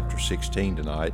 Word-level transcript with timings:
chapter 0.00 0.18
16 0.18 0.76
tonight. 0.76 1.12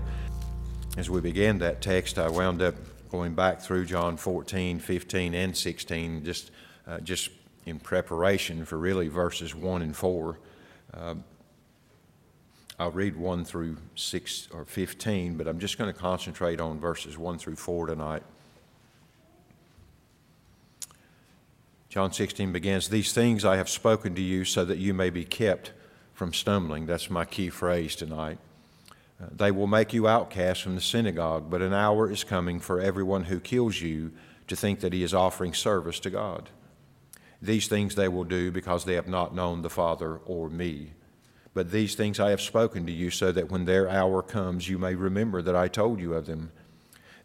As 0.96 1.10
we 1.10 1.20
began 1.20 1.58
that 1.58 1.82
text, 1.82 2.18
I 2.18 2.28
wound 2.28 2.62
up 2.62 2.76
going 3.10 3.34
back 3.34 3.60
through 3.60 3.84
John 3.84 4.16
14, 4.16 4.78
15, 4.78 5.34
and 5.34 5.56
16, 5.56 6.24
just, 6.24 6.52
uh, 6.86 7.00
just 7.00 7.30
in 7.64 7.80
preparation 7.80 8.64
for 8.64 8.78
really 8.78 9.08
verses 9.08 9.56
1 9.56 9.82
and 9.82 9.96
4. 9.96 10.38
Uh, 10.94 11.14
I'll 12.78 12.92
read 12.92 13.16
1 13.16 13.44
through 13.44 13.78
6 13.96 14.48
or 14.54 14.64
15, 14.64 15.36
but 15.36 15.48
I'm 15.48 15.58
just 15.58 15.78
going 15.78 15.92
to 15.92 15.98
concentrate 15.98 16.60
on 16.60 16.78
verses 16.78 17.18
1 17.18 17.38
through 17.38 17.56
4 17.56 17.88
tonight. 17.88 18.22
John 21.88 22.12
16 22.12 22.52
begins, 22.52 22.88
These 22.88 23.12
things 23.12 23.44
I 23.44 23.56
have 23.56 23.68
spoken 23.68 24.14
to 24.14 24.22
you 24.22 24.44
so 24.44 24.64
that 24.64 24.78
you 24.78 24.94
may 24.94 25.10
be 25.10 25.24
kept 25.24 25.72
from 26.14 26.32
stumbling. 26.32 26.86
That's 26.86 27.10
my 27.10 27.24
key 27.24 27.50
phrase 27.50 27.96
tonight. 27.96 28.38
They 29.18 29.50
will 29.50 29.66
make 29.66 29.92
you 29.92 30.06
outcasts 30.06 30.62
from 30.62 30.74
the 30.74 30.80
synagogue, 30.80 31.48
but 31.48 31.62
an 31.62 31.72
hour 31.72 32.10
is 32.10 32.22
coming 32.22 32.60
for 32.60 32.80
everyone 32.80 33.24
who 33.24 33.40
kills 33.40 33.80
you 33.80 34.12
to 34.46 34.56
think 34.56 34.80
that 34.80 34.92
he 34.92 35.02
is 35.02 35.14
offering 35.14 35.54
service 35.54 35.98
to 36.00 36.10
God. 36.10 36.50
These 37.40 37.68
things 37.68 37.94
they 37.94 38.08
will 38.08 38.24
do 38.24 38.50
because 38.50 38.84
they 38.84 38.94
have 38.94 39.08
not 39.08 39.34
known 39.34 39.62
the 39.62 39.70
Father 39.70 40.16
or 40.26 40.48
me. 40.50 40.92
But 41.54 41.70
these 41.70 41.94
things 41.94 42.20
I 42.20 42.30
have 42.30 42.42
spoken 42.42 42.84
to 42.84 42.92
you 42.92 43.10
so 43.10 43.32
that 43.32 43.50
when 43.50 43.64
their 43.64 43.88
hour 43.88 44.22
comes, 44.22 44.68
you 44.68 44.78
may 44.78 44.94
remember 44.94 45.40
that 45.40 45.56
I 45.56 45.68
told 45.68 46.00
you 46.00 46.12
of 46.12 46.26
them. 46.26 46.52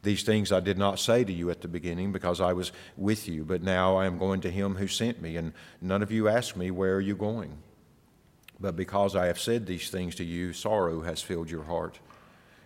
These 0.03 0.23
things 0.23 0.51
I 0.51 0.61
did 0.61 0.77
not 0.77 0.99
say 0.99 1.23
to 1.25 1.33
you 1.33 1.49
at 1.49 1.61
the 1.61 1.67
beginning 1.67 2.11
because 2.11 2.39
I 2.39 2.53
was 2.53 2.71
with 2.95 3.27
you, 3.27 3.43
but 3.43 3.61
now 3.61 3.97
I 3.97 4.05
am 4.05 4.17
going 4.17 4.41
to 4.41 4.49
him 4.49 4.75
who 4.75 4.87
sent 4.87 5.21
me, 5.21 5.35
and 5.35 5.53
none 5.81 6.01
of 6.01 6.11
you 6.11 6.27
ask 6.27 6.55
me, 6.55 6.71
Where 6.71 6.95
are 6.95 7.01
you 7.01 7.15
going? 7.15 7.57
But 8.61 8.75
because 8.75 9.15
I 9.15 9.25
have 9.25 9.39
said 9.39 9.65
these 9.65 9.89
things 9.89 10.13
to 10.15 10.23
you, 10.23 10.53
sorrow 10.53 11.01
has 11.01 11.21
filled 11.21 11.49
your 11.49 11.63
heart. 11.63 11.99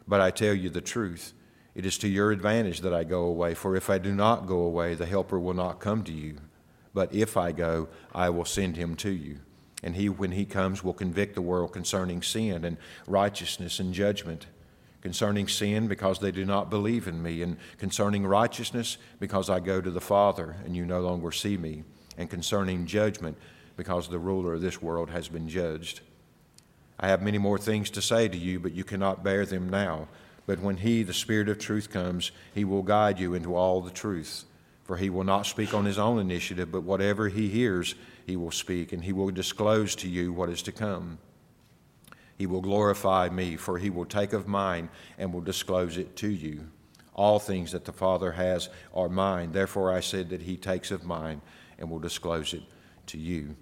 But 0.07 0.19
I 0.19 0.29
tell 0.29 0.53
you 0.53 0.69
the 0.69 0.81
truth. 0.81 1.33
It 1.73 1.85
is 1.85 1.97
to 1.99 2.07
your 2.07 2.31
advantage 2.31 2.81
that 2.81 2.93
I 2.93 3.05
go 3.05 3.23
away, 3.23 3.53
for 3.53 3.75
if 3.75 3.89
I 3.89 3.97
do 3.97 4.13
not 4.13 4.45
go 4.45 4.59
away, 4.59 4.93
the 4.93 5.05
Helper 5.05 5.39
will 5.39 5.53
not 5.53 5.79
come 5.79 6.03
to 6.03 6.11
you. 6.11 6.37
But 6.93 7.13
if 7.13 7.37
I 7.37 7.51
go, 7.51 7.87
I 8.13 8.29
will 8.29 8.45
send 8.45 8.77
him 8.77 8.95
to 8.97 9.09
you. 9.09 9.39
And 9.83 9.95
he, 9.95 10.09
when 10.09 10.31
he 10.31 10.45
comes, 10.45 10.83
will 10.83 10.93
convict 10.93 11.35
the 11.35 11.41
world 11.41 11.71
concerning 11.71 12.21
sin 12.21 12.65
and 12.65 12.77
righteousness 13.07 13.79
and 13.79 13.93
judgment. 13.93 14.47
Concerning 15.01 15.47
sin, 15.47 15.87
because 15.87 16.19
they 16.19 16.31
do 16.31 16.45
not 16.45 16.69
believe 16.69 17.07
in 17.07 17.21
me. 17.21 17.41
And 17.41 17.57
concerning 17.77 18.25
righteousness, 18.25 18.97
because 19.19 19.49
I 19.49 19.59
go 19.59 19.81
to 19.81 19.91
the 19.91 20.01
Father, 20.01 20.55
and 20.65 20.75
you 20.75 20.85
no 20.85 21.01
longer 21.01 21.31
see 21.31 21.57
me. 21.57 21.83
And 22.17 22.29
concerning 22.29 22.85
judgment, 22.85 23.37
because 23.75 24.07
the 24.07 24.19
ruler 24.19 24.53
of 24.53 24.61
this 24.61 24.81
world 24.81 25.09
has 25.09 25.27
been 25.27 25.49
judged. 25.49 26.01
I 26.99 27.07
have 27.07 27.21
many 27.21 27.37
more 27.37 27.57
things 27.57 27.89
to 27.91 28.01
say 28.01 28.27
to 28.27 28.37
you, 28.37 28.59
but 28.59 28.73
you 28.73 28.83
cannot 28.83 29.23
bear 29.23 29.45
them 29.45 29.69
now. 29.69 30.07
But 30.45 30.59
when 30.59 30.77
He, 30.77 31.03
the 31.03 31.13
Spirit 31.13 31.49
of 31.49 31.59
truth, 31.59 31.89
comes, 31.89 32.31
He 32.53 32.63
will 32.63 32.83
guide 32.83 33.19
you 33.19 33.33
into 33.33 33.55
all 33.55 33.81
the 33.81 33.91
truth. 33.91 34.45
For 34.83 34.97
He 34.97 35.09
will 35.09 35.23
not 35.23 35.45
speak 35.45 35.73
on 35.73 35.85
His 35.85 35.97
own 35.97 36.19
initiative, 36.19 36.71
but 36.71 36.83
whatever 36.83 37.27
He 37.27 37.49
hears, 37.49 37.95
He 38.25 38.35
will 38.35 38.51
speak, 38.51 38.93
and 38.93 39.03
He 39.03 39.11
will 39.11 39.31
disclose 39.31 39.95
to 39.97 40.09
you 40.09 40.31
what 40.31 40.49
is 40.49 40.61
to 40.63 40.71
come. 40.71 41.17
He 42.37 42.45
will 42.45 42.61
glorify 42.61 43.29
me, 43.29 43.55
for 43.55 43.77
He 43.77 43.89
will 43.89 44.05
take 44.05 44.33
of 44.33 44.47
mine 44.47 44.89
and 45.17 45.33
will 45.33 45.41
disclose 45.41 45.97
it 45.97 46.15
to 46.17 46.29
you. 46.29 46.69
All 47.13 47.39
things 47.39 47.71
that 47.71 47.85
the 47.85 47.93
Father 47.93 48.33
has 48.33 48.69
are 48.93 49.09
mine. 49.09 49.51
Therefore 49.51 49.91
I 49.91 50.01
said 50.01 50.29
that 50.29 50.43
He 50.43 50.57
takes 50.57 50.91
of 50.91 51.03
mine 51.03 51.41
and 51.79 51.89
will 51.89 51.99
disclose 51.99 52.53
it 52.53 52.63
to 53.07 53.17
you. 53.17 53.55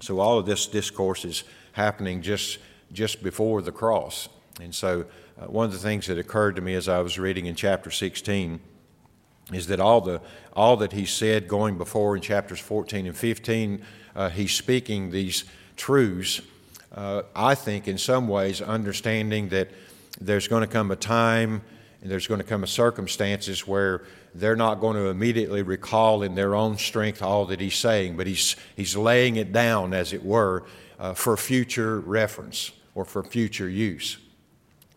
So 0.00 0.20
all 0.20 0.38
of 0.38 0.46
this 0.46 0.66
discourse 0.66 1.24
is 1.24 1.44
happening 1.72 2.22
just, 2.22 2.58
just 2.92 3.22
before 3.22 3.62
the 3.62 3.72
cross. 3.72 4.28
And 4.60 4.74
so 4.74 5.06
uh, 5.40 5.46
one 5.46 5.66
of 5.66 5.72
the 5.72 5.78
things 5.78 6.06
that 6.06 6.18
occurred 6.18 6.56
to 6.56 6.62
me 6.62 6.74
as 6.74 6.88
I 6.88 7.00
was 7.00 7.18
reading 7.18 7.46
in 7.46 7.54
chapter 7.54 7.90
16 7.90 8.60
is 9.52 9.66
that 9.66 9.80
all, 9.80 10.00
the, 10.00 10.20
all 10.54 10.76
that 10.78 10.92
he 10.92 11.04
said 11.04 11.48
going 11.48 11.76
before 11.76 12.16
in 12.16 12.22
chapters 12.22 12.60
14 12.60 13.06
and 13.06 13.16
15, 13.16 13.84
uh, 14.14 14.28
he's 14.30 14.52
speaking 14.52 15.10
these 15.10 15.44
truths. 15.76 16.40
Uh, 16.94 17.22
I 17.34 17.54
think 17.54 17.88
in 17.88 17.98
some 17.98 18.28
ways 18.28 18.62
understanding 18.62 19.48
that 19.48 19.70
there's 20.20 20.48
going 20.48 20.62
to 20.62 20.68
come 20.68 20.90
a 20.90 20.96
time 20.96 21.62
and 22.00 22.10
there's 22.10 22.26
going 22.26 22.40
to 22.40 22.46
come 22.46 22.62
a 22.62 22.68
circumstances 22.68 23.66
where 23.66 24.04
they're 24.34 24.56
not 24.56 24.80
going 24.80 24.96
to 24.96 25.06
immediately 25.06 25.62
recall 25.62 26.22
in 26.22 26.34
their 26.34 26.54
own 26.54 26.76
strength 26.76 27.22
all 27.22 27.46
that 27.46 27.60
he's 27.60 27.76
saying, 27.76 28.16
but 28.16 28.26
he's, 28.26 28.56
he's 28.74 28.96
laying 28.96 29.36
it 29.36 29.52
down, 29.52 29.94
as 29.94 30.12
it 30.12 30.24
were, 30.24 30.64
uh, 30.98 31.14
for 31.14 31.36
future 31.36 32.00
reference 32.00 32.72
or 32.94 33.04
for 33.04 33.22
future 33.22 33.68
use. 33.68 34.18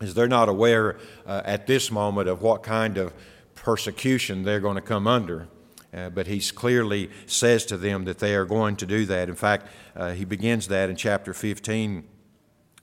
As 0.00 0.14
they're 0.14 0.28
not 0.28 0.48
aware 0.48 0.98
uh, 1.26 1.42
at 1.44 1.66
this 1.66 1.90
moment 1.90 2.28
of 2.28 2.42
what 2.42 2.62
kind 2.62 2.98
of 2.98 3.14
persecution 3.54 4.42
they're 4.42 4.60
going 4.60 4.76
to 4.76 4.80
come 4.80 5.06
under. 5.06 5.48
Uh, 5.92 6.10
but 6.10 6.26
he 6.26 6.40
clearly 6.40 7.10
says 7.26 7.64
to 7.66 7.76
them 7.76 8.04
that 8.04 8.18
they 8.18 8.34
are 8.34 8.44
going 8.44 8.76
to 8.76 8.86
do 8.86 9.06
that. 9.06 9.28
In 9.28 9.34
fact, 9.34 9.68
uh, 9.96 10.12
he 10.12 10.24
begins 10.24 10.68
that 10.68 10.90
in 10.90 10.96
chapter 10.96 11.32
15 11.32 12.04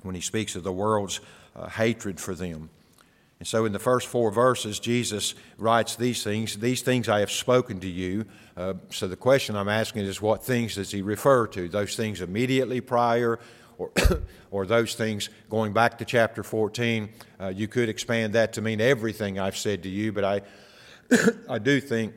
when 0.01 0.15
he 0.15 0.21
speaks 0.21 0.55
of 0.55 0.63
the 0.63 0.71
world's 0.71 1.19
uh, 1.55 1.69
hatred 1.69 2.19
for 2.19 2.33
them. 2.33 2.69
And 3.39 3.47
so, 3.47 3.65
in 3.65 3.73
the 3.73 3.79
first 3.79 4.07
four 4.07 4.31
verses, 4.31 4.79
Jesus 4.79 5.35
writes 5.57 5.95
these 5.95 6.23
things 6.23 6.55
These 6.55 6.81
things 6.83 7.09
I 7.09 7.19
have 7.19 7.31
spoken 7.31 7.79
to 7.81 7.87
you. 7.87 8.25
Uh, 8.55 8.75
so, 8.91 9.07
the 9.07 9.17
question 9.17 9.55
I'm 9.55 9.67
asking 9.67 10.05
is 10.05 10.21
what 10.21 10.43
things 10.43 10.75
does 10.75 10.91
he 10.91 11.01
refer 11.01 11.47
to? 11.47 11.67
Those 11.67 11.95
things 11.95 12.21
immediately 12.21 12.79
prior, 12.79 13.39
or, 13.77 13.91
or 14.51 14.65
those 14.65 14.95
things 14.95 15.29
going 15.49 15.73
back 15.73 15.97
to 15.97 16.05
chapter 16.05 16.43
14? 16.43 17.09
Uh, 17.39 17.47
you 17.47 17.67
could 17.67 17.89
expand 17.89 18.33
that 18.33 18.53
to 18.53 18.61
mean 18.61 18.79
everything 18.79 19.37
I've 19.37 19.57
said 19.57 19.83
to 19.83 19.89
you, 19.89 20.13
but 20.13 20.23
I, 20.23 20.41
I 21.49 21.59
do 21.59 21.81
think 21.81 22.13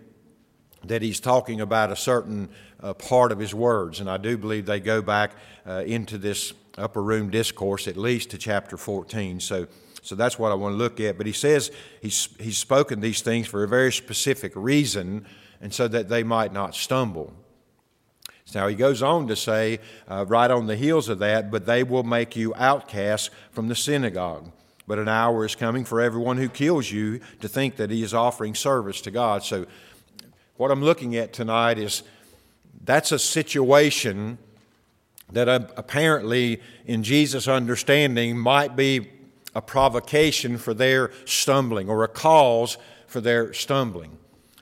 that 0.84 1.02
he's 1.02 1.18
talking 1.18 1.60
about 1.60 1.90
a 1.90 1.96
certain 1.96 2.48
uh, 2.80 2.94
part 2.94 3.32
of 3.32 3.38
his 3.38 3.54
words, 3.54 3.98
and 4.00 4.08
I 4.08 4.16
do 4.16 4.38
believe 4.38 4.66
they 4.66 4.80
go 4.80 5.02
back 5.02 5.32
uh, 5.66 5.82
into 5.84 6.18
this 6.18 6.52
upper 6.76 7.02
room 7.02 7.30
discourse 7.30 7.88
at 7.88 7.96
least 7.96 8.30
to 8.30 8.38
chapter 8.38 8.76
14. 8.76 9.40
So, 9.40 9.66
so 10.02 10.14
that's 10.14 10.38
what 10.38 10.52
I 10.52 10.54
want 10.54 10.74
to 10.74 10.76
look 10.76 11.00
at. 11.00 11.16
But 11.16 11.26
he 11.26 11.32
says 11.32 11.70
he's, 12.00 12.28
he's 12.38 12.58
spoken 12.58 13.00
these 13.00 13.20
things 13.20 13.46
for 13.46 13.64
a 13.64 13.68
very 13.68 13.92
specific 13.92 14.52
reason, 14.54 15.26
and 15.60 15.72
so 15.72 15.88
that 15.88 16.08
they 16.08 16.22
might 16.22 16.52
not 16.52 16.74
stumble. 16.74 17.32
Now 18.54 18.68
he 18.68 18.74
goes 18.74 19.02
on 19.02 19.28
to 19.28 19.36
say, 19.36 19.78
uh, 20.08 20.24
right 20.26 20.50
on 20.50 20.66
the 20.66 20.76
heels 20.76 21.08
of 21.08 21.18
that, 21.18 21.50
but 21.50 21.66
they 21.66 21.82
will 21.82 22.02
make 22.02 22.34
you 22.34 22.54
outcasts 22.54 23.30
from 23.50 23.68
the 23.68 23.74
synagogue. 23.74 24.50
But 24.86 24.98
an 24.98 25.08
hour 25.08 25.44
is 25.44 25.54
coming 25.54 25.84
for 25.84 26.00
everyone 26.00 26.38
who 26.38 26.48
kills 26.48 26.90
you 26.90 27.20
to 27.40 27.48
think 27.48 27.76
that 27.76 27.90
he 27.90 28.02
is 28.02 28.14
offering 28.14 28.54
service 28.54 29.02
to 29.02 29.10
God. 29.10 29.42
So, 29.44 29.66
what 30.56 30.70
I'm 30.70 30.82
looking 30.82 31.14
at 31.14 31.32
tonight 31.32 31.78
is 31.78 32.02
that's 32.82 33.12
a 33.12 33.18
situation 33.18 34.38
that 35.30 35.46
apparently, 35.76 36.60
in 36.86 37.02
Jesus' 37.02 37.46
understanding, 37.46 38.38
might 38.38 38.76
be 38.76 39.08
a 39.54 39.62
provocation 39.62 40.58
for 40.58 40.74
their 40.74 41.10
stumbling 41.24 41.88
or 41.88 42.04
a 42.04 42.08
cause 42.08 42.78
for 43.06 43.20
their 43.20 43.52
stumbling. 43.52 44.18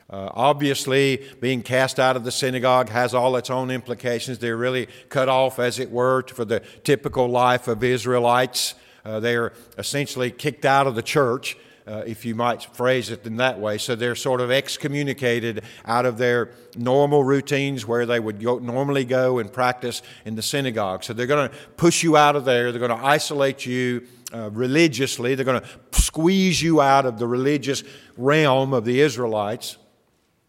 Uh, 0.09 0.31
obviously, 0.35 1.27
being 1.41 1.63
cast 1.63 1.99
out 1.99 2.15
of 2.15 2.23
the 2.23 2.31
synagogue 2.31 2.89
has 2.91 3.13
all 3.13 3.37
its 3.37 3.51
own 3.51 3.71
implications. 3.73 4.39
They're 4.39 4.57
really 4.57 4.87
cut 5.09 5.29
off, 5.29 5.59
as 5.59 5.81
it 5.81 5.91
were, 5.91 6.23
for 6.23 6.45
the 6.45 6.61
typical 6.85 7.29
life 7.29 7.67
of 7.67 7.83
Israelites. 7.83 8.77
Uh, 9.05 9.19
they're 9.19 9.53
essentially 9.79 10.31
kicked 10.31 10.65
out 10.65 10.87
of 10.87 10.95
the 10.95 11.03
church, 11.03 11.57
uh, 11.89 12.05
if 12.07 12.25
you 12.25 12.37
might 12.37 12.63
phrase 12.77 13.11
it 13.11 13.27
in 13.27 13.37
that 13.37 13.59
way. 13.59 13.79
So 13.79 13.97
they're 13.97 14.15
sort 14.15 14.41
of 14.41 14.53
excommunicated 14.53 15.63
out 15.85 16.07
of 16.07 16.19
their 16.19 16.51
normal 16.77 17.25
routines 17.25 17.85
where 17.85 18.07
they 18.07 18.21
would 18.21 18.41
go, 18.41 18.59
normally 18.59 19.05
go 19.05 19.39
and 19.39 19.53
practice 19.53 20.03
in 20.25 20.37
the 20.37 20.43
synagogue. 20.43 21.03
So 21.03 21.15
they're 21.15 21.27
going 21.27 21.49
to 21.49 21.57
push 21.77 22.05
you 22.05 22.17
out 22.17 22.37
of 22.37 22.45
there, 22.45 22.71
they're 22.71 22.87
going 22.87 22.97
to 22.97 23.07
isolate 23.07 23.67
you 23.67 24.07
uh, 24.37 24.51
religiously. 24.51 25.35
They're 25.35 25.45
going 25.45 25.63
to 25.63 25.69
squeeze 25.93 26.61
you 26.61 26.81
out 26.81 27.07
of 27.07 27.19
the 27.19 27.27
religious 27.27 27.83
realm 28.17 28.75
of 28.75 28.85
the 28.85 29.01
Israelites. 29.01 29.79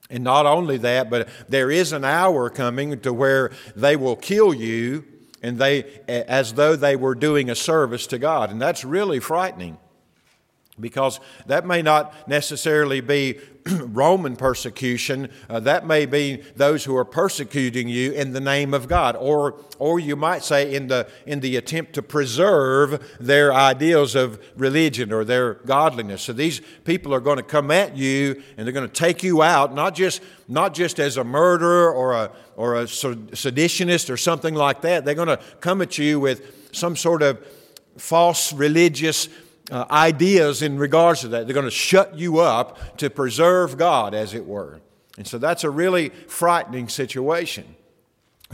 And 0.09 0.23
not 0.23 0.45
only 0.45 0.77
that, 0.77 1.09
but 1.09 1.29
there 1.47 1.71
is 1.71 1.93
an 1.93 2.03
hour 2.03 2.49
coming 2.49 2.99
to 3.01 3.13
where 3.13 3.51
they 3.75 3.95
will 3.95 4.15
kill 4.15 4.53
you 4.53 5.05
and 5.41 5.57
they 5.57 5.83
as 6.07 6.53
though 6.53 6.75
they 6.75 6.95
were 6.95 7.15
doing 7.15 7.49
a 7.49 7.55
service 7.55 8.07
to 8.07 8.17
God. 8.17 8.51
And 8.51 8.61
that's 8.61 8.83
really 8.83 9.19
frightening 9.19 9.77
because 10.79 11.19
that 11.47 11.65
may 11.65 11.81
not 11.81 12.13
necessarily 12.27 13.01
be 13.01 13.39
Roman 13.79 14.35
persecution. 14.35 15.29
Uh, 15.49 15.59
that 15.61 15.85
may 15.85 16.05
be 16.05 16.37
those 16.55 16.85
who 16.85 16.95
are 16.95 17.05
persecuting 17.05 17.87
you 17.89 18.11
in 18.11 18.33
the 18.33 18.39
name 18.39 18.73
of 18.73 18.87
God, 18.87 19.15
or, 19.15 19.55
or 19.79 19.99
you 19.99 20.15
might 20.15 20.43
say 20.43 20.73
in 20.73 20.87
the, 20.87 21.09
in 21.25 21.39
the 21.39 21.55
attempt 21.55 21.93
to 21.93 22.01
preserve 22.01 23.15
their 23.19 23.53
ideals 23.53 24.15
of 24.15 24.39
religion 24.55 25.11
or 25.11 25.23
their 25.23 25.55
godliness. 25.55 26.23
So 26.23 26.33
these 26.33 26.61
people 26.85 27.13
are 27.13 27.19
going 27.19 27.37
to 27.37 27.43
come 27.43 27.71
at 27.71 27.97
you 27.97 28.41
and 28.57 28.65
they're 28.65 28.73
going 28.73 28.87
to 28.87 28.93
take 28.93 29.23
you 29.23 29.41
out, 29.41 29.73
not 29.73 29.95
just, 29.95 30.21
not 30.47 30.73
just 30.73 30.99
as 30.99 31.17
a 31.17 31.23
murderer 31.23 31.91
or 31.91 32.13
a, 32.13 32.31
or 32.55 32.75
a 32.75 32.83
seditionist 32.83 34.09
or 34.09 34.17
something 34.17 34.55
like 34.55 34.81
that. 34.81 35.05
They're 35.05 35.15
going 35.15 35.27
to 35.27 35.39
come 35.59 35.81
at 35.81 35.97
you 35.97 36.19
with 36.19 36.69
some 36.71 36.95
sort 36.95 37.21
of 37.21 37.45
false 37.97 38.53
religious 38.53 39.27
uh, 39.71 39.85
ideas 39.91 40.61
in 40.61 40.77
regards 40.77 41.21
to 41.21 41.27
that. 41.29 41.45
They're 41.45 41.53
going 41.53 41.65
to 41.65 41.71
shut 41.71 42.17
you 42.17 42.39
up 42.39 42.97
to 42.97 43.09
preserve 43.09 43.77
God, 43.77 44.13
as 44.13 44.33
it 44.33 44.45
were. 44.45 44.79
And 45.17 45.27
so 45.27 45.37
that's 45.37 45.63
a 45.63 45.69
really 45.69 46.09
frightening 46.09 46.89
situation. 46.89 47.75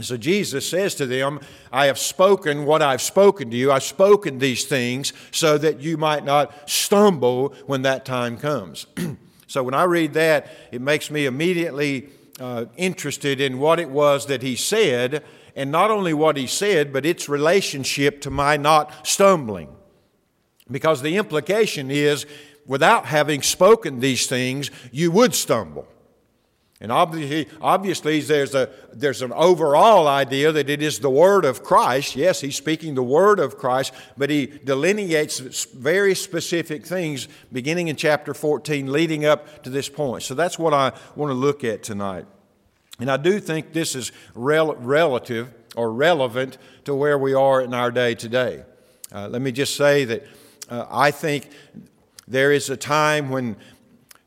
So 0.00 0.16
Jesus 0.16 0.68
says 0.68 0.96
to 0.96 1.06
them, 1.06 1.38
I 1.70 1.86
have 1.86 2.00
spoken 2.00 2.64
what 2.64 2.82
I've 2.82 3.02
spoken 3.02 3.50
to 3.50 3.56
you. 3.56 3.70
I've 3.70 3.84
spoken 3.84 4.38
these 4.38 4.64
things 4.64 5.12
so 5.30 5.56
that 5.58 5.78
you 5.78 5.96
might 5.96 6.24
not 6.24 6.68
stumble 6.68 7.54
when 7.66 7.82
that 7.82 8.04
time 8.04 8.36
comes. 8.36 8.86
so 9.46 9.62
when 9.62 9.74
I 9.74 9.84
read 9.84 10.14
that, 10.14 10.48
it 10.72 10.80
makes 10.80 11.12
me 11.12 11.26
immediately 11.26 12.08
uh, 12.40 12.64
interested 12.76 13.40
in 13.40 13.60
what 13.60 13.78
it 13.78 13.88
was 13.88 14.26
that 14.26 14.42
he 14.42 14.56
said, 14.56 15.22
and 15.54 15.70
not 15.70 15.92
only 15.92 16.12
what 16.12 16.36
he 16.36 16.48
said, 16.48 16.92
but 16.92 17.06
its 17.06 17.28
relationship 17.28 18.20
to 18.22 18.30
my 18.30 18.56
not 18.56 19.06
stumbling. 19.06 19.68
Because 20.70 21.02
the 21.02 21.16
implication 21.16 21.90
is, 21.90 22.26
without 22.66 23.06
having 23.06 23.42
spoken 23.42 24.00
these 24.00 24.26
things, 24.26 24.70
you 24.90 25.10
would 25.10 25.34
stumble. 25.34 25.86
And 26.80 26.90
obviously, 26.90 27.48
obviously 27.62 28.20
there's, 28.20 28.54
a, 28.54 28.68
there's 28.92 29.22
an 29.22 29.32
overall 29.32 30.08
idea 30.08 30.52
that 30.52 30.68
it 30.68 30.82
is 30.82 30.98
the 30.98 31.10
Word 31.10 31.44
of 31.44 31.62
Christ. 31.62 32.16
Yes, 32.16 32.40
he's 32.40 32.56
speaking 32.56 32.94
the 32.94 33.02
Word 33.02 33.38
of 33.38 33.56
Christ, 33.56 33.94
but 34.18 34.28
he 34.28 34.46
delineates 34.46 35.64
very 35.64 36.14
specific 36.14 36.84
things 36.84 37.28
beginning 37.52 37.88
in 37.88 37.96
chapter 37.96 38.34
14, 38.34 38.90
leading 38.90 39.24
up 39.24 39.62
to 39.62 39.70
this 39.70 39.88
point. 39.88 40.24
So 40.24 40.34
that's 40.34 40.58
what 40.58 40.74
I 40.74 40.92
want 41.14 41.30
to 41.30 41.34
look 41.34 41.64
at 41.64 41.82
tonight. 41.82 42.26
And 42.98 43.10
I 43.10 43.16
do 43.16 43.40
think 43.40 43.72
this 43.72 43.94
is 43.94 44.12
rel- 44.34 44.74
relative 44.74 45.54
or 45.76 45.92
relevant 45.92 46.58
to 46.84 46.94
where 46.94 47.18
we 47.18 47.34
are 47.34 47.62
in 47.62 47.72
our 47.72 47.90
day 47.90 48.14
today. 48.14 48.64
Uh, 49.12 49.28
let 49.28 49.42
me 49.42 49.52
just 49.52 49.76
say 49.76 50.04
that 50.04 50.26
uh, 50.68 50.86
I 50.90 51.10
think 51.10 51.50
there 52.26 52.52
is 52.52 52.70
a 52.70 52.76
time 52.76 53.30
when 53.30 53.56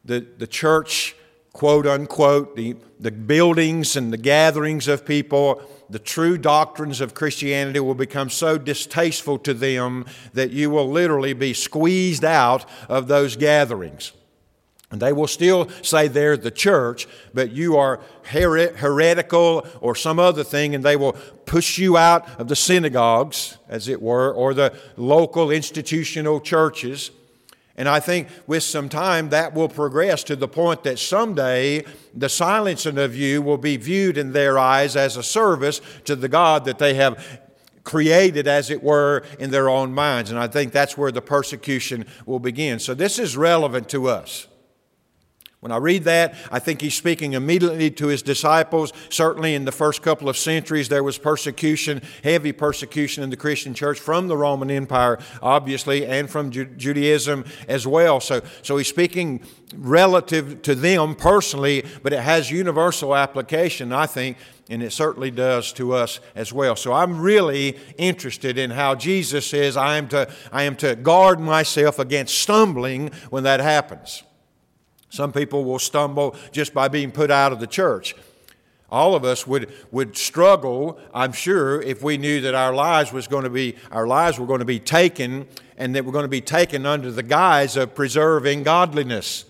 the, 0.05 0.25
the 0.37 0.47
church, 0.47 1.15
quote 1.53 1.87
unquote, 1.87 2.55
the, 2.55 2.75
the 2.99 3.11
buildings 3.11 3.95
and 3.95 4.11
the 4.11 4.17
gatherings 4.17 4.87
of 4.87 5.05
people, 5.05 5.61
the 5.89 5.99
true 5.99 6.37
doctrines 6.37 7.01
of 7.01 7.13
Christianity 7.13 7.79
will 7.79 7.95
become 7.95 8.29
so 8.29 8.57
distasteful 8.57 9.37
to 9.39 9.53
them 9.53 10.05
that 10.33 10.51
you 10.51 10.69
will 10.69 10.89
literally 10.89 11.33
be 11.33 11.53
squeezed 11.53 12.25
out 12.25 12.65
of 12.89 13.07
those 13.07 13.35
gatherings. 13.35 14.11
And 14.89 15.01
they 15.01 15.11
will 15.11 15.27
still 15.27 15.69
say 15.81 16.07
they're 16.07 16.37
the 16.37 16.51
church, 16.51 17.07
but 17.33 17.51
you 17.51 17.75
are 17.75 17.99
her- 18.23 18.75
heretical 18.77 19.67
or 19.81 19.95
some 19.95 20.17
other 20.17 20.45
thing, 20.45 20.73
and 20.75 20.83
they 20.83 20.95
will 20.95 21.13
push 21.45 21.77
you 21.77 21.97
out 21.97 22.27
of 22.39 22.47
the 22.47 22.55
synagogues, 22.55 23.57
as 23.67 23.89
it 23.89 24.01
were, 24.01 24.31
or 24.31 24.53
the 24.53 24.73
local 24.95 25.51
institutional 25.51 26.39
churches. 26.39 27.11
And 27.75 27.87
I 27.87 27.99
think 27.99 28.29
with 28.47 28.63
some 28.63 28.89
time 28.89 29.29
that 29.29 29.53
will 29.53 29.69
progress 29.69 30.23
to 30.23 30.35
the 30.35 30.47
point 30.47 30.83
that 30.83 30.97
someday 30.97 31.83
the 32.13 32.29
silencing 32.29 32.97
of 32.97 33.15
you 33.15 33.41
will 33.41 33.59
be 33.59 33.77
viewed 33.77 34.17
in 34.17 34.31
their 34.31 34.57
eyes 34.57 34.95
as 34.95 35.15
a 35.15 35.21
service 35.21 35.79
to 36.05 36.15
the 36.15 36.29
God 36.29 36.65
that 36.65 36.79
they 36.79 36.95
have 36.95 37.41
created, 37.83 38.47
as 38.47 38.69
it 38.69 38.81
were, 38.81 39.23
in 39.37 39.51
their 39.51 39.69
own 39.69 39.93
minds. 39.93 40.31
And 40.31 40.39
I 40.39 40.47
think 40.47 40.71
that's 40.71 40.97
where 40.97 41.11
the 41.11 41.21
persecution 41.21 42.05
will 42.25 42.39
begin. 42.39 42.79
So 42.79 42.93
this 42.93 43.19
is 43.19 43.37
relevant 43.37 43.89
to 43.89 44.07
us. 44.09 44.47
When 45.67 45.73
I 45.73 45.79
read 45.79 46.05
that, 46.05 46.33
I 46.49 46.59
think 46.59 46.79
he's 46.79 46.95
speaking 46.95 47.33
immediately 47.33 47.91
to 47.91 48.07
his 48.07 48.21
disciples. 48.21 48.93
Certainly, 49.09 49.53
in 49.53 49.65
the 49.65 49.73
first 49.73 50.01
couple 50.01 50.29
of 50.29 50.37
centuries, 50.37 50.87
there 50.87 51.03
was 51.03 51.17
persecution, 51.17 52.01
heavy 52.23 52.53
persecution 52.53 53.21
in 53.21 53.31
the 53.31 53.35
Christian 53.35 53.73
church 53.73 53.99
from 53.99 54.29
the 54.29 54.37
Roman 54.37 54.71
Empire, 54.71 55.19
obviously, 55.41 56.05
and 56.05 56.29
from 56.29 56.51
Judaism 56.51 57.43
as 57.67 57.85
well. 57.85 58.21
So, 58.21 58.43
so 58.61 58.77
he's 58.77 58.87
speaking 58.87 59.41
relative 59.75 60.61
to 60.61 60.73
them 60.73 61.15
personally, 61.15 61.83
but 62.01 62.13
it 62.13 62.21
has 62.21 62.49
universal 62.49 63.13
application, 63.13 63.91
I 63.91 64.05
think, 64.05 64.37
and 64.69 64.81
it 64.81 64.93
certainly 64.93 65.31
does 65.31 65.73
to 65.73 65.91
us 65.91 66.21
as 66.33 66.53
well. 66.53 66.77
So 66.77 66.93
I'm 66.93 67.19
really 67.19 67.77
interested 67.97 68.57
in 68.57 68.71
how 68.71 68.95
Jesus 68.95 69.47
says 69.47 69.75
I 69.75 69.97
am 69.97 70.07
to, 70.07 70.31
I 70.49 70.63
am 70.63 70.77
to 70.77 70.95
guard 70.95 71.41
myself 71.41 71.99
against 71.99 72.37
stumbling 72.37 73.11
when 73.31 73.43
that 73.43 73.59
happens. 73.59 74.23
Some 75.17 75.33
people 75.33 75.65
will 75.65 75.79
stumble 75.79 76.35
just 76.51 76.75
by 76.75 76.89
being 76.89 77.11
put 77.11 77.31
out 77.31 77.51
of 77.51 77.59
the 77.59 77.65
church. 77.65 78.15
All 78.91 79.15
of 79.15 79.25
us 79.25 79.47
would, 79.47 79.73
would 79.89 80.15
struggle, 80.15 80.99
I'm 81.11 81.31
sure, 81.31 81.81
if 81.81 82.03
we 82.03 82.19
knew 82.19 82.39
that 82.41 82.53
our 82.53 82.71
lives 82.71 83.11
was 83.11 83.27
going 83.27 83.43
to 83.43 83.49
be 83.49 83.77
our 83.91 84.05
lives 84.05 84.39
were 84.39 84.45
going 84.45 84.59
to 84.59 84.65
be 84.65 84.79
taken 84.79 85.47
and 85.75 85.95
that 85.95 86.05
we're 86.05 86.11
going 86.11 86.25
to 86.25 86.29
be 86.29 86.39
taken 86.39 86.85
under 86.85 87.11
the 87.11 87.23
guise 87.23 87.75
of 87.77 87.95
preserving 87.95 88.61
godliness 88.61 89.45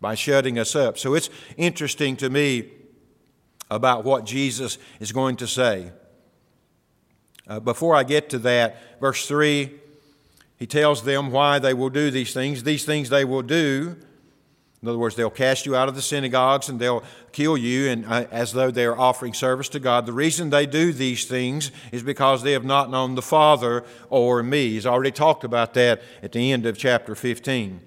by 0.00 0.16
shutting 0.16 0.58
us 0.58 0.74
up. 0.74 0.98
So 0.98 1.14
it's 1.14 1.30
interesting 1.56 2.16
to 2.16 2.28
me 2.28 2.72
about 3.70 4.02
what 4.02 4.24
Jesus 4.24 4.76
is 4.98 5.12
going 5.12 5.36
to 5.36 5.46
say. 5.46 5.92
Uh, 7.46 7.60
before 7.60 7.94
I 7.94 8.02
get 8.02 8.28
to 8.30 8.40
that, 8.40 9.00
verse 9.00 9.24
3, 9.28 9.70
he 10.56 10.66
tells 10.66 11.04
them 11.04 11.30
why 11.30 11.60
they 11.60 11.74
will 11.74 11.90
do 11.90 12.10
these 12.10 12.34
things. 12.34 12.64
These 12.64 12.84
things 12.84 13.08
they 13.08 13.24
will 13.24 13.42
do 13.42 13.98
in 14.82 14.88
other 14.88 14.98
words, 14.98 15.14
they'll 15.14 15.30
cast 15.30 15.64
you 15.64 15.76
out 15.76 15.88
of 15.88 15.94
the 15.94 16.02
synagogues 16.02 16.68
and 16.68 16.80
they'll 16.80 17.04
kill 17.30 17.56
you 17.56 17.88
and, 17.88 18.04
uh, 18.04 18.26
as 18.32 18.52
though 18.52 18.72
they 18.72 18.84
are 18.84 18.98
offering 18.98 19.32
service 19.32 19.68
to 19.68 19.78
God. 19.78 20.06
The 20.06 20.12
reason 20.12 20.50
they 20.50 20.66
do 20.66 20.92
these 20.92 21.24
things 21.24 21.70
is 21.92 22.02
because 22.02 22.42
they 22.42 22.50
have 22.52 22.64
not 22.64 22.90
known 22.90 23.14
the 23.14 23.22
Father 23.22 23.84
or 24.10 24.42
me. 24.42 24.70
He's 24.70 24.84
already 24.84 25.12
talked 25.12 25.44
about 25.44 25.74
that 25.74 26.02
at 26.20 26.32
the 26.32 26.50
end 26.50 26.66
of 26.66 26.76
chapter 26.76 27.14
15. 27.14 27.80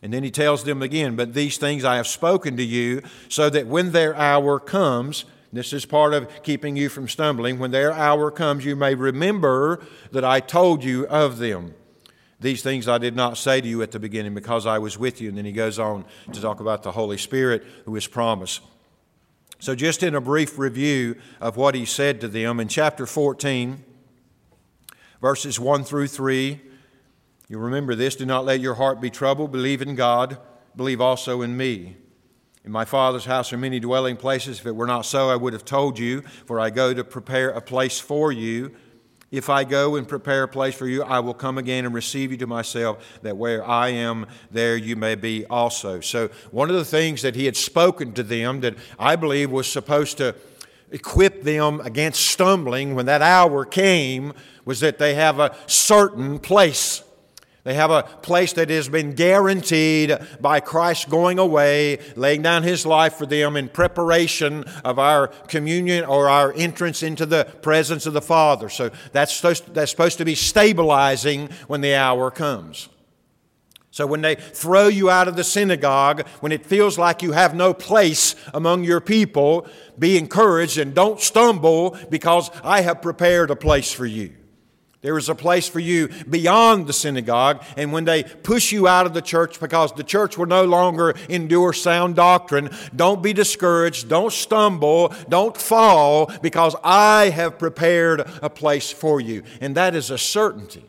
And 0.00 0.14
then 0.14 0.22
he 0.22 0.30
tells 0.30 0.64
them 0.64 0.80
again, 0.80 1.14
But 1.14 1.34
these 1.34 1.58
things 1.58 1.84
I 1.84 1.96
have 1.96 2.06
spoken 2.06 2.56
to 2.56 2.64
you, 2.64 3.02
so 3.28 3.50
that 3.50 3.66
when 3.66 3.92
their 3.92 4.16
hour 4.16 4.58
comes, 4.58 5.26
this 5.52 5.74
is 5.74 5.84
part 5.84 6.14
of 6.14 6.42
keeping 6.42 6.76
you 6.76 6.88
from 6.88 7.06
stumbling, 7.06 7.58
when 7.58 7.70
their 7.70 7.92
hour 7.92 8.30
comes, 8.30 8.64
you 8.64 8.76
may 8.76 8.94
remember 8.94 9.84
that 10.12 10.24
I 10.24 10.40
told 10.40 10.84
you 10.84 11.06
of 11.08 11.36
them. 11.36 11.74
These 12.38 12.62
things 12.62 12.86
I 12.86 12.98
did 12.98 13.16
not 13.16 13.38
say 13.38 13.60
to 13.60 13.68
you 13.68 13.82
at 13.82 13.92
the 13.92 13.98
beginning 13.98 14.34
because 14.34 14.66
I 14.66 14.78
was 14.78 14.98
with 14.98 15.20
you. 15.20 15.30
And 15.30 15.38
then 15.38 15.46
he 15.46 15.52
goes 15.52 15.78
on 15.78 16.04
to 16.32 16.40
talk 16.40 16.60
about 16.60 16.82
the 16.82 16.92
Holy 16.92 17.16
Spirit 17.16 17.64
who 17.86 17.96
is 17.96 18.06
promised. 18.06 18.60
So, 19.58 19.74
just 19.74 20.02
in 20.02 20.14
a 20.14 20.20
brief 20.20 20.58
review 20.58 21.16
of 21.40 21.56
what 21.56 21.74
he 21.74 21.86
said 21.86 22.20
to 22.20 22.28
them 22.28 22.60
in 22.60 22.68
chapter 22.68 23.06
14, 23.06 23.82
verses 25.22 25.58
1 25.58 25.84
through 25.84 26.08
3, 26.08 26.60
you 27.48 27.58
remember 27.58 27.94
this 27.94 28.16
do 28.16 28.26
not 28.26 28.44
let 28.44 28.60
your 28.60 28.74
heart 28.74 29.00
be 29.00 29.08
troubled. 29.08 29.52
Believe 29.52 29.80
in 29.80 29.94
God, 29.94 30.36
believe 30.76 31.00
also 31.00 31.40
in 31.40 31.56
me. 31.56 31.96
In 32.66 32.72
my 32.72 32.84
Father's 32.84 33.24
house 33.24 33.52
are 33.52 33.58
many 33.58 33.78
dwelling 33.78 34.16
places. 34.16 34.58
If 34.58 34.66
it 34.66 34.74
were 34.74 34.88
not 34.88 35.06
so, 35.06 35.30
I 35.30 35.36
would 35.36 35.52
have 35.52 35.64
told 35.64 35.98
you, 35.98 36.22
for 36.46 36.58
I 36.58 36.70
go 36.70 36.92
to 36.92 37.04
prepare 37.04 37.50
a 37.50 37.60
place 37.60 38.00
for 38.00 38.32
you. 38.32 38.74
If 39.36 39.50
I 39.50 39.64
go 39.64 39.96
and 39.96 40.08
prepare 40.08 40.44
a 40.44 40.48
place 40.48 40.74
for 40.74 40.88
you, 40.88 41.02
I 41.02 41.20
will 41.20 41.34
come 41.34 41.58
again 41.58 41.84
and 41.84 41.94
receive 41.94 42.30
you 42.30 42.38
to 42.38 42.46
myself, 42.46 43.18
that 43.20 43.36
where 43.36 43.62
I 43.62 43.88
am, 43.88 44.26
there 44.50 44.78
you 44.78 44.96
may 44.96 45.14
be 45.14 45.44
also. 45.44 46.00
So, 46.00 46.30
one 46.50 46.70
of 46.70 46.76
the 46.76 46.86
things 46.86 47.20
that 47.20 47.34
he 47.34 47.44
had 47.44 47.54
spoken 47.54 48.14
to 48.14 48.22
them 48.22 48.62
that 48.62 48.76
I 48.98 49.14
believe 49.14 49.50
was 49.50 49.70
supposed 49.70 50.16
to 50.18 50.34
equip 50.90 51.42
them 51.42 51.80
against 51.82 52.22
stumbling 52.22 52.94
when 52.94 53.04
that 53.06 53.20
hour 53.20 53.66
came 53.66 54.32
was 54.64 54.80
that 54.80 54.98
they 54.98 55.14
have 55.14 55.38
a 55.38 55.54
certain 55.66 56.38
place 56.38 57.02
they 57.66 57.74
have 57.74 57.90
a 57.90 58.04
place 58.04 58.52
that 58.52 58.70
has 58.70 58.88
been 58.88 59.14
guaranteed 59.14 60.16
by 60.40 60.60
Christ 60.60 61.10
going 61.10 61.40
away, 61.40 61.98
laying 62.14 62.40
down 62.40 62.62
his 62.62 62.86
life 62.86 63.14
for 63.14 63.26
them 63.26 63.56
in 63.56 63.68
preparation 63.68 64.62
of 64.84 65.00
our 65.00 65.26
communion 65.48 66.04
or 66.04 66.28
our 66.28 66.52
entrance 66.52 67.02
into 67.02 67.26
the 67.26 67.44
presence 67.62 68.06
of 68.06 68.12
the 68.12 68.22
Father. 68.22 68.68
So 68.68 68.92
that's 69.10 69.34
supposed, 69.34 69.74
that's 69.74 69.90
supposed 69.90 70.18
to 70.18 70.24
be 70.24 70.36
stabilizing 70.36 71.48
when 71.66 71.80
the 71.80 71.96
hour 71.96 72.30
comes. 72.30 72.88
So 73.90 74.06
when 74.06 74.20
they 74.20 74.36
throw 74.36 74.86
you 74.86 75.10
out 75.10 75.26
of 75.26 75.34
the 75.34 75.42
synagogue, 75.42 76.24
when 76.38 76.52
it 76.52 76.64
feels 76.64 76.98
like 76.98 77.20
you 77.20 77.32
have 77.32 77.52
no 77.52 77.74
place 77.74 78.36
among 78.54 78.84
your 78.84 79.00
people, 79.00 79.66
be 79.98 80.16
encouraged 80.16 80.78
and 80.78 80.94
don't 80.94 81.20
stumble 81.20 81.98
because 82.10 82.48
I 82.62 82.82
have 82.82 83.02
prepared 83.02 83.50
a 83.50 83.56
place 83.56 83.90
for 83.90 84.06
you. 84.06 84.34
There 85.02 85.18
is 85.18 85.28
a 85.28 85.34
place 85.34 85.68
for 85.68 85.78
you 85.78 86.08
beyond 86.28 86.86
the 86.86 86.92
synagogue. 86.92 87.62
And 87.76 87.92
when 87.92 88.04
they 88.04 88.24
push 88.24 88.72
you 88.72 88.88
out 88.88 89.06
of 89.06 89.14
the 89.14 89.22
church 89.22 89.60
because 89.60 89.92
the 89.92 90.02
church 90.02 90.36
will 90.36 90.46
no 90.46 90.64
longer 90.64 91.14
endure 91.28 91.72
sound 91.72 92.16
doctrine, 92.16 92.70
don't 92.94 93.22
be 93.22 93.32
discouraged. 93.32 94.08
Don't 94.08 94.32
stumble. 94.32 95.14
Don't 95.28 95.56
fall 95.56 96.32
because 96.42 96.74
I 96.82 97.28
have 97.28 97.58
prepared 97.58 98.28
a 98.42 98.50
place 98.50 98.90
for 98.90 99.20
you. 99.20 99.42
And 99.60 99.76
that 99.76 99.94
is 99.94 100.10
a 100.10 100.18
certainty. 100.18 100.84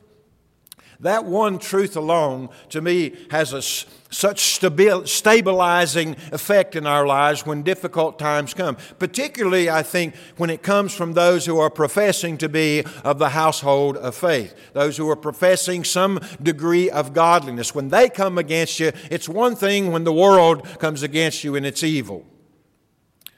That 1.00 1.26
one 1.26 1.60
truth 1.60 1.96
alone, 1.96 2.50
to 2.70 2.82
me, 2.82 3.16
has 3.30 3.54
a, 3.54 3.62
such 3.62 4.60
stabil, 4.60 5.08
stabilizing 5.08 6.16
effect 6.32 6.76
in 6.76 6.88
our 6.88 7.06
lives 7.06 7.46
when 7.46 7.62
difficult 7.62 8.18
times 8.18 8.56
come. 8.56 8.78
Particularly, 8.98 9.70
I 9.70 9.84
think, 9.84 10.16
when 10.38 10.50
it 10.50 10.64
comes 10.64 10.96
from 10.96 11.14
those 11.14 11.46
who 11.46 11.60
are 11.60 11.70
professing 11.70 12.38
to 12.40 12.50
be 12.50 12.84
of 13.04 13.20
the 13.20 13.30
household 13.30 13.98
of 13.98 14.16
faith, 14.16 14.56
those 14.74 14.98
who 14.98 15.08
are 15.10 15.16
professing 15.16 15.84
some 15.84 16.20
degree 16.42 16.90
of 16.90 17.14
godliness. 17.14 17.76
When 17.76 17.90
they 17.90 18.10
come 18.10 18.40
against 18.40 18.80
you, 18.80 18.92
it's 19.12 19.30
one 19.30 19.56
thing 19.56 19.92
when 19.92 20.04
the 20.04 20.14
world 20.14 20.66
comes 20.80 21.04
against 21.04 21.44
you 21.44 21.56
and 21.56 21.66
it's 21.66 21.84
evil. 21.84 22.26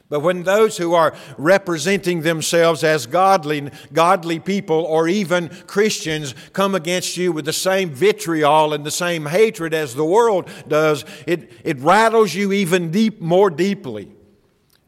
But 0.09 0.21
when 0.21 0.41
those 0.41 0.77
who 0.77 0.95
are 0.95 1.13
representing 1.37 2.21
themselves 2.21 2.83
as 2.83 3.05
godly, 3.05 3.69
godly 3.93 4.39
people 4.39 4.77
or 4.77 5.07
even 5.07 5.49
Christians 5.67 6.33
come 6.51 6.73
against 6.73 7.15
you 7.15 7.31
with 7.31 7.45
the 7.45 7.53
same 7.53 7.91
vitriol 7.91 8.73
and 8.73 8.83
the 8.83 8.91
same 8.91 9.27
hatred 9.27 9.71
as 9.71 9.93
the 9.93 10.03
world 10.05 10.49
does, 10.67 11.05
it, 11.27 11.51
it 11.63 11.77
rattles 11.77 12.33
you 12.33 12.51
even 12.51 12.89
deep, 12.89 13.21
more 13.21 13.51
deeply. 13.51 14.11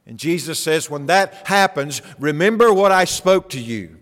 And 0.07 0.17
Jesus 0.17 0.59
says, 0.59 0.89
when 0.89 1.05
that 1.05 1.47
happens, 1.47 2.01
remember 2.19 2.73
what 2.73 2.91
I 2.91 3.05
spoke 3.05 3.49
to 3.51 3.61
you. 3.61 3.97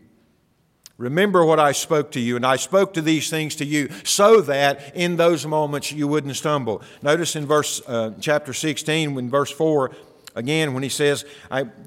Remember 0.97 1.45
what 1.45 1.59
I 1.59 1.71
spoke 1.71 2.11
to 2.11 2.19
you, 2.19 2.35
and 2.35 2.45
I 2.45 2.57
spoke 2.57 2.93
to 2.95 3.01
these 3.01 3.29
things 3.29 3.55
to 3.55 3.65
you 3.65 3.89
so 4.03 4.41
that 4.41 4.95
in 4.95 5.15
those 5.15 5.45
moments 5.45 5.93
you 5.93 6.09
wouldn't 6.09 6.35
stumble. 6.35 6.81
Notice 7.01 7.37
in 7.37 7.45
verse 7.45 7.81
uh, 7.87 8.11
chapter 8.19 8.51
16, 8.51 9.15
when 9.15 9.29
verse 9.29 9.49
4, 9.49 9.91
Again, 10.39 10.73
when 10.73 10.83
he 10.83 10.89
says, 10.89 11.25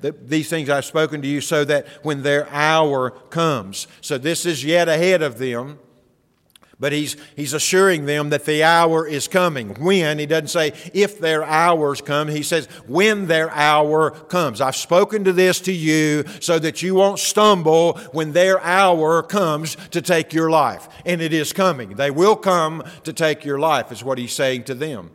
th- 0.02 0.14
These 0.26 0.50
things 0.50 0.68
I've 0.68 0.84
spoken 0.84 1.22
to 1.22 1.28
you, 1.28 1.40
so 1.40 1.64
that 1.64 1.86
when 2.02 2.22
their 2.22 2.46
hour 2.50 3.10
comes. 3.10 3.86
So 4.02 4.18
this 4.18 4.44
is 4.44 4.62
yet 4.62 4.88
ahead 4.88 5.22
of 5.22 5.38
them, 5.38 5.78
but 6.78 6.92
he's, 6.92 7.16
he's 7.34 7.54
assuring 7.54 8.06
them 8.06 8.30
that 8.30 8.44
the 8.44 8.62
hour 8.62 9.06
is 9.06 9.28
coming. 9.28 9.68
When, 9.74 10.18
he 10.18 10.26
doesn't 10.26 10.48
say 10.48 10.72
if 10.92 11.18
their 11.18 11.44
hours 11.44 12.02
come, 12.02 12.28
he 12.28 12.42
says 12.42 12.66
when 12.86 13.26
their 13.26 13.50
hour 13.52 14.10
comes. 14.10 14.60
I've 14.60 14.76
spoken 14.76 15.24
to 15.24 15.32
this 15.32 15.60
to 15.60 15.72
you 15.72 16.24
so 16.40 16.58
that 16.58 16.82
you 16.82 16.96
won't 16.96 17.20
stumble 17.20 17.98
when 18.10 18.32
their 18.32 18.60
hour 18.60 19.22
comes 19.22 19.76
to 19.92 20.02
take 20.02 20.32
your 20.34 20.50
life. 20.50 20.88
And 21.06 21.22
it 21.22 21.32
is 21.32 21.52
coming. 21.52 21.90
They 21.90 22.10
will 22.10 22.36
come 22.36 22.82
to 23.04 23.12
take 23.12 23.44
your 23.44 23.60
life, 23.60 23.92
is 23.92 24.04
what 24.04 24.18
he's 24.18 24.32
saying 24.32 24.64
to 24.64 24.74
them. 24.74 25.12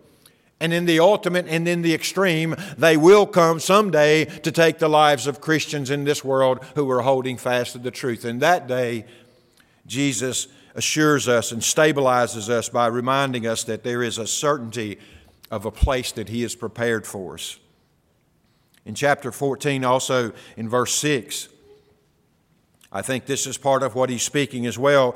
And 0.59 0.73
in 0.73 0.85
the 0.85 0.99
ultimate 0.99 1.47
and 1.47 1.67
in 1.67 1.83
the 1.83 1.93
extreme, 1.93 2.55
they 2.77 2.97
will 2.97 3.27
come 3.27 3.59
someday 3.59 4.25
to 4.25 4.51
take 4.51 4.79
the 4.79 4.89
lives 4.89 5.27
of 5.27 5.39
Christians 5.39 5.91
in 5.91 6.03
this 6.03 6.23
world 6.23 6.63
who 6.75 6.89
are 6.89 7.01
holding 7.01 7.37
fast 7.37 7.73
to 7.73 7.77
the 7.77 7.91
truth. 7.91 8.25
And 8.25 8.41
that 8.41 8.67
day, 8.67 9.05
Jesus 9.85 10.47
assures 10.73 11.27
us 11.27 11.51
and 11.51 11.61
stabilizes 11.61 12.49
us 12.49 12.69
by 12.69 12.87
reminding 12.87 13.45
us 13.45 13.63
that 13.65 13.83
there 13.83 14.01
is 14.01 14.17
a 14.17 14.27
certainty 14.27 14.97
of 15.51 15.65
a 15.65 15.71
place 15.71 16.11
that 16.13 16.29
He 16.29 16.41
has 16.41 16.55
prepared 16.55 17.05
for 17.05 17.35
us. 17.35 17.59
In 18.85 18.95
chapter 18.95 19.31
14, 19.31 19.83
also 19.83 20.31
in 20.55 20.69
verse 20.69 20.93
6, 20.95 21.49
I 22.91 23.01
think 23.01 23.25
this 23.25 23.45
is 23.45 23.57
part 23.57 23.83
of 23.83 23.95
what 23.95 24.09
He's 24.09 24.23
speaking 24.23 24.65
as 24.65 24.77
well. 24.77 25.15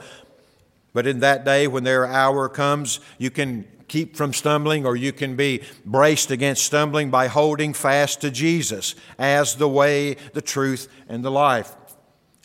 But 0.94 1.08
in 1.08 1.20
that 1.22 1.46
day, 1.46 1.68
when 1.68 1.84
their 1.84 2.06
hour 2.06 2.50
comes, 2.50 3.00
you 3.18 3.32
can 3.32 3.66
keep 3.92 4.16
from 4.16 4.32
stumbling, 4.32 4.86
or 4.86 4.96
you 4.96 5.12
can 5.12 5.36
be 5.36 5.62
braced 5.86 6.32
against 6.32 6.64
stumbling 6.64 7.12
by 7.12 7.28
holding 7.28 7.74
fast 7.74 8.22
to 8.22 8.32
Jesus 8.32 8.96
as 9.20 9.56
the 9.56 9.68
way, 9.68 10.14
the 10.32 10.42
truth, 10.42 10.88
and 11.10 11.26
the 11.26 11.30
life. 11.30 11.76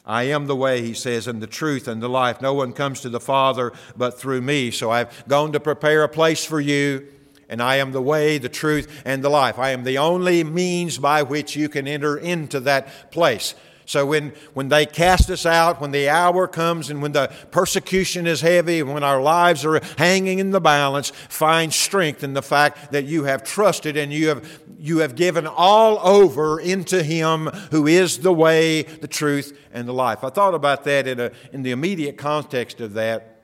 I 0.04 0.24
am 0.24 0.48
the 0.48 0.56
way, 0.56 0.82
he 0.82 0.92
says, 0.92 1.28
and 1.28 1.40
the 1.40 1.46
truth 1.46 1.86
and 1.86 2.02
the 2.02 2.08
life. 2.08 2.42
No 2.42 2.52
one 2.52 2.72
comes 2.72 3.00
to 3.02 3.08
the 3.08 3.20
Father 3.20 3.72
but 3.96 4.18
through 4.18 4.40
me. 4.40 4.72
So 4.72 4.90
I've 4.90 5.26
gone 5.28 5.52
to 5.52 5.60
prepare 5.60 6.02
a 6.02 6.08
place 6.08 6.44
for 6.44 6.58
you, 6.58 7.06
and 7.48 7.62
I 7.62 7.76
am 7.76 7.92
the 7.92 8.02
way, 8.02 8.38
the 8.38 8.48
truth, 8.48 9.02
and 9.04 9.22
the 9.22 9.28
life. 9.28 9.56
I 9.56 9.70
am 9.70 9.84
the 9.84 9.98
only 9.98 10.42
means 10.42 10.98
by 10.98 11.22
which 11.22 11.54
you 11.54 11.68
can 11.68 11.86
enter 11.86 12.16
into 12.16 12.58
that 12.60 13.12
place. 13.12 13.54
So 13.86 14.04
when, 14.04 14.32
when 14.52 14.68
they 14.68 14.84
cast 14.84 15.30
us 15.30 15.46
out, 15.46 15.80
when 15.80 15.92
the 15.92 16.08
hour 16.08 16.48
comes 16.48 16.90
and 16.90 17.00
when 17.00 17.12
the 17.12 17.32
persecution 17.52 18.26
is 18.26 18.40
heavy, 18.40 18.80
and 18.80 18.92
when 18.92 19.04
our 19.04 19.22
lives 19.22 19.64
are 19.64 19.80
hanging 19.96 20.40
in 20.40 20.50
the 20.50 20.60
balance, 20.60 21.10
find 21.10 21.72
strength 21.72 22.24
in 22.24 22.34
the 22.34 22.42
fact 22.42 22.90
that 22.90 23.04
you 23.04 23.24
have 23.24 23.44
trusted 23.44 23.96
and 23.96 24.12
you 24.12 24.28
have, 24.28 24.62
you 24.78 24.98
have 24.98 25.14
given 25.14 25.46
all 25.46 26.00
over 26.00 26.58
into 26.58 27.04
Him 27.04 27.46
who 27.70 27.86
is 27.86 28.18
the 28.18 28.32
way, 28.32 28.82
the 28.82 29.08
truth, 29.08 29.56
and 29.72 29.86
the 29.86 29.94
life. 29.94 30.24
I 30.24 30.30
thought 30.30 30.54
about 30.54 30.82
that 30.84 31.06
in, 31.06 31.20
a, 31.20 31.30
in 31.52 31.62
the 31.62 31.70
immediate 31.70 32.18
context 32.18 32.80
of 32.80 32.94
that. 32.94 33.35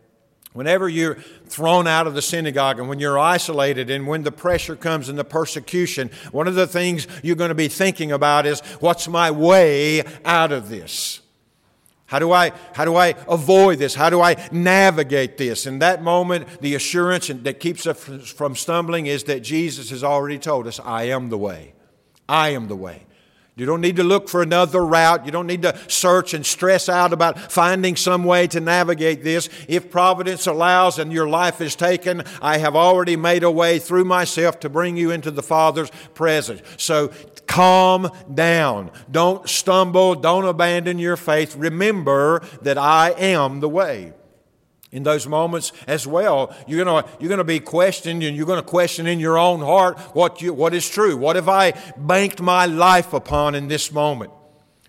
Whenever 0.53 0.89
you're 0.89 1.15
thrown 1.47 1.87
out 1.87 2.07
of 2.07 2.15
the 2.15 2.21
synagogue 2.21 2.79
and 2.79 2.89
when 2.89 2.99
you're 2.99 3.19
isolated 3.19 3.89
and 3.89 4.07
when 4.07 4.23
the 4.23 4.33
pressure 4.33 4.77
comes 4.77 5.09
and 5.09 5.19
the 5.19 5.25
persecution, 5.25 6.11
one 6.31 6.47
of 6.47 6.55
the 6.55 6.67
things 6.67 7.07
you're 7.23 7.37
going 7.37 7.49
to 7.49 7.55
be 7.55 7.69
thinking 7.69 8.13
about 8.13 8.45
is 8.45 8.61
what's 8.81 9.09
my 9.09 9.31
way 9.31 10.03
out 10.25 10.53
of 10.53 10.69
this? 10.69 11.21
How 12.13 12.19
do 12.19 12.31
I, 12.31 12.53
how 12.75 12.85
do 12.85 12.95
I 12.95 13.15
avoid 13.27 13.79
this? 13.79 13.95
How 13.95 14.11
do 14.11 14.21
I 14.21 14.37
navigate 14.53 15.39
this? 15.39 15.67
In 15.67 15.79
that 15.79 16.03
moment, 16.03 16.61
the 16.61 16.75
assurance 16.75 17.29
that 17.29 17.59
keeps 17.59 17.87
us 17.87 18.31
from 18.31 18.55
stumbling 18.55 19.07
is 19.07 19.25
that 19.25 19.41
Jesus 19.41 19.89
has 19.89 20.05
already 20.05 20.39
told 20.39 20.67
us, 20.67 20.79
I 20.79 21.05
am 21.05 21.31
the 21.31 21.39
way. 21.39 21.73
I 22.29 22.51
am 22.51 22.69
the 22.69 22.77
way. 22.77 23.07
You 23.55 23.67
don't 23.67 23.83
need 23.83 23.97
to 23.97 24.03
look 24.03 24.31
for 24.31 24.41
another 24.41 24.83
route. 24.83 25.27
You 25.27 25.33
don't 25.33 25.47
need 25.47 25.61
to 25.63 25.79
search 25.87 26.33
and 26.33 26.45
stress 26.45 26.89
out 26.89 27.13
about 27.13 27.53
finding 27.53 27.97
some 27.97 28.25
way 28.25 28.47
to 28.47 28.61
navigate 28.61 29.23
this. 29.23 29.51
If 29.69 29.91
providence 29.91 30.47
allows 30.47 30.99
and 30.99 31.13
your 31.13 31.29
life 31.29 31.61
is 31.61 31.77
taken, 31.77 32.23
I 32.41 32.57
have 32.57 32.75
already 32.75 33.15
made 33.15 33.43
a 33.43 33.51
way 33.51 33.79
through 33.79 34.07
myself 34.07 34.59
to 34.61 34.71
bring 34.71 34.97
you 34.97 35.11
into 35.11 35.31
the 35.31 35.43
Father's 35.43 35.91
presence. 36.15 36.63
So 36.79 37.13
calm 37.47 38.11
down. 38.33 38.91
Don't 39.11 39.47
stumble. 39.47 40.15
Don't 40.15 40.47
abandon 40.47 40.99
your 40.99 41.19
faith. 41.19 41.55
Remember 41.55 42.41
that 42.63 42.79
I 42.79 43.11
am 43.11 43.61
the 43.61 43.69
way 43.69 44.15
in 44.93 45.03
those 45.03 45.27
moments 45.27 45.73
as 45.87 46.07
well. 46.07 46.55
You're 46.67 46.85
going 46.85 47.05
you're 47.19 47.31
gonna 47.31 47.45
be 47.45 47.61
questioned 47.61 48.23
and 48.23 48.37
you're 48.37 48.47
going 48.47 48.63
to 48.63 48.69
question 48.69 49.07
in 49.07 49.19
your 49.19 49.39
own 49.39 49.61
heart 49.61 49.99
what, 50.15 50.41
you, 50.43 50.53
what 50.53 50.75
is 50.75 50.89
true. 50.89 51.17
What 51.17 51.37
have 51.37 51.49
I 51.49 51.73
banked 51.97 52.41
my 52.41 52.67
life 52.67 53.13
upon 53.13 53.55
in 53.55 53.69
this 53.69 53.91
moment? 53.91 54.31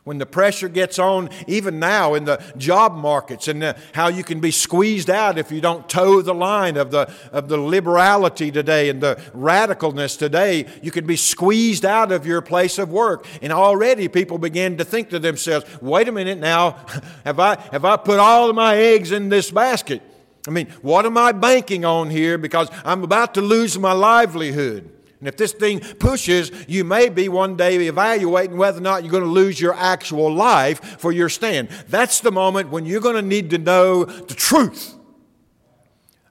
When 0.04 0.18
the 0.18 0.26
pressure 0.26 0.68
gets 0.68 1.00
on, 1.00 1.30
even 1.48 1.80
now 1.80 2.14
in 2.14 2.26
the 2.26 2.44
job 2.58 2.94
markets, 2.94 3.48
and 3.48 3.62
the, 3.62 3.78
how 3.94 4.10
you 4.10 4.22
can 4.22 4.42
be 4.42 4.52
squeezed 4.52 5.10
out 5.10 5.38
if 5.38 5.50
you 5.50 5.62
don't 5.62 5.88
toe 5.88 6.22
the 6.22 6.34
line 6.34 6.76
of 6.76 6.92
the, 6.92 7.10
of 7.32 7.48
the 7.48 7.58
liberality 7.58 8.52
today 8.52 8.90
and 8.90 9.00
the 9.00 9.16
radicalness 9.34 10.20
today, 10.20 10.66
you 10.82 10.92
can 10.92 11.06
be 11.06 11.16
squeezed 11.16 11.86
out 11.86 12.12
of 12.12 12.26
your 12.26 12.42
place 12.42 12.78
of 12.80 12.92
work. 12.92 13.26
And 13.42 13.54
already 13.54 14.10
people 14.10 14.38
begin 14.38 14.78
to 14.78 14.84
think 14.84 15.10
to 15.12 15.20
themselves, 15.20 15.66
wait 15.82 16.10
a 16.10 16.12
minute 16.12 16.38
now, 16.38 16.86
have 17.24 17.40
I, 17.40 17.56
have 17.72 17.86
I 17.86 17.96
put 17.96 18.20
all 18.20 18.50
of 18.50 18.56
my 18.58 18.76
eggs 18.76 19.14
in 19.14 19.30
this 19.30 19.52
basket? 19.52 20.02
I 20.46 20.52
mean, 20.52 20.68
what 20.82 21.06
am 21.06 21.18
I 21.18 21.32
banking 21.32 21.86
on 21.86 22.10
here? 22.10 22.38
Because 22.38 22.70
I'm 22.84 23.04
about 23.04 23.36
to 23.36 23.42
lose 23.42 23.80
my 23.80 23.94
livelihood. 23.94 24.90
And 25.24 25.28
if 25.30 25.38
this 25.38 25.54
thing 25.54 25.80
pushes, 25.80 26.52
you 26.68 26.84
may 26.84 27.08
be 27.08 27.30
one 27.30 27.56
day 27.56 27.78
evaluating 27.88 28.58
whether 28.58 28.80
or 28.80 28.82
not 28.82 29.04
you're 29.04 29.12
going 29.12 29.24
to 29.24 29.30
lose 29.30 29.58
your 29.58 29.74
actual 29.74 30.30
life 30.30 31.00
for 31.00 31.14
your 31.14 31.30
stand. 31.30 31.70
That's 31.88 32.20
the 32.20 32.30
moment 32.30 32.72
when 32.72 32.86
you're 32.86 33.00
going 33.00 33.16
to 33.16 33.22
need 33.22 33.50
to 33.52 33.58
know 33.58 34.04
the 34.04 34.34
truth. 34.34 34.96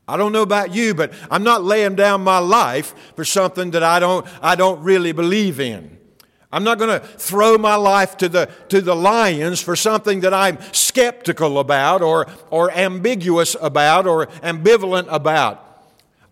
I 0.07 0.19
don't 0.19 0.31
know 0.31 0.43
about 0.43 0.75
you, 0.75 0.93
but 0.93 1.15
I'm 1.31 1.43
not 1.43 1.65
laying 1.65 1.95
down 1.95 2.21
my 2.21 2.37
life 2.37 2.95
for 3.17 3.25
something 3.25 3.71
that 3.71 3.83
I 3.83 3.99
don't, 3.99 4.27
I 4.43 4.57
don't 4.57 4.83
really 4.83 5.13
believe 5.13 5.59
in. 5.59 5.97
I'm 6.53 6.63
not 6.63 6.77
going 6.77 7.01
to 7.01 7.07
throw 7.07 7.57
my 7.57 7.77
life 7.77 8.19
to 8.19 8.29
the, 8.29 8.51
to 8.69 8.83
the 8.83 8.95
lions 8.95 9.63
for 9.63 9.75
something 9.75 10.21
that 10.21 10.35
I'm 10.35 10.59
skeptical 10.73 11.59
about 11.59 12.03
or, 12.03 12.27
or 12.51 12.71
ambiguous 12.73 13.57
about 13.59 14.07
or 14.07 14.27
ambivalent 14.27 15.07
about. 15.09 15.72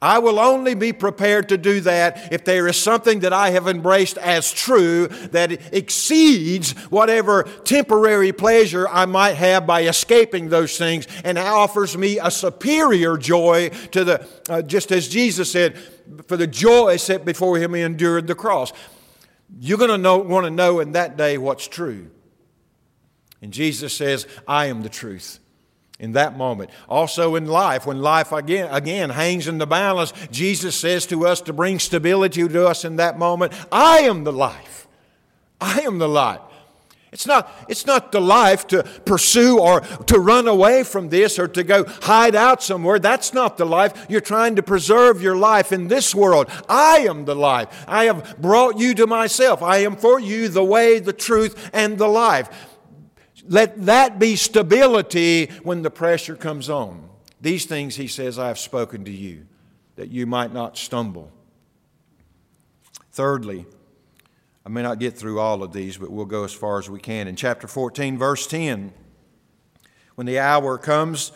I 0.02 0.18
will 0.18 0.38
only 0.38 0.74
be 0.74 0.94
prepared 0.94 1.50
to 1.50 1.58
do 1.58 1.80
that 1.82 2.32
if 2.32 2.44
there 2.44 2.66
is 2.66 2.80
something 2.80 3.20
that 3.20 3.34
I 3.34 3.50
have 3.50 3.68
embraced 3.68 4.16
as 4.16 4.50
true 4.50 5.08
that 5.08 5.74
exceeds 5.74 6.72
whatever 6.90 7.42
temporary 7.64 8.32
pleasure 8.32 8.88
I 8.88 9.04
might 9.04 9.34
have 9.34 9.66
by 9.66 9.82
escaping 9.82 10.48
those 10.48 10.78
things 10.78 11.06
and 11.22 11.38
offers 11.38 11.98
me 11.98 12.18
a 12.18 12.30
superior 12.30 13.18
joy 13.18 13.68
to 13.90 14.04
the, 14.04 14.28
uh, 14.48 14.62
just 14.62 14.90
as 14.90 15.06
Jesus 15.06 15.52
said, 15.52 15.76
for 16.26 16.38
the 16.38 16.46
joy 16.46 16.96
set 16.96 17.26
before 17.26 17.58
him 17.58 17.74
he 17.74 17.82
endured 17.82 18.26
the 18.26 18.34
cross. 18.34 18.72
You're 19.58 19.78
going 19.78 20.02
to 20.02 20.18
want 20.18 20.46
to 20.46 20.50
know 20.50 20.80
in 20.80 20.92
that 20.92 21.18
day 21.18 21.36
what's 21.36 21.68
true. 21.68 22.10
And 23.42 23.52
Jesus 23.52 23.92
says, 23.92 24.26
I 24.48 24.66
am 24.66 24.82
the 24.82 24.88
truth 24.88 25.39
in 26.00 26.12
that 26.12 26.36
moment. 26.36 26.70
Also 26.88 27.36
in 27.36 27.46
life, 27.46 27.86
when 27.86 28.00
life 28.00 28.32
again, 28.32 28.68
again 28.72 29.10
hangs 29.10 29.46
in 29.46 29.58
the 29.58 29.66
balance, 29.66 30.12
Jesus 30.32 30.74
says 30.74 31.06
to 31.06 31.26
us 31.26 31.40
to 31.42 31.52
bring 31.52 31.78
stability 31.78 32.48
to 32.48 32.66
us 32.66 32.84
in 32.84 32.96
that 32.96 33.18
moment 33.18 33.52
I 33.70 34.00
am 34.00 34.24
the 34.24 34.32
life. 34.32 34.88
I 35.60 35.80
am 35.80 35.98
the 35.98 36.08
life. 36.08 36.40
It's 37.12 37.26
not, 37.26 37.52
it's 37.68 37.86
not 37.86 38.12
the 38.12 38.20
life 38.20 38.68
to 38.68 38.84
pursue 39.04 39.58
or 39.58 39.80
to 39.80 40.18
run 40.20 40.46
away 40.46 40.84
from 40.84 41.08
this 41.08 41.40
or 41.40 41.48
to 41.48 41.64
go 41.64 41.84
hide 41.84 42.36
out 42.36 42.62
somewhere. 42.62 43.00
That's 43.00 43.34
not 43.34 43.58
the 43.58 43.64
life. 43.64 44.06
You're 44.08 44.20
trying 44.20 44.56
to 44.56 44.62
preserve 44.62 45.20
your 45.20 45.36
life 45.36 45.72
in 45.72 45.88
this 45.88 46.14
world. 46.14 46.48
I 46.68 46.98
am 47.08 47.24
the 47.24 47.34
life. 47.34 47.84
I 47.88 48.04
have 48.04 48.40
brought 48.40 48.78
you 48.78 48.94
to 48.94 49.08
myself. 49.08 49.60
I 49.60 49.78
am 49.78 49.96
for 49.96 50.20
you 50.20 50.48
the 50.48 50.64
way, 50.64 51.00
the 51.00 51.12
truth, 51.12 51.70
and 51.72 51.98
the 51.98 52.06
life. 52.06 52.69
Let 53.50 53.86
that 53.86 54.20
be 54.20 54.36
stability 54.36 55.46
when 55.64 55.82
the 55.82 55.90
pressure 55.90 56.36
comes 56.36 56.70
on. 56.70 57.08
These 57.40 57.66
things, 57.66 57.96
he 57.96 58.06
says, 58.06 58.38
I 58.38 58.46
have 58.46 58.60
spoken 58.60 59.04
to 59.06 59.10
you, 59.10 59.44
that 59.96 60.08
you 60.08 60.24
might 60.24 60.54
not 60.54 60.78
stumble. 60.78 61.32
Thirdly, 63.10 63.66
I 64.64 64.68
may 64.68 64.82
not 64.82 65.00
get 65.00 65.18
through 65.18 65.40
all 65.40 65.64
of 65.64 65.72
these, 65.72 65.98
but 65.98 66.12
we'll 66.12 66.26
go 66.26 66.44
as 66.44 66.52
far 66.52 66.78
as 66.78 66.88
we 66.88 67.00
can. 67.00 67.26
In 67.26 67.34
chapter 67.34 67.66
14, 67.66 68.16
verse 68.16 68.46
10, 68.46 68.92
when 70.14 70.28
the 70.28 70.38
hour 70.38 70.78
comes, 70.78 71.32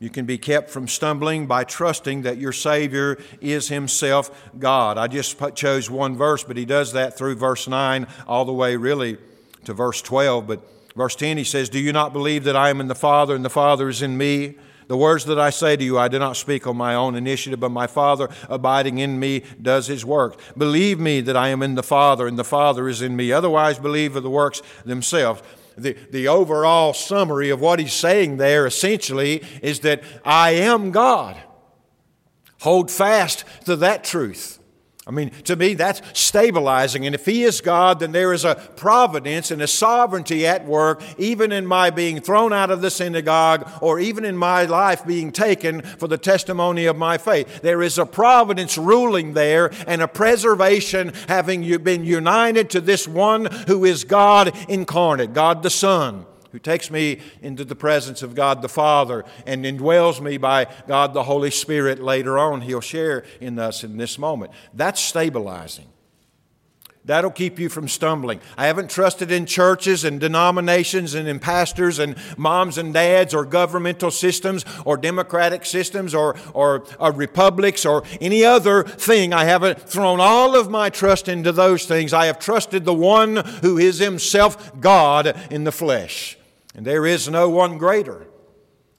you 0.00 0.10
can 0.10 0.26
be 0.26 0.36
kept 0.36 0.68
from 0.68 0.88
stumbling 0.88 1.46
by 1.46 1.62
trusting 1.62 2.22
that 2.22 2.38
your 2.38 2.52
Savior 2.52 3.18
is 3.40 3.68
Himself 3.68 4.50
God. 4.58 4.98
I 4.98 5.06
just 5.06 5.40
chose 5.54 5.88
one 5.88 6.16
verse, 6.16 6.42
but 6.42 6.56
He 6.56 6.64
does 6.64 6.94
that 6.94 7.16
through 7.16 7.36
verse 7.36 7.68
9 7.68 8.08
all 8.26 8.44
the 8.44 8.52
way 8.52 8.74
really 8.74 9.16
to 9.64 9.74
verse 9.74 10.02
12. 10.02 10.48
But 10.48 10.66
verse 10.96 11.16
10, 11.16 11.36
He 11.36 11.44
says, 11.44 11.68
Do 11.68 11.78
you 11.78 11.92
not 11.92 12.12
believe 12.12 12.44
that 12.44 12.56
I 12.56 12.70
am 12.70 12.80
in 12.80 12.88
the 12.88 12.94
Father 12.94 13.34
and 13.34 13.44
the 13.44 13.50
Father 13.50 13.88
is 13.88 14.02
in 14.02 14.16
me? 14.16 14.56
The 14.90 14.96
words 14.96 15.24
that 15.26 15.38
I 15.38 15.50
say 15.50 15.76
to 15.76 15.84
you, 15.84 15.98
I 15.98 16.08
do 16.08 16.18
not 16.18 16.36
speak 16.36 16.66
on 16.66 16.76
my 16.76 16.96
own 16.96 17.14
initiative, 17.14 17.60
but 17.60 17.70
my 17.70 17.86
Father 17.86 18.28
abiding 18.48 18.98
in 18.98 19.20
me 19.20 19.44
does 19.62 19.86
his 19.86 20.04
work. 20.04 20.40
Believe 20.58 20.98
me 20.98 21.20
that 21.20 21.36
I 21.36 21.48
am 21.50 21.62
in 21.62 21.76
the 21.76 21.82
Father, 21.84 22.26
and 22.26 22.36
the 22.36 22.42
Father 22.42 22.88
is 22.88 23.00
in 23.00 23.14
me. 23.14 23.30
Otherwise, 23.30 23.78
believe 23.78 24.16
of 24.16 24.24
the 24.24 24.30
works 24.30 24.62
themselves. 24.84 25.42
The, 25.78 25.96
the 26.10 26.26
overall 26.26 26.92
summary 26.92 27.50
of 27.50 27.60
what 27.60 27.78
he's 27.78 27.92
saying 27.92 28.38
there 28.38 28.66
essentially 28.66 29.44
is 29.62 29.80
that 29.80 30.02
I 30.24 30.50
am 30.52 30.90
God. 30.90 31.40
Hold 32.62 32.90
fast 32.90 33.44
to 33.66 33.76
that 33.76 34.04
truth. 34.04 34.59
I 35.06 35.12
mean, 35.12 35.30
to 35.44 35.56
me, 35.56 35.74
that's 35.74 36.02
stabilizing. 36.12 37.06
And 37.06 37.14
if 37.14 37.24
He 37.24 37.44
is 37.44 37.62
God, 37.62 38.00
then 38.00 38.12
there 38.12 38.34
is 38.34 38.44
a 38.44 38.54
providence 38.76 39.50
and 39.50 39.62
a 39.62 39.66
sovereignty 39.66 40.46
at 40.46 40.66
work, 40.66 41.02
even 41.16 41.52
in 41.52 41.66
my 41.66 41.88
being 41.88 42.20
thrown 42.20 42.52
out 42.52 42.70
of 42.70 42.82
the 42.82 42.90
synagogue 42.90 43.68
or 43.80 43.98
even 43.98 44.26
in 44.26 44.36
my 44.36 44.64
life 44.66 45.06
being 45.06 45.32
taken 45.32 45.80
for 45.80 46.06
the 46.06 46.18
testimony 46.18 46.84
of 46.84 46.98
my 46.98 47.16
faith. 47.16 47.62
There 47.62 47.82
is 47.82 47.96
a 47.96 48.04
providence 48.04 48.76
ruling 48.76 49.32
there 49.32 49.72
and 49.86 50.02
a 50.02 50.08
preservation 50.08 51.14
having 51.28 51.62
been 51.82 52.04
united 52.04 52.68
to 52.70 52.80
this 52.82 53.08
one 53.08 53.46
who 53.66 53.86
is 53.86 54.04
God 54.04 54.54
incarnate, 54.68 55.32
God 55.32 55.62
the 55.62 55.70
Son 55.70 56.26
who 56.52 56.58
takes 56.58 56.90
me 56.90 57.20
into 57.42 57.64
the 57.64 57.76
presence 57.76 58.22
of 58.22 58.34
God 58.34 58.62
the 58.62 58.68
Father 58.68 59.24
and 59.46 59.64
indwells 59.64 60.20
me 60.20 60.36
by 60.36 60.66
God 60.86 61.14
the 61.14 61.24
Holy 61.24 61.50
Spirit 61.50 62.00
later 62.00 62.38
on. 62.38 62.62
He'll 62.62 62.80
share 62.80 63.24
in 63.40 63.58
us 63.58 63.84
in 63.84 63.96
this 63.96 64.18
moment. 64.18 64.52
That's 64.74 65.00
stabilizing. 65.00 65.86
That'll 67.06 67.30
keep 67.30 67.58
you 67.58 67.70
from 67.70 67.88
stumbling. 67.88 68.40
I 68.58 68.66
haven't 68.66 68.90
trusted 68.90 69.32
in 69.32 69.46
churches 69.46 70.04
and 70.04 70.20
denominations 70.20 71.14
and 71.14 71.26
in 71.26 71.40
pastors 71.40 71.98
and 71.98 72.14
moms 72.36 72.76
and 72.76 72.92
dads 72.92 73.32
or 73.32 73.46
governmental 73.46 74.10
systems 74.10 74.66
or 74.84 74.98
democratic 74.98 75.64
systems 75.64 76.14
or, 76.14 76.36
or, 76.52 76.84
or, 76.98 77.12
republics 77.12 77.86
or 77.86 78.04
any 78.20 78.44
other 78.44 78.84
thing. 78.84 79.32
I 79.32 79.44
haven't 79.44 79.80
thrown 79.80 80.20
all 80.20 80.54
of 80.54 80.70
my 80.70 80.90
trust 80.90 81.26
into 81.26 81.52
those 81.52 81.86
things. 81.86 82.12
I 82.12 82.26
have 82.26 82.38
trusted 82.38 82.84
the 82.84 82.94
one 82.94 83.36
who 83.62 83.78
is 83.78 83.98
himself 83.98 84.78
God 84.78 85.34
in 85.50 85.64
the 85.64 85.72
flesh. 85.72 86.36
And 86.80 86.86
there 86.86 87.04
is 87.04 87.28
no 87.28 87.50
one 87.50 87.76
greater. 87.76 88.26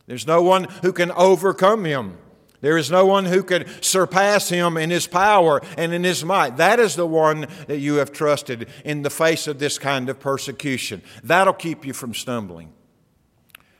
There's 0.05 0.27
no 0.27 0.43
one 0.43 0.65
who 0.83 0.93
can 0.93 1.09
overcome 1.13 1.83
him. 1.83 2.15
There 2.59 2.77
is 2.77 2.91
no 2.91 3.07
one 3.07 3.25
who 3.25 3.41
can 3.41 3.65
surpass 3.81 4.49
him 4.49 4.77
in 4.77 4.91
his 4.91 5.07
power 5.07 5.61
and 5.77 5.91
in 5.91 6.03
his 6.03 6.23
might. 6.23 6.57
That 6.57 6.79
is 6.79 6.95
the 6.95 7.07
one 7.07 7.47
that 7.65 7.79
you 7.79 7.95
have 7.95 8.11
trusted 8.11 8.69
in 8.85 9.01
the 9.01 9.09
face 9.09 9.47
of 9.47 9.57
this 9.57 9.79
kind 9.79 10.09
of 10.09 10.19
persecution. 10.19 11.01
That'll 11.23 11.55
keep 11.55 11.83
you 11.83 11.93
from 11.93 12.13
stumbling. 12.13 12.71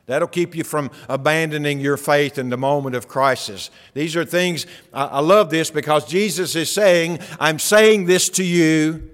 That'll 0.08 0.28
keep 0.28 0.56
you 0.56 0.64
from 0.64 0.90
abandoning 1.08 1.80
your 1.80 1.96
faith 1.96 2.40
in 2.40 2.50
the 2.50 2.58
moment 2.58 2.96
of 2.96 3.08
crisis. 3.08 3.70
These 3.94 4.16
are 4.16 4.26
things, 4.26 4.66
I 4.92 5.20
love 5.20 5.52
this 5.52 5.70
because 5.70 6.08
Jesus 6.08 6.56
is 6.56 6.72
saying, 6.72 7.20
I'm 7.40 7.60
saying 7.60 8.08
this 8.08 8.30
to 8.30 8.44
you 8.44 9.12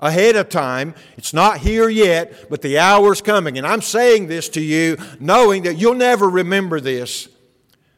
ahead 0.00 0.36
of 0.36 0.48
time. 0.48 0.94
It's 1.16 1.32
not 1.32 1.58
here 1.58 1.88
yet, 1.88 2.48
but 2.48 2.62
the 2.62 2.78
hour's 2.78 3.20
coming. 3.20 3.58
And 3.58 3.66
I'm 3.66 3.82
saying 3.82 4.26
this 4.26 4.48
to 4.50 4.60
you 4.60 4.96
knowing 5.18 5.64
that 5.64 5.78
you'll 5.78 5.94
never 5.94 6.28
remember 6.28 6.80
this. 6.80 7.28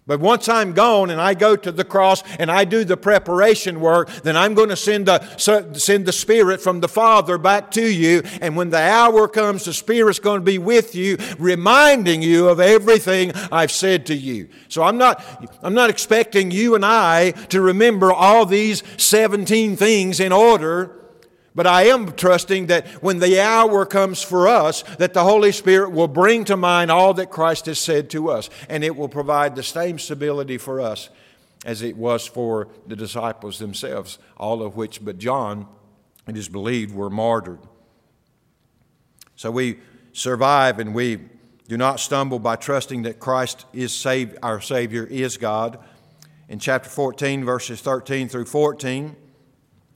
But 0.04 0.18
once 0.18 0.48
I'm 0.48 0.72
gone 0.72 1.10
and 1.10 1.20
I 1.20 1.34
go 1.34 1.54
to 1.54 1.70
the 1.70 1.84
cross 1.84 2.24
and 2.40 2.50
I 2.50 2.64
do 2.64 2.84
the 2.84 2.96
preparation 2.96 3.80
work, 3.80 4.10
then 4.24 4.36
I'm 4.36 4.54
going 4.54 4.70
to 4.70 4.76
send 4.76 5.06
the, 5.06 5.24
send 5.36 6.06
the 6.06 6.12
Spirit 6.12 6.60
from 6.60 6.80
the 6.80 6.88
Father 6.88 7.38
back 7.38 7.70
to 7.72 7.86
you. 7.86 8.22
And 8.40 8.56
when 8.56 8.70
the 8.70 8.80
hour 8.80 9.28
comes, 9.28 9.64
the 9.64 9.72
Spirit's 9.72 10.18
going 10.18 10.40
to 10.40 10.44
be 10.44 10.58
with 10.58 10.96
you, 10.96 11.18
reminding 11.38 12.20
you 12.20 12.48
of 12.48 12.58
everything 12.58 13.30
I've 13.52 13.70
said 13.70 14.06
to 14.06 14.16
you. 14.16 14.48
So 14.66 14.82
I'm 14.82 14.98
not, 14.98 15.24
I'm 15.62 15.74
not 15.74 15.88
expecting 15.88 16.50
you 16.50 16.74
and 16.74 16.84
I 16.84 17.30
to 17.50 17.60
remember 17.60 18.12
all 18.12 18.44
these 18.44 18.82
17 18.96 19.76
things 19.76 20.18
in 20.18 20.32
order. 20.32 21.01
But 21.54 21.66
I 21.66 21.84
am 21.84 22.12
trusting 22.12 22.66
that 22.66 22.86
when 23.02 23.18
the 23.18 23.40
hour 23.40 23.84
comes 23.84 24.22
for 24.22 24.48
us, 24.48 24.82
that 24.96 25.12
the 25.12 25.24
Holy 25.24 25.52
Spirit 25.52 25.92
will 25.92 26.08
bring 26.08 26.44
to 26.44 26.56
mind 26.56 26.90
all 26.90 27.12
that 27.14 27.30
Christ 27.30 27.66
has 27.66 27.78
said 27.78 28.08
to 28.10 28.30
us, 28.30 28.48
and 28.68 28.82
it 28.82 28.96
will 28.96 29.08
provide 29.08 29.54
the 29.54 29.62
same 29.62 29.98
stability 29.98 30.56
for 30.56 30.80
us 30.80 31.10
as 31.64 31.82
it 31.82 31.96
was 31.96 32.26
for 32.26 32.68
the 32.86 32.96
disciples 32.96 33.58
themselves, 33.58 34.18
all 34.36 34.62
of 34.62 34.76
which 34.76 35.04
but 35.04 35.18
John, 35.18 35.66
it 36.26 36.36
is 36.36 36.48
believed, 36.48 36.94
were 36.94 37.10
martyred. 37.10 37.60
So 39.36 39.50
we 39.50 39.78
survive 40.12 40.78
and 40.78 40.94
we 40.94 41.18
do 41.68 41.76
not 41.76 42.00
stumble 42.00 42.38
by 42.38 42.56
trusting 42.56 43.02
that 43.02 43.20
Christ 43.20 43.66
is 43.72 43.92
save, 43.92 44.36
our 44.42 44.60
Savior 44.60 45.04
is 45.04 45.36
God. 45.36 45.78
In 46.48 46.58
chapter 46.58 46.88
14, 46.88 47.44
verses 47.44 47.80
13 47.80 48.28
through 48.28 48.46
14, 48.46 49.16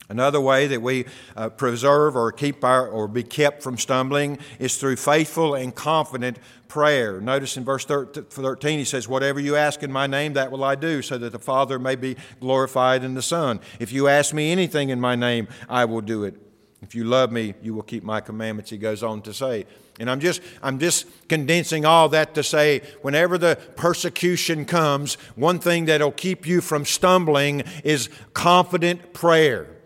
Another 0.09 0.39
way 0.39 0.67
that 0.67 0.81
we 0.81 1.05
uh, 1.35 1.49
preserve 1.49 2.15
or 2.15 2.31
keep 2.31 2.63
our 2.63 2.87
or 2.87 3.09
be 3.09 3.23
kept 3.23 3.61
from 3.61 3.77
stumbling 3.77 4.39
is 4.57 4.77
through 4.77 4.95
faithful 4.95 5.53
and 5.53 5.75
confident 5.75 6.39
prayer. 6.69 7.19
Notice 7.19 7.57
in 7.57 7.65
verse 7.65 7.83
13 7.83 8.79
he 8.79 8.85
says, 8.85 9.07
Whatever 9.07 9.41
you 9.41 9.57
ask 9.57 9.83
in 9.83 9.91
my 9.91 10.07
name, 10.07 10.33
that 10.33 10.49
will 10.49 10.63
I 10.63 10.75
do, 10.75 11.01
so 11.01 11.17
that 11.17 11.31
the 11.31 11.39
Father 11.39 11.77
may 11.77 11.95
be 11.95 12.15
glorified 12.39 13.03
in 13.03 13.15
the 13.15 13.21
Son. 13.21 13.59
If 13.79 13.91
you 13.91 14.07
ask 14.07 14.33
me 14.33 14.51
anything 14.51 14.89
in 14.89 15.01
my 15.01 15.15
name, 15.15 15.49
I 15.67 15.83
will 15.83 16.01
do 16.01 16.23
it. 16.23 16.35
If 16.81 16.95
you 16.95 17.03
love 17.03 17.31
me, 17.31 17.55
you 17.61 17.73
will 17.73 17.83
keep 17.83 18.03
my 18.03 18.21
commandments, 18.21 18.69
he 18.69 18.77
goes 18.77 19.03
on 19.03 19.23
to 19.23 19.33
say. 19.33 19.65
And 19.99 20.09
I'm 20.09 20.19
just, 20.19 20.41
I'm 20.61 20.79
just 20.79 21.07
condensing 21.27 21.83
all 21.83 22.07
that 22.09 22.35
to 22.35 22.43
say 22.43 22.81
whenever 23.01 23.37
the 23.37 23.59
persecution 23.75 24.63
comes, 24.63 25.15
one 25.35 25.59
thing 25.59 25.85
that'll 25.85 26.11
keep 26.11 26.47
you 26.47 26.61
from 26.61 26.85
stumbling 26.85 27.63
is 27.83 28.09
confident 28.33 29.13
prayer 29.13 29.76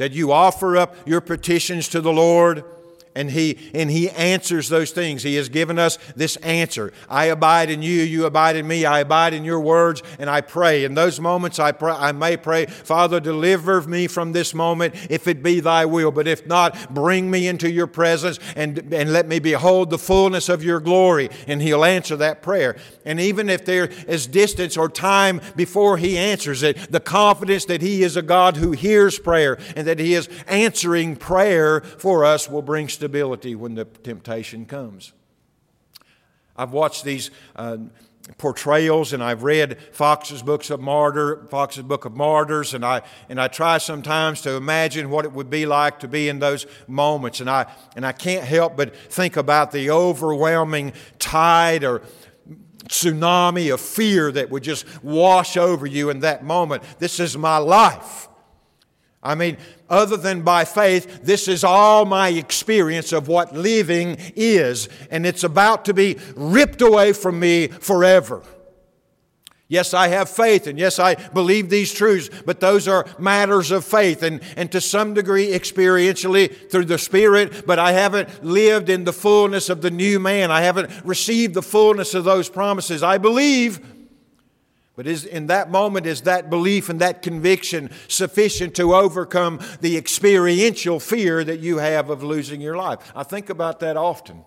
that 0.00 0.12
you 0.12 0.32
offer 0.32 0.78
up 0.78 0.96
your 1.06 1.20
petitions 1.20 1.86
to 1.86 2.00
the 2.00 2.10
Lord 2.10 2.64
and 3.14 3.30
he 3.30 3.58
and 3.74 3.90
he 3.90 4.08
answers 4.10 4.68
those 4.68 4.92
things. 4.92 5.22
He 5.22 5.34
has 5.34 5.48
given 5.48 5.78
us 5.78 5.98
this 6.14 6.36
answer. 6.36 6.92
I 7.08 7.26
abide 7.26 7.68
in 7.70 7.82
you 7.82 8.02
you 8.02 8.24
abide 8.24 8.56
in 8.56 8.68
me. 8.68 8.84
I 8.84 9.00
abide 9.00 9.34
in 9.34 9.44
your 9.44 9.60
words 9.60 10.02
and 10.18 10.30
i 10.30 10.40
pray. 10.40 10.84
In 10.84 10.94
those 10.94 11.18
moments 11.18 11.58
i 11.58 11.72
pray 11.72 11.92
i 11.92 12.12
may 12.12 12.36
pray 12.36 12.66
father 12.66 13.18
deliver 13.18 13.82
me 13.82 14.06
from 14.06 14.32
this 14.32 14.54
moment 14.54 14.94
if 15.10 15.26
it 15.26 15.42
be 15.42 15.60
thy 15.60 15.86
will. 15.86 16.12
But 16.12 16.28
if 16.28 16.46
not 16.46 16.94
bring 16.94 17.30
me 17.30 17.48
into 17.48 17.70
your 17.70 17.88
presence 17.88 18.38
and 18.54 18.92
and 18.94 19.12
let 19.12 19.26
me 19.26 19.40
behold 19.40 19.90
the 19.90 19.98
fullness 19.98 20.48
of 20.48 20.62
your 20.62 20.78
glory. 20.78 21.30
And 21.48 21.60
he'll 21.60 21.84
answer 21.84 22.16
that 22.16 22.42
prayer. 22.42 22.76
And 23.04 23.18
even 23.18 23.48
if 23.48 23.64
there 23.64 23.86
is 24.06 24.28
distance 24.28 24.76
or 24.76 24.88
time 24.88 25.40
before 25.56 25.98
he 25.98 26.16
answers 26.16 26.62
it 26.62 26.76
the 26.92 27.00
confidence 27.00 27.64
that 27.64 27.82
he 27.82 28.04
is 28.04 28.16
a 28.16 28.22
god 28.22 28.56
who 28.56 28.70
hears 28.70 29.18
prayer 29.18 29.58
and 29.74 29.86
that 29.86 29.98
he 29.98 30.14
is 30.14 30.28
answering 30.46 31.16
prayer 31.16 31.80
for 31.80 32.24
us 32.24 32.48
will 32.48 32.62
bring 32.62 32.88
stability 33.00 33.54
when 33.54 33.74
the 33.74 33.86
temptation 33.86 34.66
comes. 34.66 35.14
I've 36.54 36.72
watched 36.72 37.02
these 37.02 37.30
uh, 37.56 37.78
portrayals 38.36 39.14
and 39.14 39.22
I've 39.22 39.42
read 39.42 39.80
Foxe's 39.92 40.42
books 40.42 40.68
of 40.68 40.80
martyr, 40.80 41.46
Foxe's 41.48 41.82
book 41.84 42.04
of 42.04 42.14
martyrs, 42.14 42.74
and 42.74 42.84
I 42.84 43.00
and 43.30 43.40
I 43.40 43.48
try 43.48 43.78
sometimes 43.78 44.42
to 44.42 44.52
imagine 44.52 45.08
what 45.08 45.24
it 45.24 45.32
would 45.32 45.48
be 45.48 45.64
like 45.64 46.00
to 46.00 46.08
be 46.08 46.28
in 46.28 46.40
those 46.40 46.66
moments, 46.86 47.40
and 47.40 47.48
I 47.48 47.72
and 47.96 48.04
I 48.04 48.12
can't 48.12 48.44
help 48.44 48.76
but 48.76 48.94
think 48.94 49.38
about 49.38 49.72
the 49.72 49.90
overwhelming 49.90 50.92
tide 51.18 51.84
or 51.84 52.02
tsunami 52.86 53.72
of 53.72 53.80
fear 53.80 54.30
that 54.30 54.50
would 54.50 54.62
just 54.62 54.84
wash 55.02 55.56
over 55.56 55.86
you 55.86 56.10
in 56.10 56.20
that 56.20 56.44
moment. 56.44 56.82
This 56.98 57.18
is 57.18 57.38
my 57.38 57.56
life. 57.56 58.28
I 59.22 59.34
mean, 59.34 59.58
other 59.90 60.16
than 60.16 60.42
by 60.42 60.64
faith, 60.64 61.22
this 61.22 61.46
is 61.46 61.62
all 61.62 62.06
my 62.06 62.28
experience 62.28 63.12
of 63.12 63.28
what 63.28 63.54
living 63.54 64.16
is, 64.34 64.88
and 65.10 65.26
it's 65.26 65.44
about 65.44 65.84
to 65.86 65.94
be 65.94 66.18
ripped 66.34 66.80
away 66.80 67.12
from 67.12 67.38
me 67.38 67.66
forever. 67.66 68.42
Yes, 69.68 69.94
I 69.94 70.08
have 70.08 70.28
faith, 70.28 70.66
and 70.66 70.78
yes, 70.78 70.98
I 70.98 71.14
believe 71.14 71.70
these 71.70 71.92
truths, 71.92 72.28
but 72.44 72.58
those 72.58 72.88
are 72.88 73.06
matters 73.20 73.70
of 73.70 73.84
faith 73.84 74.24
and, 74.24 74.40
and 74.56 74.72
to 74.72 74.80
some 74.80 75.14
degree 75.14 75.48
experientially 75.48 76.70
through 76.70 76.86
the 76.86 76.98
Spirit, 76.98 77.66
but 77.66 77.78
I 77.78 77.92
haven't 77.92 78.44
lived 78.44 78.88
in 78.88 79.04
the 79.04 79.12
fullness 79.12 79.68
of 79.68 79.80
the 79.80 79.90
new 79.90 80.18
man. 80.18 80.50
I 80.50 80.62
haven't 80.62 80.90
received 81.04 81.54
the 81.54 81.62
fullness 81.62 82.14
of 82.14 82.24
those 82.24 82.48
promises. 82.48 83.04
I 83.04 83.18
believe 83.18 83.99
but 84.96 85.06
is, 85.06 85.24
in 85.24 85.46
that 85.46 85.70
moment, 85.70 86.06
is 86.06 86.22
that 86.22 86.50
belief 86.50 86.88
and 86.88 87.00
that 87.00 87.22
conviction 87.22 87.90
sufficient 88.08 88.74
to 88.74 88.94
overcome 88.94 89.60
the 89.80 89.96
experiential 89.96 91.00
fear 91.00 91.44
that 91.44 91.60
you 91.60 91.78
have 91.78 92.10
of 92.10 92.22
losing 92.22 92.60
your 92.60 92.76
life? 92.76 93.12
I 93.14 93.22
think 93.22 93.48
about 93.48 93.80
that 93.80 93.96
often. 93.96 94.44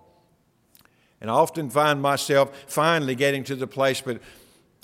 And 1.21 1.32
I 1.32 1.34
often 1.34 1.69
find 1.69 2.01
myself 2.01 2.65
finally 2.67 3.15
getting 3.15 3.43
to 3.45 3.56
the 3.56 3.67
place, 3.67 4.01
but 4.01 4.21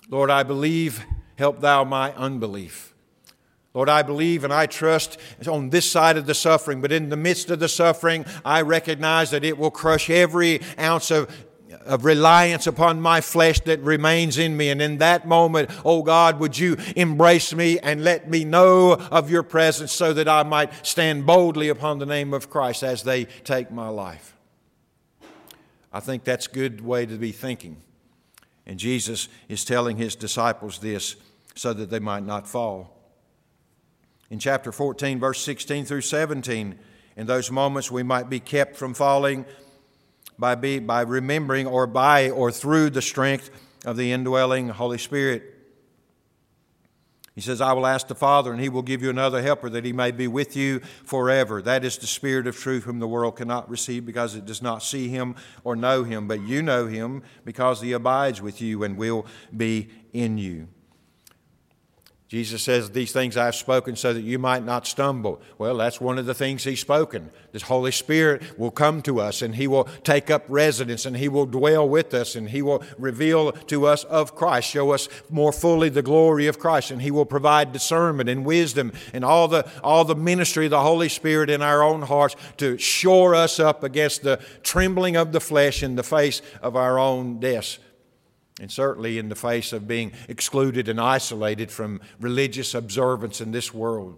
Lord, 0.10 0.32
I 0.32 0.43
believe, 0.43 1.04
help 1.38 1.60
thou 1.60 1.84
my 1.84 2.13
unbelief. 2.13 2.95
Lord, 3.74 3.89
I 3.89 4.02
believe 4.02 4.43
and 4.43 4.52
I 4.52 4.65
trust 4.65 5.19
on 5.48 5.69
this 5.69 5.89
side 5.89 6.17
of 6.17 6.26
the 6.26 6.34
suffering, 6.34 6.82
but 6.82 6.91
in 6.91 7.10
the 7.10 7.15
midst 7.15 7.52
of 7.52 7.60
the 7.60 7.69
suffering, 7.69 8.26
I 8.43 8.62
recognize 8.62 9.30
that 9.32 9.43
it 9.43 9.58
will 9.58 9.69
crush 9.69 10.10
every 10.10 10.62
ounce 10.80 11.12
of 11.12 11.30
of 11.89 12.06
reliance 12.06 12.67
upon 12.67 13.02
my 13.02 13.19
flesh 13.19 13.60
that 13.62 13.82
remains 13.82 14.38
in 14.38 14.56
me. 14.56 14.69
And 14.69 14.82
in 14.82 14.99
that 14.99 15.28
moment, 15.28 15.69
oh 15.84 16.04
God, 16.04 16.39
would 16.39 16.58
you 16.58 16.78
embrace 16.95 17.54
me 17.54 17.80
and 17.80 18.04
let 18.04 18.30
me 18.30 18.45
know 18.45 18.93
of 18.93 19.30
your 19.30 19.43
presence 19.43 19.91
so 19.91 20.13
that 20.13 20.28
I 20.28 20.43
might 20.43 20.86
stand 20.86 21.25
boldly 21.25 21.67
upon 21.67 21.99
the 21.99 22.06
name 22.06 22.34
of 22.34 22.49
Christ 22.49 22.84
as 22.84 23.04
they 23.04 23.25
take 23.25 23.71
my 23.71 23.89
life. 23.89 24.36
I 25.91 25.99
think 25.99 26.23
that's 26.23 26.47
a 26.47 26.52
good 26.52 26.82
way 26.82 27.06
to 27.06 27.17
be 27.17 27.32
thinking. 27.32 27.78
And 28.65 28.78
Jesus 28.78 29.28
is 29.47 29.65
telling 29.65 29.97
his 29.97 30.15
disciples 30.15 30.78
this 30.78 31.15
so 31.56 31.73
that 31.73 31.89
they 31.89 31.99
might 31.99 32.23
not 32.23 32.47
fall. 32.47 32.95
In 34.30 34.38
chapter 34.38 34.71
14, 34.71 35.19
verse 35.19 35.41
16 35.41 35.86
through 35.86 36.02
17, 36.02 36.78
in 37.17 37.25
those 37.25 37.49
moments 37.49 37.89
we 37.89 38.04
might 38.04 38.30
be 38.30 38.39
kept 38.39 38.75
from 38.75 38.93
falling 38.93 39.45
by, 40.39 40.56
be, 40.56 40.80
by 40.80 41.02
remembering 41.02 41.67
or 41.67 41.86
by 41.86 42.30
or 42.30 42.52
through 42.52 42.91
the 42.91 43.02
strength 43.02 43.49
of 43.86 43.97
the 43.97 44.12
indwelling 44.12 44.69
Holy 44.69 44.97
Spirit. 44.97 45.56
He 47.36 47.41
says, 47.41 47.62
I 47.62 47.71
will 47.71 47.88
ask 47.88 48.08
the 48.08 48.15
Father, 48.15 48.52
and 48.52 48.60
he 48.60 48.67
will 48.67 48.82
give 48.82 49.02
you 49.02 49.10
another 49.10 49.41
helper 49.41 49.69
that 49.69 49.86
he 49.86 49.93
may 49.93 50.12
be 50.12 50.28
with 50.28 50.58
you 50.58 50.82
forever. 51.06 51.62
That 51.62 51.86
is 51.86 51.97
the 51.97 52.08
Spirit 52.08 52.47
of 52.47 52.58
truth, 52.58 52.84
whom 52.84 52.99
the 52.99 53.08
world 53.08 53.38
cannot 53.38 53.69
receive 53.69 54.06
because 54.06 54.36
it 54.36 54.45
does 54.45 54.62
not 54.62 54.84
see 54.84 55.08
him 55.08 55.36
or 55.63 55.78
know 55.78 56.04
him. 56.04 56.28
But 56.28 56.41
you 56.41 56.62
know 56.62 56.88
him 56.88 57.23
because 57.45 57.82
he 57.82 57.93
abides 57.93 58.41
with 58.41 58.60
you 58.62 58.84
and 58.84 58.97
will 58.97 59.25
be 59.56 59.89
in 60.12 60.38
you. 60.38 60.67
Jesus 62.30 62.62
says, 62.62 62.92
These 62.92 63.12
things 63.12 63.36
I've 63.38 63.56
spoken 63.56 63.96
so 63.96 64.13
that 64.13 64.22
you 64.22 64.38
might 64.38 64.63
not 64.63 64.86
stumble. 64.86 65.42
Well, 65.58 65.78
that's 65.78 66.00
one 66.00 66.20
of 66.20 66.28
the 66.28 66.36
things 66.36 66.63
He's 66.63 66.80
spoken. 66.80 67.32
The 67.54 67.60
Holy 67.60 67.92
Spirit 67.92 68.44
will 68.56 68.70
come 68.70 69.02
to 69.02 69.20
us 69.20 69.42
and 69.42 69.56
He 69.56 69.65
will 69.65 69.86
take 70.04 70.30
up 70.30 70.46
residence 70.48 71.08
and 71.08 71.18
He 71.18 71.28
will 71.28 71.48
dwell 71.48 71.89
with 71.89 72.13
us 72.13 72.36
and 72.36 72.48
He 72.48 72.62
will 72.62 72.84
reveal 73.00 73.52
to 73.52 73.88
us 73.88 74.04
of 74.04 74.36
Christ, 74.36 74.70
show 74.70 74.92
us 74.92 75.10
more 75.32 75.52
fully 75.52 75.89
the 75.89 76.04
glory 76.04 76.46
of 76.46 76.60
Christ, 76.60 76.92
and 76.92 77.02
He 77.02 77.10
will 77.10 77.26
provide 77.26 77.72
discernment 77.72 78.30
and 78.30 78.46
wisdom 78.46 78.94
and 79.12 79.26
all 79.26 79.48
the, 79.48 79.68
all 79.84 80.06
the 80.06 80.15
ministry 80.15 80.65
of 80.65 80.72
the 80.72 80.82
Holy 80.82 81.10
Spirit 81.10 81.50
in 81.50 81.63
our 81.63 81.82
own 81.82 82.04
hearts 82.04 82.36
to 82.58 82.78
shore 82.78 83.34
us 83.34 83.60
up 83.60 83.84
against 83.84 84.22
the 84.22 84.39
trembling 84.62 85.18
of 85.18 85.32
the 85.32 85.42
flesh 85.42 85.82
in 85.82 85.96
the 85.96 86.04
face 86.04 86.44
of 86.62 86.76
our 86.76 87.00
own 87.00 87.39
deaths 87.39 87.80
and 88.60 88.72
certainly 88.72 89.17
in 89.17 89.30
the 89.30 89.36
face 89.36 89.74
of 89.74 89.88
being 89.88 90.12
excluded 90.28 90.89
and 90.89 91.00
isolated 91.00 91.72
from 91.72 92.02
religious 92.19 92.74
observance 92.74 93.41
in 93.41 93.52
this 93.52 93.74
world. 93.74 94.17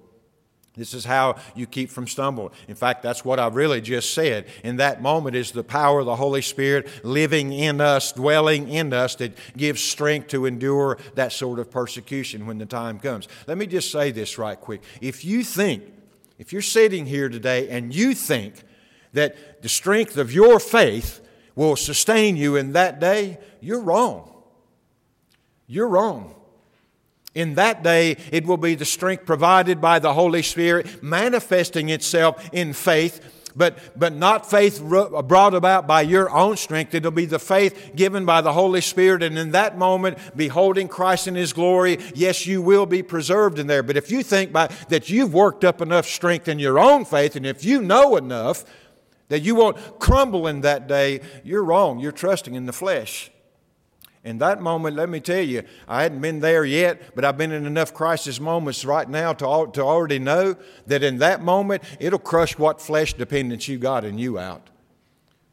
This 0.73 0.93
is 0.93 1.04
how 1.04 1.36
you 1.54 1.67
keep 1.67 1.89
from 1.89 2.08
stumbling. 2.08 2.51
In 2.69 2.75
fact, 2.75 3.04
that's 3.04 3.25
what 3.25 3.39
I 3.39 3.47
really 3.47 3.82
just 3.82 4.13
said. 4.13 4.45
In 4.63 4.77
that 4.77 5.01
moment 5.01 5.36
is 5.36 5.51
the 5.51 5.65
power 5.65 5.99
of 5.99 6.06
the 6.06 6.15
Holy 6.15 6.41
Spirit 6.41 6.88
living 7.04 7.51
in 7.51 7.82
us, 7.82 8.13
dwelling 8.13 8.69
in 8.69 8.93
us, 8.93 9.15
that 9.15 9.38
gives 9.58 9.82
strength 9.82 10.30
to 10.30 10.45
endure 10.45 10.97
that 11.15 11.34
sort 11.34 11.60
of 11.60 11.69
persecution 11.69 12.47
when 12.47 12.58
the 12.58 12.65
time 12.65 12.99
comes. 12.99 13.27
Let 13.47 13.58
me 13.58 13.67
just 13.67 13.91
say 13.91 14.12
this 14.12 14.38
right 14.38 14.60
quick. 14.60 14.82
If 15.01 15.25
you 15.25 15.43
think, 15.43 15.84
if 16.39 16.54
you're 16.54 16.62
sitting 16.62 17.06
here 17.06 17.27
today 17.27 17.67
and 17.67 17.93
you 17.93 18.15
think 18.15 18.63
that 19.12 19.62
the 19.62 19.69
strength 19.69 20.15
of 20.15 20.32
your 20.32 20.58
faith 20.58 21.19
will 21.54 21.75
sustain 21.75 22.38
you 22.38 22.56
in 22.56 22.71
that 22.73 23.01
day, 23.01 23.39
you're 23.60 23.82
wrong. 23.82 24.30
You're 25.71 25.88
wrong. 25.88 26.36
In 27.34 27.55
that 27.55 27.81
day, 27.81 28.17
it 28.34 28.45
will 28.45 28.57
be 28.57 28.75
the 28.75 28.84
strength 28.84 29.25
provided 29.25 29.79
by 29.79 29.99
the 29.99 30.13
Holy 30.13 30.41
Spirit 30.41 31.01
manifesting 31.01 31.88
itself 31.88 32.49
in 32.51 32.73
faith, 32.73 33.51
but, 33.55 33.77
but 33.97 34.13
not 34.13 34.49
faith 34.49 34.84
brought 34.84 35.53
about 35.53 35.88
by 35.88 36.01
your 36.01 36.29
own 36.29 36.57
strength. 36.57 36.93
It'll 36.93 37.10
be 37.10 37.23
the 37.23 37.39
faith 37.39 37.91
given 37.95 38.25
by 38.25 38.41
the 38.41 38.51
Holy 38.51 38.81
Spirit. 38.81 39.23
And 39.23 39.38
in 39.38 39.51
that 39.51 39.77
moment, 39.77 40.17
beholding 40.36 40.89
Christ 40.89 41.29
in 41.29 41.36
His 41.36 41.53
glory, 41.53 41.99
yes, 42.13 42.45
you 42.45 42.62
will 42.62 42.86
be 42.86 43.01
preserved 43.01 43.57
in 43.57 43.67
there. 43.67 43.81
But 43.81 43.95
if 43.95 44.12
you 44.12 44.23
think 44.23 44.51
by, 44.51 44.67
that 44.89 45.10
you've 45.10 45.34
worked 45.34 45.63
up 45.63 45.79
enough 45.79 46.05
strength 46.05 46.49
in 46.49 46.60
your 46.60 46.79
own 46.79 47.05
faith, 47.05 47.38
and 47.38 47.45
if 47.45 47.63
you 47.63 47.81
know 47.81 48.17
enough 48.17 48.65
that 49.29 49.39
you 49.39 49.55
won't 49.55 49.77
crumble 49.99 50.47
in 50.47 50.60
that 50.62 50.89
day, 50.89 51.21
you're 51.45 51.63
wrong. 51.63 51.99
You're 51.99 52.12
trusting 52.12 52.55
in 52.55 52.65
the 52.65 52.73
flesh. 52.73 53.31
In 54.23 54.38
that 54.38 54.62
moment, 54.62 54.95
let 54.95 55.10
me 55.10 55.19
tell 55.19 55.41
you, 55.43 55.63
I 55.88 56.03
hadn't 56.03 56.21
been 56.21 56.41
there 56.41 56.63
yet, 56.63 57.15
but 57.15 57.25
I've 57.25 57.38
been 57.38 57.51
in 57.51 57.65
enough 57.65 57.91
crisis 57.93 58.39
moments 58.39 58.86
right 58.86 59.10
now 59.10 59.34
to, 59.34 59.71
to 59.73 59.81
already 59.81 60.19
know 60.19 60.55
that 60.86 61.01
in 61.01 61.17
that 61.17 61.41
moment, 61.41 61.84
it'll 61.99 62.19
crush 62.19 62.57
what 62.57 62.79
flesh 62.79 63.13
dependence 63.13 63.67
you 63.67 63.79
got 63.79 64.05
in 64.05 64.19
you 64.19 64.38
out. 64.38 64.69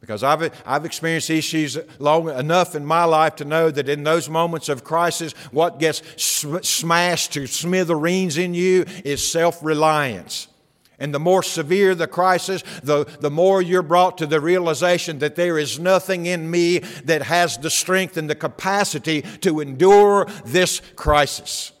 Because 0.01 0.23
I've, 0.23 0.53
I've 0.65 0.85
experienced 0.85 1.31
issues 1.31 1.77
long 1.97 2.29
enough 2.29 2.75
in 2.75 2.85
my 2.85 3.03
life 3.05 3.35
to 3.37 3.45
know 3.45 3.71
that 3.71 3.89
in 3.89 4.03
those 4.03 4.29
moments 4.29 4.69
of 4.69 4.83
crisis, 4.83 5.33
what 5.51 5.79
gets 5.79 6.01
smashed 6.15 7.33
to 7.33 7.47
smithereens 7.47 8.37
in 8.37 8.53
you 8.53 8.85
is 9.03 9.27
self 9.27 9.63
reliance. 9.63 10.47
And 10.99 11.13
the 11.13 11.19
more 11.19 11.41
severe 11.41 11.95
the 11.95 12.07
crisis, 12.07 12.63
the, 12.83 13.05
the 13.21 13.31
more 13.31 13.61
you're 13.61 13.81
brought 13.81 14.17
to 14.17 14.27
the 14.27 14.41
realization 14.41 15.19
that 15.19 15.35
there 15.35 15.57
is 15.57 15.79
nothing 15.79 16.25
in 16.25 16.51
me 16.51 16.79
that 17.05 17.23
has 17.23 17.57
the 17.57 17.69
strength 17.69 18.17
and 18.17 18.29
the 18.29 18.35
capacity 18.35 19.21
to 19.41 19.61
endure 19.61 20.25
this 20.45 20.81
crisis. 20.95 21.71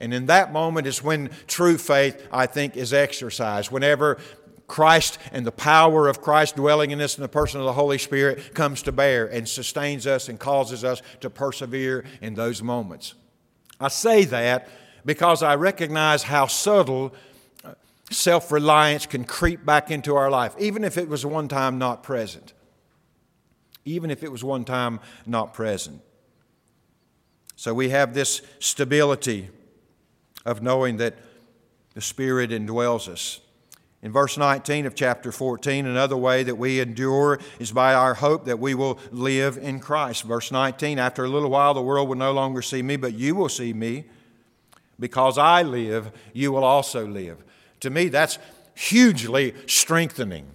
And 0.00 0.12
in 0.12 0.26
that 0.26 0.52
moment 0.52 0.86
is 0.86 1.02
when 1.02 1.30
true 1.46 1.78
faith, 1.78 2.26
I 2.32 2.46
think, 2.46 2.76
is 2.76 2.92
exercised. 2.92 3.70
Whenever 3.70 4.18
Christ 4.66 5.18
and 5.32 5.46
the 5.46 5.52
power 5.52 6.08
of 6.08 6.20
Christ 6.20 6.56
dwelling 6.56 6.90
in 6.90 7.00
us 7.00 7.16
in 7.16 7.22
the 7.22 7.28
person 7.28 7.60
of 7.60 7.66
the 7.66 7.72
Holy 7.72 7.98
Spirit 7.98 8.54
comes 8.54 8.82
to 8.82 8.92
bear 8.92 9.26
and 9.26 9.48
sustains 9.48 10.06
us 10.06 10.28
and 10.28 10.38
causes 10.38 10.84
us 10.84 11.02
to 11.20 11.30
persevere 11.30 12.04
in 12.20 12.34
those 12.34 12.62
moments. 12.62 13.14
I 13.80 13.88
say 13.88 14.24
that 14.24 14.68
because 15.04 15.42
I 15.42 15.54
recognize 15.54 16.24
how 16.24 16.46
subtle 16.46 17.14
self 18.10 18.52
reliance 18.52 19.06
can 19.06 19.24
creep 19.24 19.64
back 19.64 19.90
into 19.90 20.14
our 20.14 20.30
life, 20.30 20.54
even 20.58 20.84
if 20.84 20.96
it 20.96 21.08
was 21.08 21.24
one 21.26 21.48
time 21.48 21.78
not 21.78 22.02
present. 22.02 22.52
Even 23.84 24.10
if 24.10 24.22
it 24.22 24.32
was 24.32 24.42
one 24.42 24.64
time 24.64 25.00
not 25.26 25.54
present. 25.54 26.00
So 27.54 27.72
we 27.72 27.90
have 27.90 28.14
this 28.14 28.42
stability 28.58 29.48
of 30.44 30.62
knowing 30.62 30.98
that 30.98 31.16
the 31.94 32.00
Spirit 32.00 32.50
indwells 32.50 33.08
us. 33.08 33.40
In 34.02 34.12
verse 34.12 34.36
19 34.36 34.86
of 34.86 34.94
chapter 34.94 35.32
14, 35.32 35.86
another 35.86 36.16
way 36.16 36.42
that 36.42 36.56
we 36.56 36.80
endure 36.80 37.40
is 37.58 37.72
by 37.72 37.94
our 37.94 38.14
hope 38.14 38.44
that 38.44 38.58
we 38.58 38.74
will 38.74 38.98
live 39.10 39.56
in 39.56 39.80
Christ. 39.80 40.24
Verse 40.24 40.52
19, 40.52 40.98
after 40.98 41.24
a 41.24 41.28
little 41.28 41.50
while, 41.50 41.74
the 41.74 41.82
world 41.82 42.08
will 42.08 42.16
no 42.16 42.32
longer 42.32 42.60
see 42.60 42.82
me, 42.82 42.96
but 42.96 43.14
you 43.14 43.34
will 43.34 43.48
see 43.48 43.72
me. 43.72 44.04
Because 45.00 45.38
I 45.38 45.62
live, 45.62 46.12
you 46.32 46.52
will 46.52 46.64
also 46.64 47.06
live. 47.06 47.42
To 47.86 47.90
me, 47.90 48.08
that's 48.08 48.40
hugely 48.74 49.54
strengthening. 49.66 50.50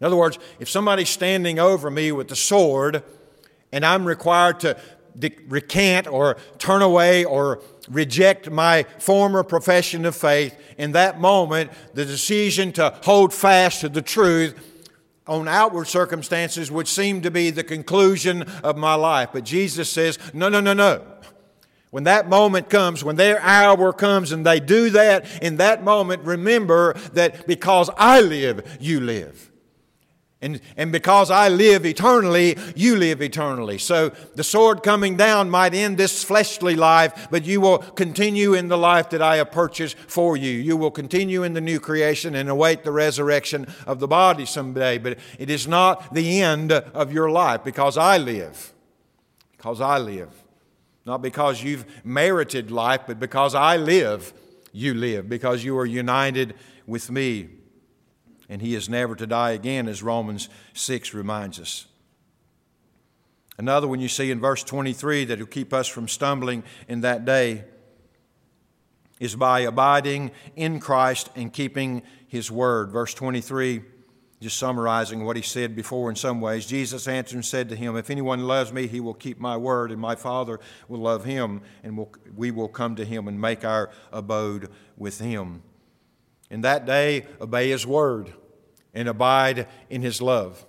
In 0.00 0.06
other 0.06 0.16
words, 0.16 0.38
if 0.60 0.70
somebody's 0.70 1.10
standing 1.10 1.58
over 1.58 1.90
me 1.90 2.12
with 2.12 2.28
the 2.28 2.36
sword 2.36 3.02
and 3.72 3.84
I'm 3.84 4.04
required 4.04 4.60
to 4.60 4.76
recant 5.48 6.06
or 6.06 6.36
turn 6.58 6.80
away 6.80 7.24
or 7.24 7.60
reject 7.88 8.50
my 8.50 8.84
former 9.00 9.42
profession 9.42 10.04
of 10.04 10.14
faith, 10.14 10.56
in 10.78 10.92
that 10.92 11.20
moment, 11.20 11.72
the 11.92 12.04
decision 12.04 12.70
to 12.74 12.96
hold 13.02 13.34
fast 13.34 13.80
to 13.80 13.88
the 13.88 14.02
truth 14.02 14.54
on 15.26 15.48
outward 15.48 15.88
circumstances 15.88 16.70
would 16.70 16.86
seem 16.86 17.20
to 17.22 17.32
be 17.32 17.50
the 17.50 17.64
conclusion 17.64 18.42
of 18.62 18.76
my 18.76 18.94
life. 18.94 19.30
But 19.32 19.42
Jesus 19.42 19.90
says, 19.90 20.20
no, 20.32 20.48
no, 20.48 20.60
no, 20.60 20.72
no. 20.72 21.04
When 21.92 22.04
that 22.04 22.26
moment 22.26 22.70
comes, 22.70 23.04
when 23.04 23.16
their 23.16 23.38
hour 23.42 23.92
comes 23.92 24.32
and 24.32 24.46
they 24.46 24.60
do 24.60 24.88
that, 24.90 25.26
in 25.42 25.58
that 25.58 25.84
moment, 25.84 26.22
remember 26.22 26.94
that 27.12 27.46
because 27.46 27.90
I 27.98 28.22
live, 28.22 28.78
you 28.80 28.98
live. 28.98 29.50
And, 30.40 30.62
and 30.78 30.90
because 30.90 31.30
I 31.30 31.50
live 31.50 31.84
eternally, 31.84 32.56
you 32.74 32.96
live 32.96 33.20
eternally. 33.20 33.76
So 33.76 34.08
the 34.34 34.42
sword 34.42 34.82
coming 34.82 35.18
down 35.18 35.50
might 35.50 35.74
end 35.74 35.98
this 35.98 36.24
fleshly 36.24 36.76
life, 36.76 37.28
but 37.30 37.44
you 37.44 37.60
will 37.60 37.80
continue 37.80 38.54
in 38.54 38.68
the 38.68 38.78
life 38.78 39.10
that 39.10 39.20
I 39.20 39.36
have 39.36 39.52
purchased 39.52 39.98
for 39.98 40.34
you. 40.34 40.50
You 40.50 40.78
will 40.78 40.90
continue 40.90 41.42
in 41.42 41.52
the 41.52 41.60
new 41.60 41.78
creation 41.78 42.34
and 42.34 42.48
await 42.48 42.84
the 42.84 42.90
resurrection 42.90 43.66
of 43.86 44.00
the 44.00 44.08
body 44.08 44.46
someday. 44.46 44.96
But 44.96 45.18
it 45.38 45.50
is 45.50 45.68
not 45.68 46.14
the 46.14 46.40
end 46.40 46.72
of 46.72 47.12
your 47.12 47.30
life 47.30 47.62
because 47.62 47.98
I 47.98 48.16
live. 48.16 48.72
Because 49.58 49.82
I 49.82 49.98
live. 49.98 50.41
Not 51.04 51.22
because 51.22 51.62
you've 51.62 51.84
merited 52.04 52.70
life, 52.70 53.02
but 53.06 53.18
because 53.18 53.54
I 53.54 53.76
live, 53.76 54.32
you 54.72 54.94
live, 54.94 55.28
because 55.28 55.64
you 55.64 55.76
are 55.78 55.86
united 55.86 56.54
with 56.86 57.10
me. 57.10 57.48
And 58.48 58.62
he 58.62 58.74
is 58.74 58.88
never 58.88 59.16
to 59.16 59.26
die 59.26 59.52
again, 59.52 59.88
as 59.88 60.02
Romans 60.02 60.48
6 60.74 61.14
reminds 61.14 61.58
us. 61.58 61.86
Another 63.58 63.86
one 63.86 64.00
you 64.00 64.08
see 64.08 64.30
in 64.30 64.40
verse 64.40 64.62
23 64.62 65.26
that 65.26 65.38
will 65.38 65.46
keep 65.46 65.72
us 65.72 65.86
from 65.88 66.08
stumbling 66.08 66.62
in 66.88 67.02
that 67.02 67.24
day 67.24 67.64
is 69.20 69.36
by 69.36 69.60
abiding 69.60 70.32
in 70.56 70.80
Christ 70.80 71.30
and 71.36 71.52
keeping 71.52 72.02
his 72.26 72.50
word. 72.50 72.90
Verse 72.90 73.14
23 73.14 73.82
just 74.42 74.58
summarizing 74.58 75.24
what 75.24 75.36
he 75.36 75.42
said 75.42 75.74
before 75.74 76.10
in 76.10 76.16
some 76.16 76.40
ways, 76.40 76.66
Jesus 76.66 77.08
answered 77.08 77.36
and 77.36 77.44
said 77.44 77.68
to 77.70 77.76
him, 77.76 77.96
If 77.96 78.10
anyone 78.10 78.46
loves 78.46 78.72
me, 78.72 78.86
he 78.86 79.00
will 79.00 79.14
keep 79.14 79.40
my 79.40 79.56
word, 79.56 79.90
and 79.90 80.00
my 80.00 80.14
Father 80.14 80.60
will 80.88 81.00
love 81.00 81.24
him, 81.24 81.62
and 81.82 81.96
we'll, 81.96 82.10
we 82.36 82.50
will 82.50 82.68
come 82.68 82.96
to 82.96 83.04
him 83.04 83.28
and 83.28 83.40
make 83.40 83.64
our 83.64 83.90
abode 84.12 84.68
with 84.96 85.20
him. 85.20 85.62
In 86.50 86.60
that 86.62 86.84
day, 86.84 87.26
obey 87.40 87.70
his 87.70 87.86
word 87.86 88.34
and 88.92 89.08
abide 89.08 89.66
in 89.88 90.02
his 90.02 90.20
love. 90.20 90.66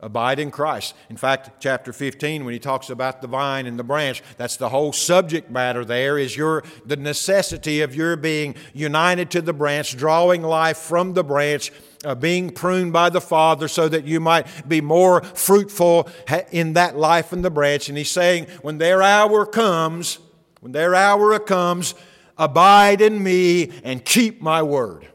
Abide 0.00 0.40
in 0.40 0.50
Christ. 0.50 0.94
In 1.08 1.16
fact, 1.16 1.60
chapter 1.60 1.92
15, 1.92 2.44
when 2.44 2.52
he 2.52 2.58
talks 2.58 2.90
about 2.90 3.22
the 3.22 3.28
vine 3.28 3.66
and 3.66 3.78
the 3.78 3.84
branch, 3.84 4.20
that's 4.36 4.56
the 4.56 4.70
whole 4.70 4.92
subject 4.92 5.48
matter 5.48 5.84
there 5.84 6.18
is 6.18 6.36
your 6.36 6.64
the 6.84 6.96
necessity 6.96 7.82
of 7.82 7.94
your 7.94 8.16
being 8.16 8.56
united 8.74 9.30
to 9.30 9.40
the 9.40 9.52
branch, 9.52 9.96
drawing 9.96 10.42
life 10.42 10.78
from 10.78 11.14
the 11.14 11.22
branch 11.22 11.70
uh, 12.04 12.14
being 12.14 12.50
pruned 12.50 12.92
by 12.92 13.10
the 13.10 13.20
Father 13.20 13.68
so 13.68 13.88
that 13.88 14.04
you 14.04 14.20
might 14.20 14.68
be 14.68 14.80
more 14.80 15.22
fruitful 15.22 16.08
in 16.50 16.74
that 16.74 16.96
life 16.96 17.32
in 17.32 17.42
the 17.42 17.50
branch. 17.50 17.88
And 17.88 17.98
he's 17.98 18.10
saying, 18.10 18.46
when 18.62 18.78
their 18.78 19.02
hour 19.02 19.46
comes, 19.46 20.18
when 20.60 20.72
their 20.72 20.94
hour 20.94 21.38
comes, 21.38 21.94
abide 22.38 23.00
in 23.00 23.22
me 23.22 23.70
and 23.84 24.04
keep 24.04 24.40
my 24.40 24.62
word. 24.62 25.06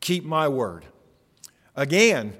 Keep 0.00 0.24
my 0.24 0.48
word. 0.48 0.84
Again, 1.74 2.34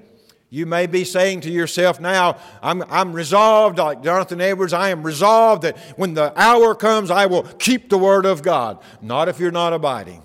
you 0.49 0.65
may 0.65 0.87
be 0.87 1.03
saying 1.03 1.41
to 1.41 1.51
yourself 1.51 1.99
now, 1.99 2.37
I'm, 2.63 2.81
I'm 2.89 3.11
resolved, 3.11 3.77
like 3.77 4.01
Jonathan 4.01 4.39
Edwards, 4.39 4.71
I 4.71 4.89
am 4.89 5.03
resolved 5.03 5.63
that 5.63 5.77
when 5.97 6.13
the 6.13 6.31
hour 6.39 6.73
comes, 6.73 7.11
I 7.11 7.25
will 7.25 7.43
keep 7.43 7.89
the 7.89 7.97
word 7.97 8.25
of 8.25 8.41
God. 8.41 8.79
Not 9.01 9.27
if 9.27 9.39
you're 9.39 9.51
not 9.51 9.73
abiding. 9.73 10.23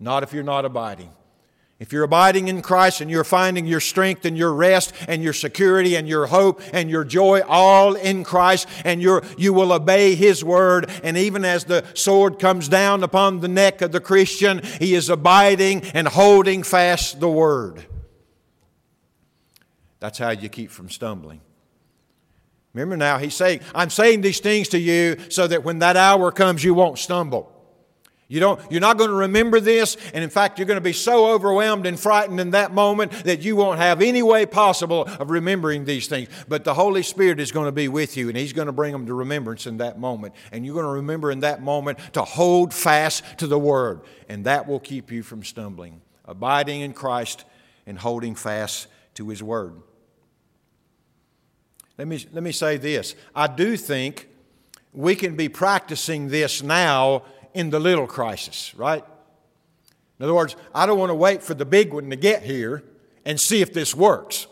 Not 0.00 0.24
if 0.24 0.32
you're 0.32 0.42
not 0.42 0.64
abiding. 0.64 1.10
If 1.80 1.92
you're 1.92 2.02
abiding 2.02 2.48
in 2.48 2.60
Christ 2.60 3.00
and 3.00 3.08
you're 3.08 3.22
finding 3.22 3.64
your 3.64 3.78
strength 3.78 4.24
and 4.24 4.36
your 4.36 4.52
rest 4.52 4.92
and 5.06 5.22
your 5.22 5.32
security 5.32 5.94
and 5.94 6.08
your 6.08 6.26
hope 6.26 6.60
and 6.72 6.90
your 6.90 7.04
joy 7.04 7.40
all 7.46 7.94
in 7.94 8.24
Christ 8.24 8.66
and 8.84 9.00
you 9.00 9.20
you 9.36 9.52
will 9.52 9.72
obey 9.72 10.16
His 10.16 10.42
word 10.42 10.90
and 11.04 11.16
even 11.16 11.44
as 11.44 11.64
the 11.64 11.84
sword 11.94 12.40
comes 12.40 12.68
down 12.68 13.04
upon 13.04 13.40
the 13.40 13.48
neck 13.48 13.80
of 13.80 13.92
the 13.92 14.00
Christian, 14.00 14.60
he 14.80 14.94
is 14.94 15.08
abiding 15.08 15.82
and 15.94 16.08
holding 16.08 16.64
fast 16.64 17.20
the 17.20 17.28
word. 17.28 17.86
That's 20.00 20.18
how 20.18 20.30
you 20.30 20.48
keep 20.48 20.70
from 20.70 20.90
stumbling. 20.90 21.40
Remember 22.74 22.96
now, 22.96 23.18
he's 23.18 23.34
saying, 23.34 23.60
I'm 23.74 23.90
saying 23.90 24.20
these 24.20 24.40
things 24.40 24.68
to 24.68 24.78
you 24.78 25.16
so 25.30 25.46
that 25.46 25.64
when 25.64 25.78
that 25.80 25.96
hour 25.96 26.30
comes, 26.30 26.62
you 26.62 26.74
won't 26.74 26.98
stumble. 26.98 27.52
You 28.30 28.40
don't, 28.40 28.60
you're 28.70 28.82
not 28.82 28.98
going 28.98 29.08
to 29.08 29.16
remember 29.16 29.58
this, 29.58 29.96
and 30.12 30.22
in 30.22 30.28
fact, 30.28 30.58
you're 30.58 30.66
going 30.66 30.76
to 30.76 30.82
be 30.82 30.92
so 30.92 31.30
overwhelmed 31.30 31.86
and 31.86 31.98
frightened 31.98 32.38
in 32.38 32.50
that 32.50 32.74
moment 32.74 33.10
that 33.24 33.40
you 33.40 33.56
won't 33.56 33.78
have 33.78 34.02
any 34.02 34.22
way 34.22 34.44
possible 34.44 35.04
of 35.18 35.30
remembering 35.30 35.86
these 35.86 36.08
things. 36.08 36.28
But 36.46 36.62
the 36.62 36.74
Holy 36.74 37.02
Spirit 37.02 37.40
is 37.40 37.52
going 37.52 37.64
to 37.64 37.72
be 37.72 37.88
with 37.88 38.18
you, 38.18 38.28
and 38.28 38.36
He's 38.36 38.52
going 38.52 38.66
to 38.66 38.72
bring 38.72 38.92
them 38.92 39.06
to 39.06 39.14
remembrance 39.14 39.66
in 39.66 39.78
that 39.78 39.98
moment. 39.98 40.34
And 40.52 40.66
you're 40.66 40.74
going 40.74 40.84
to 40.84 40.92
remember 40.92 41.30
in 41.30 41.40
that 41.40 41.62
moment 41.62 41.98
to 42.12 42.22
hold 42.22 42.74
fast 42.74 43.24
to 43.38 43.46
the 43.46 43.58
Word, 43.58 44.02
and 44.28 44.44
that 44.44 44.68
will 44.68 44.80
keep 44.80 45.10
you 45.10 45.22
from 45.22 45.42
stumbling. 45.42 46.02
Abiding 46.26 46.82
in 46.82 46.92
Christ 46.92 47.46
and 47.86 47.98
holding 47.98 48.34
fast 48.34 48.88
to 49.14 49.30
His 49.30 49.42
Word. 49.42 49.80
Let 51.96 52.06
me, 52.06 52.26
let 52.34 52.42
me 52.42 52.52
say 52.52 52.76
this 52.76 53.14
I 53.34 53.46
do 53.46 53.74
think 53.78 54.28
we 54.92 55.14
can 55.14 55.34
be 55.34 55.48
practicing 55.48 56.28
this 56.28 56.62
now 56.62 57.22
in 57.54 57.70
the 57.70 57.80
little 57.80 58.06
crisis, 58.06 58.74
right? 58.74 59.04
In 60.18 60.24
other 60.24 60.34
words, 60.34 60.56
I 60.74 60.86
don't 60.86 60.98
want 60.98 61.10
to 61.10 61.14
wait 61.14 61.42
for 61.42 61.54
the 61.54 61.64
big 61.64 61.92
one 61.92 62.10
to 62.10 62.16
get 62.16 62.42
here 62.42 62.82
and 63.24 63.40
see 63.40 63.62
if 63.62 63.72
this 63.72 63.94
works. 63.94 64.46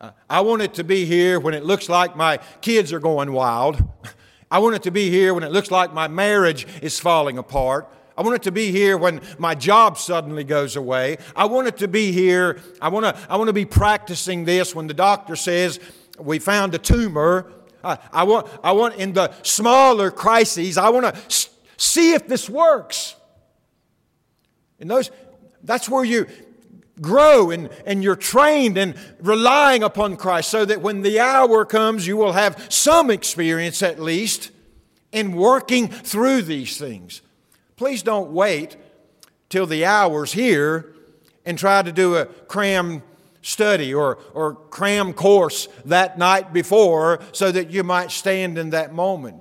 Uh, 0.00 0.10
I 0.28 0.42
want 0.42 0.62
it 0.62 0.74
to 0.74 0.84
be 0.84 1.06
here 1.06 1.40
when 1.40 1.54
it 1.54 1.64
looks 1.64 1.88
like 1.88 2.16
my 2.16 2.38
kids 2.60 2.92
are 2.92 3.00
going 3.00 3.32
wild. 3.32 3.82
I 4.50 4.58
want 4.58 4.76
it 4.76 4.82
to 4.82 4.90
be 4.90 5.10
here 5.10 5.32
when 5.34 5.42
it 5.42 5.52
looks 5.52 5.70
like 5.70 5.92
my 5.92 6.06
marriage 6.06 6.66
is 6.82 7.00
falling 7.00 7.38
apart. 7.38 7.90
I 8.16 8.22
want 8.22 8.36
it 8.36 8.42
to 8.42 8.52
be 8.52 8.70
here 8.70 8.96
when 8.96 9.20
my 9.38 9.54
job 9.54 9.98
suddenly 9.98 10.44
goes 10.44 10.76
away. 10.76 11.18
I 11.34 11.46
want 11.46 11.68
it 11.68 11.76
to 11.78 11.88
be 11.88 12.12
here. 12.12 12.60
I 12.80 12.88
want 12.88 13.04
to, 13.04 13.30
I 13.30 13.36
want 13.36 13.48
to 13.48 13.52
be 13.54 13.64
practicing 13.64 14.44
this 14.44 14.74
when 14.74 14.86
the 14.86 14.94
doctor 14.94 15.36
says, 15.36 15.80
We 16.18 16.38
found 16.38 16.74
a 16.74 16.78
tumor. 16.78 17.52
I, 17.84 17.98
I, 18.12 18.22
want, 18.24 18.48
I 18.64 18.72
want 18.72 18.96
in 18.96 19.12
the 19.12 19.32
smaller 19.42 20.10
crises, 20.10 20.78
I 20.78 20.88
want 20.88 21.14
to 21.14 21.48
See 21.76 22.12
if 22.12 22.26
this 22.26 22.48
works. 22.48 23.14
And 24.80 24.90
those, 24.90 25.10
that's 25.62 25.88
where 25.88 26.04
you 26.04 26.26
grow 27.00 27.50
and, 27.50 27.68
and 27.84 28.02
you're 28.02 28.16
trained 28.16 28.78
and 28.78 28.94
relying 29.20 29.82
upon 29.82 30.16
Christ 30.16 30.50
so 30.50 30.64
that 30.64 30.80
when 30.80 31.02
the 31.02 31.20
hour 31.20 31.64
comes, 31.64 32.06
you 32.06 32.16
will 32.16 32.32
have 32.32 32.66
some 32.70 33.10
experience 33.10 33.82
at 33.82 34.00
least 34.00 34.50
in 35.12 35.32
working 35.32 35.88
through 35.88 36.42
these 36.42 36.78
things. 36.78 37.22
Please 37.76 38.02
don't 38.02 38.30
wait 38.30 38.76
till 39.48 39.66
the 39.66 39.84
hour's 39.84 40.32
here 40.32 40.94
and 41.44 41.58
try 41.58 41.82
to 41.82 41.92
do 41.92 42.16
a 42.16 42.26
cram 42.26 43.02
study 43.42 43.94
or, 43.94 44.18
or 44.34 44.54
cram 44.54 45.12
course 45.12 45.68
that 45.84 46.18
night 46.18 46.52
before 46.52 47.20
so 47.32 47.52
that 47.52 47.70
you 47.70 47.84
might 47.84 48.10
stand 48.10 48.58
in 48.58 48.70
that 48.70 48.92
moment. 48.92 49.40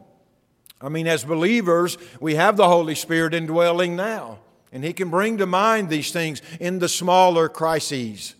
I 0.82 0.90
mean, 0.90 1.08
as 1.08 1.24
believers, 1.24 1.98
we 2.20 2.36
have 2.36 2.58
the 2.58 2.68
Holy 2.68 2.96
Spirit 2.96 3.34
indwelling 3.34 3.96
now, 3.96 4.40
and 4.72 4.84
He 4.84 4.94
can 4.94 5.10
bring 5.10 5.38
to 5.38 5.46
mind 5.46 5.90
these 5.90 6.12
things 6.12 6.42
in 6.60 6.80
the 6.80 6.90
smaller 6.90 7.48
crises 7.48 8.36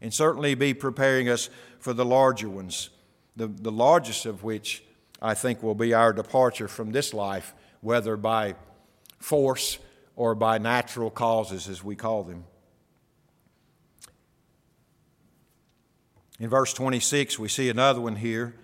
and 0.00 0.12
certainly 0.12 0.54
be 0.54 0.74
preparing 0.74 1.28
us 1.28 1.50
for 1.80 1.92
the 1.92 2.04
larger 2.04 2.48
ones, 2.48 2.90
the, 3.36 3.46
the 3.46 3.72
largest 3.72 4.26
of 4.26 4.44
which 4.44 4.84
I 5.20 5.34
think 5.34 5.62
will 5.62 5.74
be 5.74 5.94
our 5.94 6.12
departure 6.12 6.68
from 6.68 6.92
this 6.92 7.12
life, 7.12 7.54
whether 7.80 8.16
by 8.16 8.54
force 9.18 9.78
or 10.16 10.34
by 10.34 10.58
natural 10.58 11.10
causes, 11.10 11.68
as 11.68 11.82
we 11.82 11.96
call 11.96 12.24
them. 12.24 12.44
In 16.38 16.48
verse 16.48 16.72
26, 16.72 17.38
we 17.38 17.48
see 17.48 17.68
another 17.68 18.00
one 18.00 18.16
here 18.16 18.54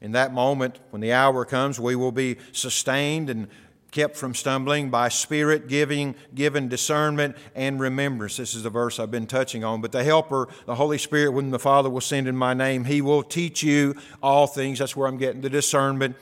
in 0.00 0.12
that 0.12 0.32
moment, 0.32 0.78
when 0.90 1.02
the 1.02 1.12
hour 1.12 1.44
comes, 1.44 1.78
we 1.78 1.94
will 1.94 2.12
be 2.12 2.38
sustained 2.52 3.28
and 3.28 3.48
kept 3.90 4.16
from 4.16 4.34
stumbling 4.34 4.88
by 4.88 5.08
spirit 5.08 5.68
giving 5.68 6.14
given 6.34 6.68
discernment 6.68 7.36
and 7.54 7.80
remembrance. 7.80 8.36
This 8.36 8.54
is 8.54 8.62
the 8.62 8.70
verse 8.70 9.00
i've 9.00 9.10
been 9.10 9.26
touching 9.26 9.64
on. 9.64 9.80
But 9.80 9.92
the 9.92 10.04
helper 10.04 10.48
the 10.66 10.76
holy 10.76 10.98
spirit 10.98 11.32
when 11.32 11.50
the 11.50 11.58
father 11.58 11.90
will 11.90 12.00
send 12.00 12.28
in 12.28 12.36
my 12.36 12.54
name 12.54 12.84
he 12.84 13.02
will 13.02 13.22
teach 13.22 13.62
you 13.62 13.96
all 14.22 14.46
things. 14.46 14.78
That's 14.78 14.94
where 14.94 15.08
i'm 15.08 15.18
getting 15.18 15.40
the 15.40 15.50
discernment 15.50 16.16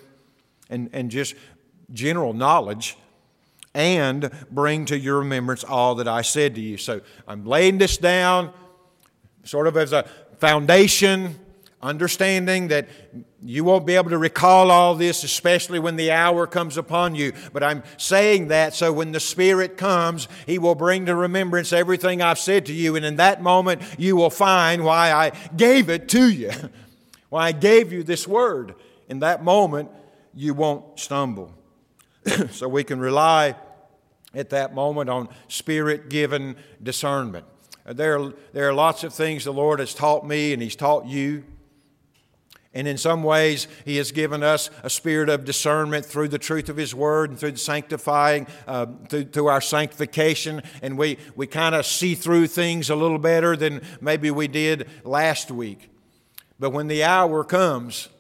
and, 0.71 0.89
and 0.93 1.11
just 1.11 1.35
general 1.93 2.33
knowledge 2.33 2.97
and 3.75 4.31
bring 4.51 4.87
to 4.87 4.99
your 4.99 5.19
remembrance 5.19 5.63
all 5.63 5.97
that 5.97 6.09
i 6.09 6.23
said 6.23 6.55
to 6.55 6.61
you. 6.63 6.79
So 6.79 7.03
i'm 7.27 7.45
laying 7.45 7.77
this 7.77 7.99
down 7.99 8.53
sort 9.45 9.67
of 9.67 9.77
as 9.77 9.93
a 9.93 10.05
foundation 10.39 11.39
understanding 11.81 12.69
that 12.69 12.89
you 13.43 13.63
won't 13.63 13.87
be 13.87 13.95
able 13.95 14.11
to 14.11 14.19
recall 14.19 14.71
all 14.71 14.95
this, 14.95 15.23
especially 15.23 15.79
when 15.79 15.97
the 15.97 16.11
hour 16.11 16.47
comes 16.47 16.77
upon 16.77 17.15
you. 17.15 17.33
But 17.53 17.63
I'm 17.63 17.85
saying 17.97 18.49
that 18.49 18.75
so 18.75 18.93
when 18.93 19.13
the 19.13 19.21
Spirit 19.21 19.77
comes, 19.77 20.27
He 20.47 20.59
will 20.59 20.75
bring 20.75 21.07
to 21.07 21.15
remembrance 21.15 21.73
everything 21.73 22.21
I've 22.21 22.39
said 22.39 22.67
to 22.67 22.73
you. 22.73 22.97
And 22.97 23.05
in 23.05 23.17
that 23.17 23.41
moment, 23.43 23.83
you 23.97 24.17
will 24.17 24.31
find 24.31 24.85
why 24.85 25.13
I 25.13 25.31
gave 25.57 25.89
it 25.89 26.09
to 26.11 26.29
you, 26.29 26.51
why 27.29 27.49
I 27.49 27.53
gave 27.53 27.93
you 27.93 28.03
this 28.03 28.27
word. 28.27 28.75
In 29.09 29.21
that 29.21 29.45
moment, 29.45 29.91
you 30.35 30.55
won't 30.55 30.99
stumble. 30.99 31.55
so 32.51 32.69
we 32.69 32.85
can 32.85 32.99
rely 32.99 33.55
at 34.35 34.51
that 34.51 34.75
moment 34.75 35.09
on 35.09 35.29
spirit 35.47 36.11
given 36.11 36.57
discernment. 36.83 37.47
There 37.87 38.33
there 38.53 38.69
are 38.69 38.75
lots 38.75 39.05
of 39.05 39.15
things 39.15 39.45
the 39.45 39.53
Lord 39.53 39.79
has 39.79 39.95
taught 39.95 40.27
me 40.27 40.53
and 40.53 40.61
He's 40.61 40.77
taught 40.77 41.07
you. 41.07 41.45
And 42.79 42.87
in 42.87 42.97
some 42.97 43.25
ways, 43.25 43.67
He 43.85 43.97
has 43.97 44.13
given 44.13 44.45
us 44.45 44.71
a 44.85 44.89
spirit 44.89 45.29
of 45.29 45.45
discernment 45.45 46.07
through 46.07 46.29
the 46.29 46.39
truth 46.39 46.69
of 46.69 46.77
His 46.77 46.95
Word 46.95 47.31
and 47.31 47.37
through 47.37 47.51
the 47.51 47.59
sanctifying, 47.59 48.47
uh, 48.69 48.87
through, 49.09 49.25
through 49.25 49.49
our 49.49 49.61
sanctification. 49.61 50.63
And 50.81 50.97
we, 50.97 51.19
we 51.35 51.49
kind 51.49 51.75
of 51.75 51.85
see 51.85 52.15
through 52.15 52.47
things 52.47 52.89
a 52.89 52.95
little 52.95 53.19
better 53.19 53.57
than 53.57 53.83
maybe 54.01 54.31
we 54.31 54.47
did 54.47 54.89
last 55.03 55.51
week. 55.51 55.91
But 56.61 56.71
when 56.71 56.87
the 56.87 57.03
hour 57.03 57.43
comes, 57.43 58.11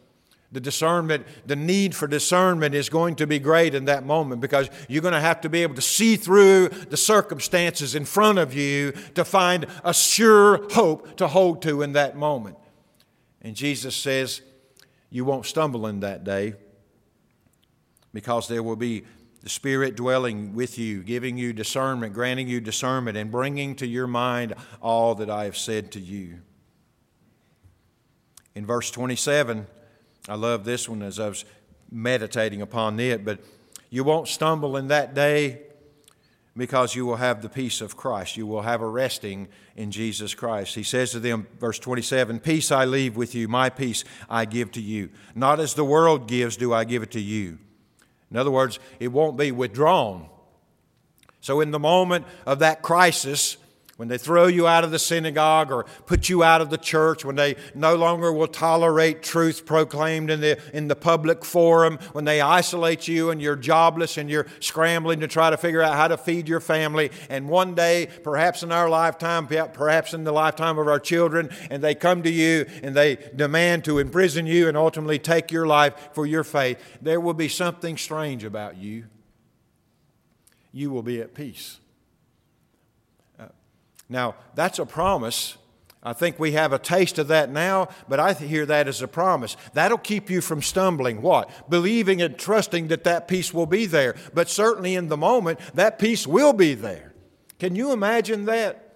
the 0.51 0.61
discernment, 0.61 1.25
the 1.47 1.55
need 1.55 1.95
for 1.95 2.09
discernment 2.09 2.75
is 2.75 2.89
going 2.89 3.15
to 3.17 3.29
be 3.29 3.39
great 3.39 3.77
in 3.77 3.85
that 3.85 4.05
moment 4.05 4.41
because 4.41 4.71
you're 4.89 5.03
going 5.03 5.15
to 5.15 5.21
have 5.21 5.41
to 5.43 5.49
be 5.49 5.63
able 5.63 5.77
to 5.77 5.81
see 5.81 6.17
through 6.17 6.71
the 6.71 6.97
circumstances 6.97 7.95
in 7.95 8.05
front 8.05 8.41
of 8.41 8.55
you 8.55 8.91
to 9.15 9.25
find 9.25 9.67
a 9.85 9.95
sure 9.95 10.69
hope 10.73 11.17
to 11.19 11.29
hold 11.29 11.63
to 11.63 11.83
in 11.83 11.93
that 11.93 12.17
moment. 12.17 12.57
And 13.41 13.55
Jesus 13.55 13.95
says, 13.95 14.43
You 15.11 15.25
won't 15.25 15.47
stumble 15.47 15.87
in 15.87 16.01
that 16.01 16.25
day 16.25 16.55
because 18.13 18.49
there 18.49 18.63
will 18.63 18.77
be 18.77 19.05
the 19.43 19.49
Spirit 19.49 19.97
dwelling 19.97 20.55
with 20.55 20.79
you, 20.79 21.03
giving 21.03 21.39
you 21.39 21.53
discernment, 21.53 22.13
granting 22.13 22.49
you 22.49 22.61
discernment, 22.61 23.17
and 23.17 23.31
bringing 23.31 23.77
to 23.77 23.87
your 23.87 24.07
mind 24.07 24.55
all 24.83 25.15
that 25.15 25.31
I 25.31 25.45
have 25.45 25.57
said 25.57 25.93
to 25.93 26.01
you. 26.01 26.41
In 28.55 28.67
verse 28.67 28.91
27, 28.91 29.67
I 30.29 30.35
love 30.35 30.65
this 30.65 30.89
one 30.89 31.03
as 31.03 31.21
I 31.21 31.29
was 31.29 31.45
meditating 31.91 32.61
upon 32.61 32.99
it, 32.99 33.25
but 33.25 33.39
you 33.89 34.05
won't 34.05 34.29
stumble 34.29 34.77
in 34.77 34.89
that 34.89 35.15
day 35.15 35.63
because 36.59 36.97
you 36.97 37.07
will 37.07 37.17
have 37.17 37.41
the 37.41 37.49
peace 37.49 37.81
of 37.81 37.97
Christ. 37.97 38.37
You 38.37 38.47
will 38.47 38.63
have 38.63 38.83
a 38.83 38.89
resting 38.89 39.47
in 39.77 39.93
Jesus 39.93 40.35
Christ. 40.35 40.75
He 40.75 40.83
says 40.83 41.13
to 41.13 41.21
them, 41.21 41.47
verse 41.59 41.79
27 41.79 42.41
Peace 42.41 42.73
I 42.73 42.85
leave 42.85 43.17
with 43.17 43.35
you, 43.35 43.47
my 43.47 43.71
peace 43.71 44.05
I 44.29 44.45
give 44.45 44.73
to 44.73 44.81
you. 44.81 45.09
Not 45.37 45.61
as 45.61 45.75
the 45.75 45.85
world 45.85 46.27
gives, 46.27 46.57
do 46.57 46.75
I 46.75 46.85
give 46.85 47.05
it 47.05 47.13
to 47.13 47.21
you. 47.21 47.59
In 48.31 48.37
other 48.37 48.51
words, 48.51 48.81
it 48.99 49.09
won't 49.09 49.39
be 49.39 49.53
withdrawn. 49.53 50.29
So, 51.41 51.61
in 51.61 51.71
the 51.71 51.79
moment 51.79 52.27
of 52.45 52.59
that 52.59 52.83
crisis, 52.83 53.57
when 53.99 54.07
they 54.07 54.17
throw 54.17 54.47
you 54.47 54.69
out 54.69 54.85
of 54.85 54.93
the 54.93 54.99
synagogue 54.99 55.73
or 55.73 55.85
put 56.07 56.29
you 56.29 56.45
out 56.45 56.61
of 56.61 56.71
the 56.71 56.79
church, 56.79 57.25
when 57.25 57.35
they 57.35 57.57
no 57.75 57.97
longer 57.97 58.33
will 58.33 58.47
tolerate 58.47 59.25
truth 59.25 59.67
proclaimed 59.67 60.31
in 60.31 60.41
the, 60.41 60.57
in 60.73 60.87
the 60.87 60.95
public 60.95 61.45
forum, 61.45 61.99
when 62.13 62.25
they 62.25 62.41
isolate 62.41 63.09
you 63.09 63.31
and 63.31 63.43
you're 63.43 63.57
jobless 63.57 64.17
and 64.17 64.31
you're 64.31 64.47
scrambling 64.61 65.19
to 65.19 65.27
try 65.27 65.51
to 65.51 65.57
figure 65.57 65.83
out 65.83 65.95
how 65.95 66.07
to 66.07 66.17
feed 66.17 66.49
your 66.49 66.61
family, 66.61 67.11
and 67.29 67.49
one 67.49 67.75
day, 67.75 68.07
perhaps 68.23 68.63
in 68.63 68.71
our 68.71 68.89
lifetime, 68.89 69.49
perhaps 69.49 70.15
in 70.15 70.23
the 70.23 70.31
lifetime 70.31 70.79
of 70.79 70.87
our 70.87 71.01
children, 71.01 71.51
and 71.69 71.83
they 71.83 71.97
come 71.97 72.23
to 72.23 72.31
you 72.31 72.67
and 72.85 72.95
they 72.95 73.17
demand 73.35 73.85
to 73.85 73.99
imprison 73.99 74.47
you 74.47 74.69
and 74.69 74.77
ultimately 74.77 75.19
take 75.19 75.51
your 75.51 75.67
life 75.67 76.11
for 76.13 76.25
your 76.25 76.45
faith, 76.45 76.79
there 77.03 77.19
will 77.19 77.35
be 77.35 77.49
something 77.49 77.97
strange 77.97 78.45
about 78.45 78.77
you. 78.77 79.07
You 80.71 80.93
will 80.93 81.03
be 81.03 81.21
at 81.21 81.35
peace. 81.35 81.81
Now, 84.09 84.37
that's 84.55 84.79
a 84.79 84.87
promise. 84.87 85.57
I 86.03 86.13
think 86.13 86.39
we 86.39 86.53
have 86.53 86.73
a 86.73 86.79
taste 86.79 87.19
of 87.19 87.29
that 87.29 87.51
now, 87.51 87.89
but 88.09 88.21
I 88.21 88.33
hear 88.33 88.65
that 88.67 88.89
as 88.89 89.03
a 89.03 89.09
promise. 89.09 89.57
That'll 89.75 89.99
keep 89.99 90.31
you 90.31 90.41
from 90.41 90.63
stumbling. 90.63 91.21
What? 91.23 91.51
Believing 91.69 92.23
and 92.23 92.39
trusting 92.39 92.89
that 92.89 93.05
that 93.05 93.29
peace 93.29 93.53
will 93.53 93.67
be 93.67 93.87
there. 93.87 94.15
But 94.33 94.49
certainly 94.49 94.95
in 94.95 95.09
the 95.09 95.17
moment, 95.17 95.59
that 95.75 95.99
peace 95.99 96.27
will 96.27 96.53
be 96.53 96.75
there. 96.75 97.13
Can 97.59 97.75
you 97.75 97.93
imagine 97.93 98.45
that? 98.47 98.88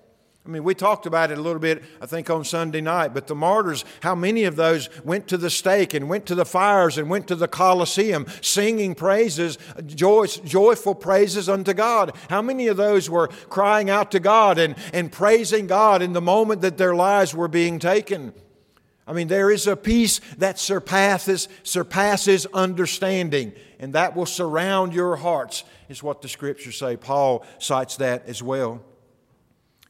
I 0.45 0.49
mean, 0.49 0.65
we 0.65 0.75
talked 0.75 1.07
about 1.07 1.31
it 1.31 1.39
a 1.39 1.41
little 1.41 1.61
bit, 1.61 1.85
I 2.01 2.07
think, 2.07 2.29
on 2.29 2.43
Sunday 2.43 2.81
night, 2.81 3.15
but 3.15 3.29
the 3.29 3.35
martyrs, 3.35 3.85
how 4.01 4.17
many 4.17 4.43
of 4.43 4.57
those 4.57 4.89
went 5.05 5.29
to 5.29 5.37
the 5.37 5.51
stake 5.51 5.95
and 5.95 6.09
went 6.09 6.27
to 6.27 6.35
the 6.35 6.45
fires 6.45 6.99
and 6.99 7.09
went 7.09 7.29
to 7.29 7.37
the 7.37 7.47
Colosseum 7.47 8.27
singing 8.41 8.97
praises, 8.97 9.57
joy, 9.87 10.27
joyful 10.27 10.97
praises 10.97 11.49
unto 11.49 11.73
God? 11.73 12.17
How 12.29 12.43
many 12.43 12.67
of 12.67 12.77
those 12.77 13.09
were 13.09 13.29
crying 13.51 13.89
out 13.89 14.11
to 14.13 14.21
God 14.21 14.59
and, 14.59 14.75
and 14.93 15.13
praising 15.13 15.69
God 15.69 16.03
in 16.03 16.13
the 16.13 16.21
moment 16.21 16.63
that 16.63 16.77
their 16.77 16.97
lives 16.97 17.33
were 17.37 17.49
being 17.49 17.79
taken? 17.79 18.35
I 19.07 19.13
mean, 19.13 19.29
there 19.29 19.51
is 19.51 19.69
a 19.69 19.77
peace 19.77 20.21
that 20.39 20.59
surpasses, 20.59 21.49
surpasses 21.63 22.47
understanding, 22.53 23.53
and 23.79 23.93
that 23.93 24.17
will 24.17 24.27
surround 24.27 24.93
your 24.93 25.15
hearts, 25.15 25.63
is 25.89 26.03
what 26.03 26.21
the 26.21 26.29
scriptures 26.29 26.79
say. 26.79 26.97
Paul 26.97 27.45
cites 27.61 27.97
that 27.99 28.27
as 28.27 28.43
well. 28.43 28.83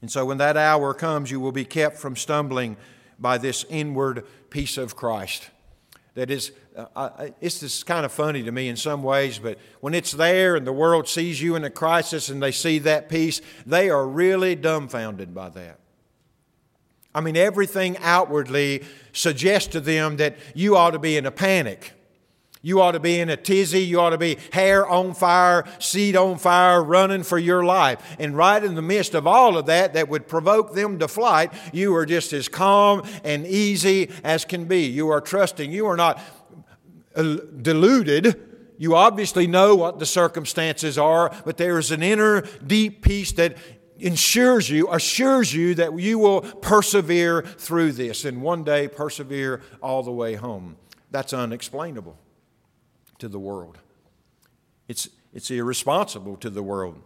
And 0.02 0.10
so 0.10 0.26
when 0.26 0.38
that 0.38 0.56
hour 0.56 0.92
comes, 0.92 1.30
you 1.30 1.40
will 1.40 1.52
be 1.52 1.64
kept 1.64 1.96
from 1.96 2.16
stumbling 2.16 2.76
by 3.18 3.38
this 3.38 3.64
inward 3.70 4.26
peace 4.50 4.76
of 4.76 4.96
Christ. 4.96 5.48
That 6.14 6.30
is, 6.30 6.52
uh, 6.76 7.30
it's 7.40 7.60
just 7.60 7.86
kind 7.86 8.04
of 8.04 8.12
funny 8.12 8.42
to 8.42 8.52
me 8.52 8.68
in 8.68 8.76
some 8.76 9.02
ways, 9.02 9.38
but 9.38 9.58
when 9.80 9.94
it's 9.94 10.12
there 10.12 10.56
and 10.56 10.66
the 10.66 10.72
world 10.72 11.08
sees 11.08 11.40
you 11.40 11.54
in 11.54 11.64
a 11.64 11.70
crisis 11.70 12.28
and 12.28 12.42
they 12.42 12.52
see 12.52 12.80
that 12.80 13.08
peace, 13.08 13.40
they 13.64 13.88
are 13.88 14.06
really 14.06 14.54
dumbfounded 14.54 15.34
by 15.34 15.48
that. 15.50 15.78
I 17.14 17.20
mean, 17.20 17.36
everything 17.36 17.96
outwardly 17.98 18.84
suggests 19.12 19.68
to 19.68 19.80
them 19.80 20.16
that 20.16 20.36
you 20.54 20.76
ought 20.76 20.90
to 20.90 20.98
be 20.98 21.16
in 21.16 21.26
a 21.26 21.30
panic. 21.30 21.92
You 22.64 22.80
ought 22.80 22.92
to 22.92 23.00
be 23.00 23.18
in 23.18 23.28
a 23.28 23.36
tizzy. 23.36 23.80
You 23.80 24.00
ought 24.00 24.10
to 24.10 24.18
be 24.18 24.38
hair 24.52 24.86
on 24.86 25.14
fire, 25.14 25.64
seat 25.80 26.14
on 26.14 26.38
fire, 26.38 26.82
running 26.82 27.24
for 27.24 27.36
your 27.36 27.64
life. 27.64 28.16
And 28.20 28.36
right 28.36 28.62
in 28.62 28.76
the 28.76 28.82
midst 28.82 29.14
of 29.14 29.26
all 29.26 29.58
of 29.58 29.66
that, 29.66 29.94
that 29.94 30.08
would 30.08 30.28
provoke 30.28 30.72
them 30.72 31.00
to 31.00 31.08
flight, 31.08 31.52
you 31.72 31.94
are 31.96 32.06
just 32.06 32.32
as 32.32 32.48
calm 32.48 33.02
and 33.24 33.44
easy 33.46 34.10
as 34.22 34.44
can 34.44 34.66
be. 34.66 34.86
You 34.86 35.08
are 35.08 35.20
trusting. 35.20 35.72
You 35.72 35.86
are 35.86 35.96
not 35.96 36.20
uh, 37.16 37.38
deluded. 37.60 38.40
You 38.78 38.94
obviously 38.94 39.48
know 39.48 39.74
what 39.74 39.98
the 39.98 40.06
circumstances 40.06 40.96
are, 40.98 41.34
but 41.44 41.56
there 41.56 41.78
is 41.78 41.90
an 41.90 42.02
inner 42.02 42.42
deep 42.64 43.02
peace 43.02 43.32
that 43.32 43.56
ensures 43.98 44.70
you, 44.70 44.88
assures 44.88 45.52
you 45.52 45.74
that 45.74 45.98
you 45.98 46.18
will 46.18 46.42
persevere 46.42 47.42
through 47.42 47.92
this 47.92 48.24
and 48.24 48.40
one 48.40 48.62
day 48.62 48.86
persevere 48.86 49.62
all 49.82 50.04
the 50.04 50.12
way 50.12 50.34
home. 50.34 50.76
That's 51.10 51.32
unexplainable 51.32 52.21
to 53.22 53.28
the 53.28 53.38
world. 53.38 53.78
It's, 54.88 55.08
it's 55.32 55.48
irresponsible 55.48 56.36
to 56.38 56.50
the 56.50 56.62
world. 56.62 57.00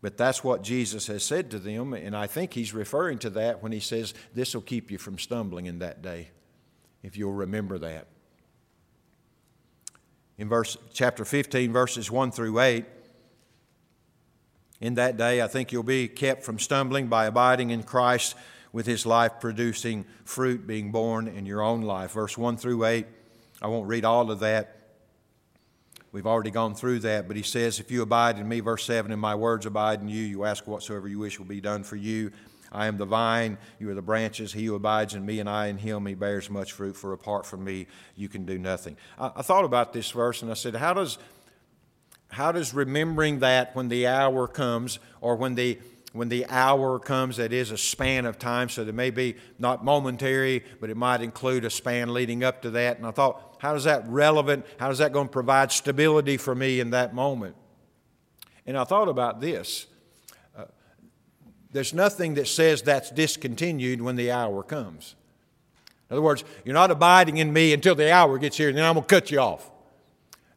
But 0.00 0.16
that's 0.16 0.42
what 0.42 0.62
Jesus 0.62 1.08
has 1.08 1.22
said 1.22 1.50
to 1.50 1.58
them, 1.58 1.92
and 1.92 2.16
I 2.16 2.26
think 2.26 2.54
he's 2.54 2.72
referring 2.72 3.18
to 3.18 3.30
that 3.30 3.62
when 3.62 3.70
he 3.72 3.80
says, 3.80 4.14
This 4.34 4.54
will 4.54 4.62
keep 4.62 4.90
you 4.90 4.96
from 4.96 5.18
stumbling 5.18 5.66
in 5.66 5.80
that 5.80 6.00
day, 6.00 6.30
if 7.02 7.18
you'll 7.18 7.34
remember 7.34 7.76
that. 7.80 8.06
In 10.38 10.48
verse, 10.48 10.78
chapter 10.94 11.26
15, 11.26 11.70
verses 11.70 12.10
1 12.10 12.30
through 12.30 12.58
8, 12.58 12.86
in 14.80 14.94
that 14.94 15.18
day, 15.18 15.42
I 15.42 15.48
think 15.48 15.70
you'll 15.70 15.82
be 15.82 16.08
kept 16.08 16.44
from 16.44 16.58
stumbling 16.58 17.08
by 17.08 17.26
abiding 17.26 17.68
in 17.68 17.82
Christ 17.82 18.36
with 18.72 18.86
his 18.86 19.04
life 19.04 19.32
producing 19.38 20.06
fruit 20.24 20.66
being 20.66 20.92
borne 20.92 21.28
in 21.28 21.44
your 21.44 21.60
own 21.60 21.82
life. 21.82 22.12
Verse 22.12 22.38
1 22.38 22.56
through 22.56 22.86
8. 22.86 23.06
I 23.60 23.68
won't 23.68 23.88
read 23.88 24.04
all 24.04 24.30
of 24.30 24.40
that. 24.40 24.76
We've 26.12 26.26
already 26.26 26.50
gone 26.50 26.74
through 26.74 27.00
that, 27.00 27.28
but 27.28 27.36
he 27.36 27.42
says, 27.42 27.78
If 27.80 27.90
you 27.90 28.02
abide 28.02 28.38
in 28.38 28.48
me, 28.48 28.60
verse 28.60 28.84
7, 28.84 29.12
and 29.12 29.20
my 29.20 29.34
words 29.34 29.66
abide 29.66 30.00
in 30.00 30.08
you, 30.08 30.22
you 30.22 30.44
ask 30.44 30.66
whatsoever 30.66 31.08
you 31.08 31.18
wish 31.18 31.38
will 31.38 31.46
be 31.46 31.60
done 31.60 31.82
for 31.82 31.96
you. 31.96 32.32
I 32.72 32.86
am 32.86 32.96
the 32.96 33.04
vine, 33.04 33.58
you 33.78 33.90
are 33.90 33.94
the 33.94 34.02
branches. 34.02 34.52
He 34.52 34.64
who 34.64 34.74
abides 34.74 35.14
in 35.14 35.24
me 35.24 35.40
and 35.40 35.48
I 35.48 35.66
in 35.66 35.78
him, 35.78 36.06
he 36.06 36.14
bears 36.14 36.50
much 36.50 36.72
fruit, 36.72 36.96
for 36.96 37.12
apart 37.12 37.46
from 37.46 37.64
me, 37.64 37.86
you 38.16 38.28
can 38.28 38.44
do 38.44 38.58
nothing. 38.58 38.96
I, 39.18 39.32
I 39.36 39.42
thought 39.42 39.64
about 39.64 39.92
this 39.92 40.10
verse 40.10 40.42
and 40.42 40.50
I 40.50 40.54
said, 40.54 40.74
How 40.74 40.94
does, 40.94 41.18
how 42.28 42.52
does 42.52 42.74
remembering 42.74 43.40
that 43.40 43.74
when 43.76 43.88
the 43.88 44.06
hour 44.06 44.48
comes 44.48 44.98
or 45.20 45.36
when 45.36 45.54
the 45.54 45.78
when 46.16 46.28
the 46.28 46.46
hour 46.46 46.98
comes 46.98 47.36
that 47.36 47.52
is 47.52 47.70
a 47.70 47.78
span 47.78 48.26
of 48.26 48.38
time 48.38 48.68
so 48.68 48.84
there 48.84 48.92
may 48.92 49.10
be 49.10 49.36
not 49.58 49.84
momentary 49.84 50.64
but 50.80 50.90
it 50.90 50.96
might 50.96 51.20
include 51.20 51.64
a 51.64 51.70
span 51.70 52.12
leading 52.12 52.42
up 52.42 52.62
to 52.62 52.70
that. 52.70 52.96
And 52.96 53.06
i 53.06 53.10
thought 53.10 53.56
how 53.58 53.74
is 53.74 53.84
that 53.84 54.06
relevant? 54.08 54.66
How 54.78 54.90
is 54.90 54.98
that 54.98 55.12
going 55.12 55.28
to 55.28 55.32
provide 55.32 55.72
stability 55.72 56.36
for 56.36 56.54
me 56.54 56.80
in 56.80 56.90
that 56.90 57.14
moment? 57.14 57.56
And 58.66 58.76
i 58.76 58.84
thought 58.84 59.08
about 59.08 59.40
this. 59.40 59.86
Uh, 60.56 60.64
there's 61.72 61.94
nothing 61.94 62.34
that 62.34 62.48
says 62.48 62.82
that's 62.82 63.10
discontinued 63.10 64.00
when 64.02 64.16
the 64.16 64.30
hour 64.30 64.62
comes. 64.62 65.14
In 66.08 66.14
other 66.14 66.22
words 66.22 66.44
you're 66.64 66.74
not 66.74 66.90
abiding 66.90 67.36
in 67.36 67.52
me 67.52 67.72
until 67.72 67.94
the 67.94 68.12
hour 68.12 68.38
gets 68.38 68.56
here 68.56 68.68
and 68.68 68.78
then 68.78 68.84
i'm 68.84 68.94
going 68.94 69.06
to 69.06 69.14
cut 69.14 69.30
you 69.30 69.40
off 69.40 69.70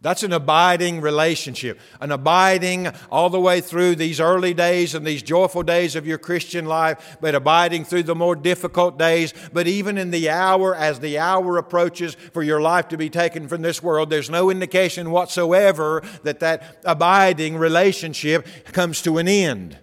That's 0.02 0.24
an 0.24 0.32
abiding 0.32 1.02
relationship, 1.02 1.78
an 2.00 2.14
abiding 2.14 2.88
all 3.12 3.30
the 3.30 3.39
way 3.39 3.60
through 3.60 3.95
these 3.95 4.22
early 4.22 4.54
days 4.54 4.95
and 4.95 5.06
these 5.06 5.22
joyful 5.22 5.62
days 5.62 5.97
of 5.97 6.08
your 6.08 6.18
Christian 6.18 6.66
life, 6.66 7.18
but 7.20 7.36
abiding 7.36 7.84
through 7.84 8.04
the 8.04 8.16
more 8.16 8.38
difficult 8.38 8.97
days. 8.97 9.34
But 9.52 9.68
even 9.68 9.97
in 9.97 10.12
the 10.12 10.30
hour, 10.30 10.74
as 10.74 11.02
the 11.02 11.20
hour 11.20 11.58
approaches 11.58 12.16
for 12.16 12.41
your 12.41 12.62
life 12.62 12.88
to 12.89 12.97
be 12.97 13.10
taken 13.10 13.50
from 13.50 13.62
this 13.62 13.84
world, 13.84 14.10
there's 14.10 14.30
no 14.30 14.50
indication 14.50 15.12
whatsoever 15.12 16.02
that 16.24 16.39
that 16.39 16.80
abiding 16.86 17.58
relationship 17.58 18.47
comes 18.72 19.02
to 19.02 19.18
an 19.18 19.28
end. 19.28 19.78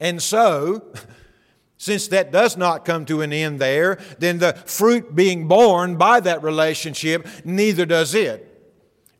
And 0.00 0.22
so, 0.22 0.94
since 1.76 2.08
that 2.08 2.32
does 2.32 2.56
not 2.56 2.86
come 2.86 3.04
to 3.04 3.20
an 3.20 3.34
end 3.34 3.60
there, 3.60 3.98
then 4.18 4.38
the 4.38 4.54
fruit 4.54 5.14
being 5.14 5.46
borne 5.46 5.96
by 5.96 6.20
that 6.20 6.42
relationship, 6.42 7.26
neither 7.44 7.84
does 7.84 8.14
it. 8.14 8.52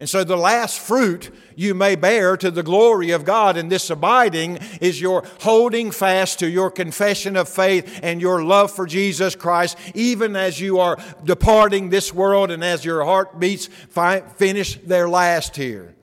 And 0.00 0.08
so, 0.08 0.24
the 0.24 0.36
last 0.36 0.80
fruit 0.80 1.30
you 1.54 1.72
may 1.72 1.94
bear 1.94 2.36
to 2.36 2.50
the 2.50 2.64
glory 2.64 3.12
of 3.12 3.24
God 3.24 3.56
in 3.56 3.68
this 3.68 3.90
abiding 3.90 4.58
is 4.80 5.00
your 5.00 5.22
holding 5.40 5.92
fast 5.92 6.40
to 6.40 6.48
your 6.48 6.70
confession 6.70 7.36
of 7.36 7.48
faith 7.48 8.00
and 8.02 8.20
your 8.20 8.42
love 8.42 8.72
for 8.72 8.86
Jesus 8.86 9.36
Christ, 9.36 9.78
even 9.94 10.34
as 10.34 10.60
you 10.60 10.80
are 10.80 10.98
departing 11.22 11.90
this 11.90 12.12
world 12.12 12.50
and 12.50 12.64
as 12.64 12.84
your 12.84 13.04
heartbeats 13.04 13.66
fi- 13.66 14.20
finish 14.20 14.76
their 14.78 15.08
last 15.08 15.54
here. 15.54 15.94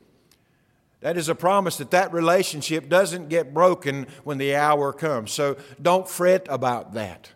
That 1.02 1.18
is 1.18 1.28
a 1.28 1.36
promise 1.36 1.78
that 1.78 1.92
that 1.92 2.14
relationship 2.14 2.88
doesn't 2.88 3.28
get 3.28 3.54
broken 3.54 4.08
when 4.24 4.38
the 4.38 4.56
hour 4.56 4.94
comes. 4.94 5.34
So, 5.34 5.58
don't 5.82 6.08
fret 6.08 6.48
about 6.50 6.94
that. 6.94 7.32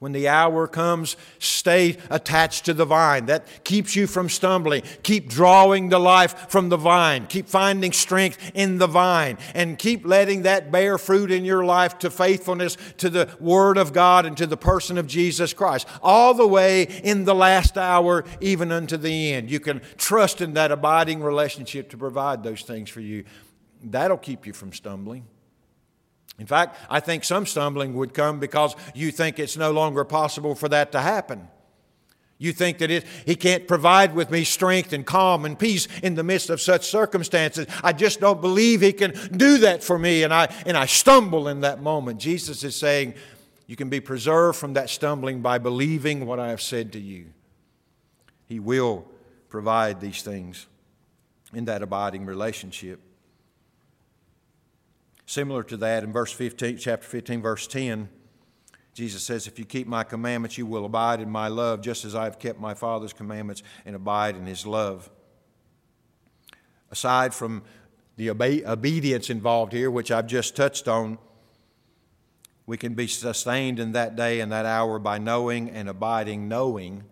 When 0.00 0.12
the 0.12 0.28
hour 0.28 0.68
comes, 0.68 1.16
stay 1.40 1.96
attached 2.08 2.64
to 2.66 2.74
the 2.74 2.84
vine. 2.84 3.26
That 3.26 3.64
keeps 3.64 3.96
you 3.96 4.06
from 4.06 4.28
stumbling. 4.28 4.82
Keep 5.02 5.28
drawing 5.28 5.88
the 5.88 5.98
life 5.98 6.48
from 6.50 6.68
the 6.68 6.76
vine. 6.76 7.26
Keep 7.26 7.48
finding 7.48 7.90
strength 7.90 8.52
in 8.54 8.78
the 8.78 8.86
vine. 8.86 9.38
And 9.54 9.76
keep 9.76 10.06
letting 10.06 10.42
that 10.42 10.70
bear 10.70 10.98
fruit 10.98 11.32
in 11.32 11.44
your 11.44 11.64
life 11.64 11.98
to 11.98 12.10
faithfulness 12.10 12.76
to 12.98 13.10
the 13.10 13.28
Word 13.40 13.76
of 13.76 13.92
God 13.92 14.24
and 14.24 14.36
to 14.36 14.46
the 14.46 14.56
person 14.56 14.98
of 14.98 15.08
Jesus 15.08 15.52
Christ. 15.52 15.88
All 16.00 16.32
the 16.32 16.46
way 16.46 16.82
in 16.82 17.24
the 17.24 17.34
last 17.34 17.76
hour, 17.76 18.24
even 18.40 18.70
unto 18.70 18.96
the 18.96 19.32
end. 19.32 19.50
You 19.50 19.58
can 19.58 19.80
trust 19.96 20.40
in 20.40 20.54
that 20.54 20.70
abiding 20.70 21.24
relationship 21.24 21.90
to 21.90 21.98
provide 21.98 22.44
those 22.44 22.62
things 22.62 22.88
for 22.88 23.00
you. 23.00 23.24
That'll 23.82 24.16
keep 24.16 24.46
you 24.46 24.52
from 24.52 24.72
stumbling. 24.72 25.26
In 26.38 26.46
fact, 26.46 26.76
I 26.88 27.00
think 27.00 27.24
some 27.24 27.46
stumbling 27.46 27.94
would 27.94 28.14
come 28.14 28.38
because 28.38 28.76
you 28.94 29.10
think 29.10 29.38
it's 29.38 29.56
no 29.56 29.72
longer 29.72 30.04
possible 30.04 30.54
for 30.54 30.68
that 30.68 30.92
to 30.92 31.00
happen. 31.00 31.48
You 32.38 32.52
think 32.52 32.78
that 32.78 32.90
it, 32.90 33.04
He 33.26 33.34
can't 33.34 33.66
provide 33.66 34.14
with 34.14 34.30
me 34.30 34.44
strength 34.44 34.92
and 34.92 35.04
calm 35.04 35.44
and 35.44 35.58
peace 35.58 35.88
in 36.04 36.14
the 36.14 36.22
midst 36.22 36.50
of 36.50 36.60
such 36.60 36.86
circumstances. 36.86 37.66
I 37.82 37.92
just 37.92 38.20
don't 38.20 38.40
believe 38.40 38.80
He 38.80 38.92
can 38.92 39.12
do 39.36 39.58
that 39.58 39.82
for 39.82 39.98
me, 39.98 40.22
and 40.22 40.32
I, 40.32 40.54
and 40.64 40.76
I 40.76 40.86
stumble 40.86 41.48
in 41.48 41.62
that 41.62 41.82
moment. 41.82 42.20
Jesus 42.20 42.62
is 42.62 42.76
saying, 42.76 43.14
You 43.66 43.74
can 43.74 43.88
be 43.88 43.98
preserved 43.98 44.56
from 44.56 44.74
that 44.74 44.88
stumbling 44.88 45.42
by 45.42 45.58
believing 45.58 46.26
what 46.26 46.38
I 46.38 46.50
have 46.50 46.62
said 46.62 46.92
to 46.92 47.00
you. 47.00 47.26
He 48.46 48.60
will 48.60 49.04
provide 49.48 50.00
these 50.00 50.22
things 50.22 50.68
in 51.52 51.64
that 51.64 51.82
abiding 51.82 52.24
relationship. 52.24 53.00
Similar 55.28 55.62
to 55.64 55.76
that, 55.76 56.04
in 56.04 56.10
verse 56.10 56.32
15, 56.32 56.78
chapter 56.78 57.06
15, 57.06 57.42
verse 57.42 57.66
10, 57.66 58.08
Jesus 58.94 59.22
says, 59.22 59.46
If 59.46 59.58
you 59.58 59.66
keep 59.66 59.86
my 59.86 60.02
commandments, 60.02 60.56
you 60.56 60.64
will 60.64 60.86
abide 60.86 61.20
in 61.20 61.28
my 61.28 61.48
love, 61.48 61.82
just 61.82 62.06
as 62.06 62.14
I 62.14 62.24
have 62.24 62.38
kept 62.38 62.58
my 62.58 62.72
Father's 62.72 63.12
commandments 63.12 63.62
and 63.84 63.94
abide 63.94 64.36
in 64.36 64.46
his 64.46 64.66
love. 64.66 65.10
Aside 66.90 67.34
from 67.34 67.62
the 68.16 68.30
obe- 68.30 68.64
obedience 68.64 69.28
involved 69.28 69.74
here, 69.74 69.90
which 69.90 70.10
I've 70.10 70.28
just 70.28 70.56
touched 70.56 70.88
on, 70.88 71.18
we 72.64 72.78
can 72.78 72.94
be 72.94 73.06
sustained 73.06 73.78
in 73.78 73.92
that 73.92 74.16
day 74.16 74.40
and 74.40 74.50
that 74.50 74.64
hour 74.64 74.98
by 74.98 75.18
knowing 75.18 75.68
and 75.68 75.90
abiding, 75.90 76.48
knowing. 76.48 77.04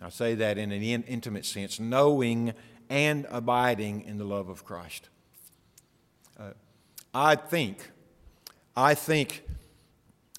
I 0.00 0.10
say 0.10 0.36
that 0.36 0.56
in 0.56 0.70
an 0.70 0.84
in- 0.84 1.02
intimate 1.02 1.44
sense, 1.44 1.80
knowing 1.80 2.54
and 2.88 3.26
abiding 3.28 4.02
in 4.02 4.18
the 4.18 4.24
love 4.24 4.48
of 4.48 4.64
Christ. 4.64 5.08
Uh, 6.38 6.50
I 7.12 7.34
think, 7.36 7.90
I 8.76 8.94
think 8.94 9.42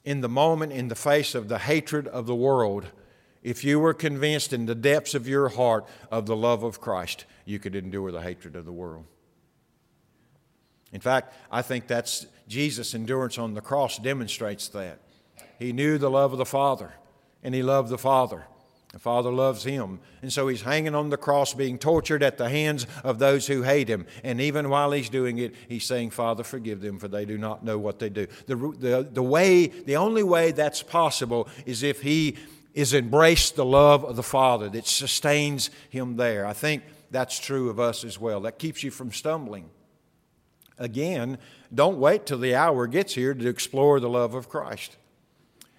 in 0.05 0.21
the 0.21 0.29
moment, 0.29 0.71
in 0.71 0.87
the 0.87 0.95
face 0.95 1.35
of 1.35 1.47
the 1.47 1.59
hatred 1.59 2.07
of 2.07 2.25
the 2.25 2.35
world, 2.35 2.85
if 3.43 3.63
you 3.63 3.79
were 3.79 3.93
convinced 3.93 4.53
in 4.53 4.65
the 4.65 4.75
depths 4.75 5.13
of 5.13 5.27
your 5.27 5.49
heart 5.49 5.85
of 6.11 6.25
the 6.25 6.35
love 6.35 6.63
of 6.63 6.79
Christ, 6.79 7.25
you 7.45 7.59
could 7.59 7.75
endure 7.75 8.11
the 8.11 8.21
hatred 8.21 8.55
of 8.55 8.65
the 8.65 8.71
world. 8.71 9.05
In 10.91 11.01
fact, 11.01 11.33
I 11.51 11.61
think 11.61 11.87
that's 11.87 12.27
Jesus' 12.47 12.93
endurance 12.93 13.37
on 13.37 13.53
the 13.53 13.61
cross 13.61 13.97
demonstrates 13.97 14.67
that. 14.69 14.99
He 15.57 15.73
knew 15.73 15.97
the 15.97 16.09
love 16.09 16.31
of 16.33 16.37
the 16.37 16.45
Father, 16.45 16.93
and 17.43 17.55
he 17.55 17.63
loved 17.63 17.89
the 17.89 17.97
Father. 17.97 18.45
The 18.93 18.99
Father 18.99 19.31
loves 19.31 19.63
him. 19.63 19.99
And 20.21 20.33
so 20.33 20.49
he's 20.49 20.63
hanging 20.63 20.95
on 20.95 21.09
the 21.09 21.17
cross, 21.17 21.53
being 21.53 21.77
tortured 21.77 22.21
at 22.21 22.37
the 22.37 22.49
hands 22.49 22.85
of 23.03 23.19
those 23.19 23.47
who 23.47 23.63
hate 23.63 23.87
him. 23.87 24.05
And 24.23 24.41
even 24.41 24.69
while 24.69 24.91
he's 24.91 25.09
doing 25.09 25.37
it, 25.37 25.55
he's 25.69 25.85
saying, 25.85 26.09
Father, 26.09 26.43
forgive 26.43 26.81
them, 26.81 26.99
for 26.99 27.07
they 27.07 27.23
do 27.23 27.37
not 27.37 27.63
know 27.63 27.77
what 27.77 27.99
they 27.99 28.09
do. 28.09 28.27
The, 28.47 28.55
the, 28.55 29.09
the 29.09 29.23
way, 29.23 29.67
the 29.67 29.95
only 29.95 30.23
way 30.23 30.51
that's 30.51 30.83
possible 30.83 31.47
is 31.65 31.83
if 31.83 32.01
he 32.01 32.35
is 32.73 32.93
embraced 32.93 33.55
the 33.55 33.65
love 33.65 34.03
of 34.03 34.15
the 34.15 34.23
Father 34.23 34.69
that 34.69 34.87
sustains 34.87 35.69
him 35.89 36.17
there. 36.17 36.45
I 36.45 36.53
think 36.53 36.83
that's 37.11 37.39
true 37.39 37.69
of 37.69 37.79
us 37.79 38.03
as 38.03 38.19
well. 38.19 38.41
That 38.41 38.59
keeps 38.59 38.83
you 38.83 38.91
from 38.91 39.11
stumbling. 39.11 39.69
Again, 40.77 41.37
don't 41.73 41.99
wait 41.99 42.25
till 42.25 42.39
the 42.39 42.55
hour 42.55 42.87
gets 42.87 43.13
here 43.13 43.33
to 43.33 43.47
explore 43.47 43.99
the 43.99 44.09
love 44.09 44.33
of 44.33 44.49
Christ. 44.49 44.97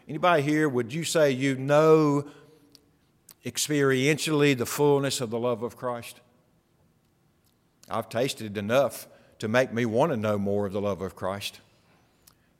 Anybody 0.09 0.43
here, 0.43 0.69
would 0.69 0.93
you 0.93 1.05
say 1.05 1.31
you 1.31 1.57
know 1.57 2.27
experientially 3.45 4.57
the 4.57 4.67
fullness 4.67 5.21
of 5.21 5.31
the 5.31 5.39
love 5.39 5.63
of 5.63 5.77
Christ? 5.77 6.21
I've 7.91 8.09
tasted 8.09 8.57
enough 8.57 9.09
to 9.39 9.49
make 9.49 9.73
me 9.73 9.85
want 9.85 10.13
to 10.13 10.17
know 10.17 10.39
more 10.39 10.67
of 10.67 10.73
the 10.73 10.81
love 10.81 11.03
of 11.03 11.17
Christ. 11.17 11.61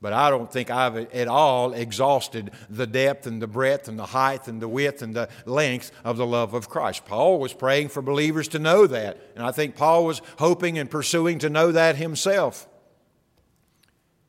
But 0.01 0.13
I 0.13 0.31
don't 0.31 0.51
think 0.51 0.69
I've 0.69 0.97
at 0.97 1.29
all 1.29 1.73
exhausted 1.73 2.51
the 2.69 2.89
depth 2.89 3.29
and 3.29 3.41
the 3.41 3.47
breadth 3.47 3.87
and 3.87 3.97
the 3.97 4.07
height 4.07 4.49
and 4.49 4.61
the 4.61 4.67
width 4.67 5.01
and 5.01 5.15
the 5.15 5.29
length 5.47 5.93
of 6.05 6.17
the 6.17 6.27
love 6.27 6.55
of 6.55 6.69
Christ. 6.69 7.07
Paul 7.07 7.39
was 7.39 7.55
praying 7.55 7.89
for 7.89 8.03
believers 8.03 8.49
to 8.49 8.59
know 8.59 8.89
that. 8.89 9.17
And 9.37 9.47
I 9.47 9.53
think 9.53 9.77
Paul 9.77 10.05
was 10.05 10.21
hoping 10.39 10.77
and 10.77 10.91
pursuing 10.91 11.39
to 11.39 11.49
know 11.49 11.71
that 11.71 11.95
himself. 11.95 12.67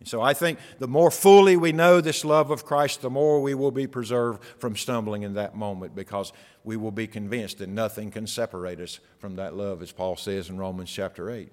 So 0.03 0.21
I 0.21 0.33
think 0.33 0.59
the 0.79 0.87
more 0.87 1.11
fully 1.11 1.55
we 1.55 1.71
know 1.71 2.01
this 2.01 2.25
love 2.25 2.51
of 2.51 2.65
Christ, 2.65 3.01
the 3.01 3.09
more 3.09 3.41
we 3.41 3.53
will 3.53 3.71
be 3.71 3.87
preserved 3.87 4.43
from 4.59 4.75
stumbling 4.75 5.23
in 5.23 5.35
that 5.35 5.55
moment 5.55 5.95
because 5.95 6.33
we 6.63 6.77
will 6.77 6.91
be 6.91 7.07
convinced 7.07 7.59
that 7.59 7.69
nothing 7.69 8.11
can 8.11 8.27
separate 8.27 8.79
us 8.79 8.99
from 9.19 9.35
that 9.37 9.55
love, 9.55 9.81
as 9.81 9.91
Paul 9.91 10.15
says 10.15 10.49
in 10.49 10.57
Romans 10.57 10.91
chapter 10.91 11.29
8. 11.29 11.51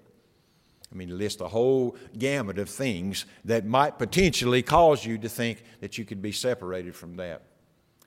I 0.92 0.96
mean, 0.96 1.16
list 1.16 1.40
a 1.40 1.48
whole 1.48 1.96
gamut 2.18 2.58
of 2.58 2.68
things 2.68 3.24
that 3.44 3.64
might 3.64 3.98
potentially 3.98 4.62
cause 4.62 5.04
you 5.04 5.18
to 5.18 5.28
think 5.28 5.62
that 5.80 5.98
you 5.98 6.04
could 6.04 6.20
be 6.20 6.32
separated 6.32 6.96
from 6.96 7.16
that. 7.16 7.42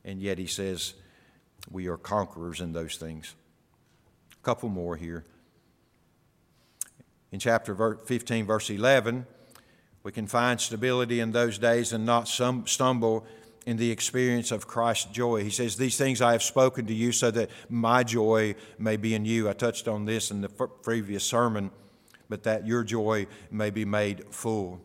And 0.04 0.22
yet 0.22 0.38
he 0.38 0.48
says 0.48 0.94
we 1.72 1.88
are 1.88 1.98
conquerors 1.98 2.60
in 2.60 2.74
those 2.74 2.98
things. 2.98 3.36
A 4.34 4.44
couple 4.44 4.68
more 4.68 4.98
here. 4.98 5.24
In 7.32 7.40
chapter 7.40 7.98
15, 8.06 8.46
verse 8.46 8.70
11, 8.70 9.26
we 10.04 10.12
can 10.12 10.28
find 10.28 10.60
stability 10.60 11.20
in 11.22 11.32
those 11.32 11.58
days 11.58 11.94
and 11.94 12.06
not 12.06 12.28
stumble 12.28 13.26
in 13.66 13.78
the 13.78 13.90
experience 13.90 14.52
of 14.52 14.68
Christ's 14.68 15.12
joy. 15.12 15.44
He 15.44 15.50
says, 15.50 15.78
These 15.78 15.98
things 15.98 16.22
I 16.22 16.34
have 16.34 16.44
spoken 16.44 16.86
to 16.88 16.94
you 16.94 17.14
so 17.14 17.32
that 17.32 17.50
my 17.70 18.04
joy 18.04 18.56
may 18.78 18.98
be 18.98 19.16
in 19.16 19.24
you. 19.24 19.50
I 19.50 19.54
touched 19.54 19.88
on 19.88 20.06
this 20.06 20.32
in 20.32 20.42
the 20.42 20.50
previous 20.50 21.24
sermon, 21.24 21.72
but 22.28 22.44
that 22.44 22.68
your 22.68 22.84
joy 22.84 23.28
may 23.50 23.70
be 23.70 23.86
made 23.86 24.26
full. 24.34 24.82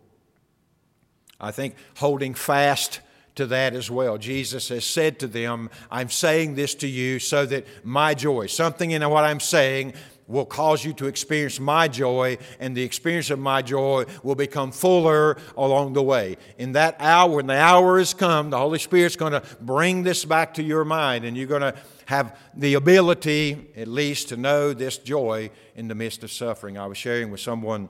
I 1.41 1.51
think 1.51 1.75
holding 1.97 2.35
fast 2.35 3.01
to 3.35 3.47
that 3.47 3.75
as 3.75 3.91
well. 3.91 4.19
Jesus 4.19 4.69
has 4.69 4.85
said 4.85 5.19
to 5.21 5.27
them, 5.27 5.71
I'm 5.91 6.11
saying 6.11 6.55
this 6.55 6.75
to 6.77 6.89
you 6.89 7.19
so 7.19 7.47
that 7.47 7.67
my 7.85 8.15
joy, 8.15 8.47
something 8.47 8.91
in 8.91 9.09
what 9.09 9.25
I'm 9.25 9.41
saying, 9.41 9.95
will 10.29 10.45
cause 10.45 10.85
you 10.85 10.93
to 10.93 11.07
experience 11.07 11.59
my 11.59 11.89
joy, 11.89 12.37
and 12.61 12.77
the 12.77 12.83
experience 12.83 13.31
of 13.31 13.39
my 13.39 13.63
joy 13.63 14.05
will 14.23 14.35
become 14.35 14.71
fuller 14.71 15.39
along 15.57 15.95
the 15.95 16.03
way. 16.03 16.37
In 16.59 16.73
that 16.73 16.97
hour, 17.01 17.37
when 17.37 17.47
the 17.47 17.57
hour 17.57 17.99
has 17.99 18.15
come, 18.15 18.51
the 18.51 18.59
Holy 18.59 18.79
Spirit's 18.79 19.17
going 19.17 19.33
to 19.33 19.43
bring 19.61 20.03
this 20.03 20.25
back 20.27 20.55
to 20.55 20.63
your 20.63 20.85
mind, 20.85 21.25
and 21.25 21.37
you're 21.37 21.47
going 21.47 21.63
to 21.63 21.75
have 22.05 22.39
the 22.55 22.75
ability, 22.75 23.71
at 23.75 23.89
least, 23.89 24.29
to 24.29 24.37
know 24.37 24.75
this 24.75 24.99
joy 24.99 25.51
in 25.75 25.89
the 25.89 25.95
midst 25.95 26.23
of 26.23 26.31
suffering. 26.31 26.77
I 26.77 26.87
was 26.87 26.99
sharing 26.99 27.31
with 27.31 27.41
someone 27.41 27.89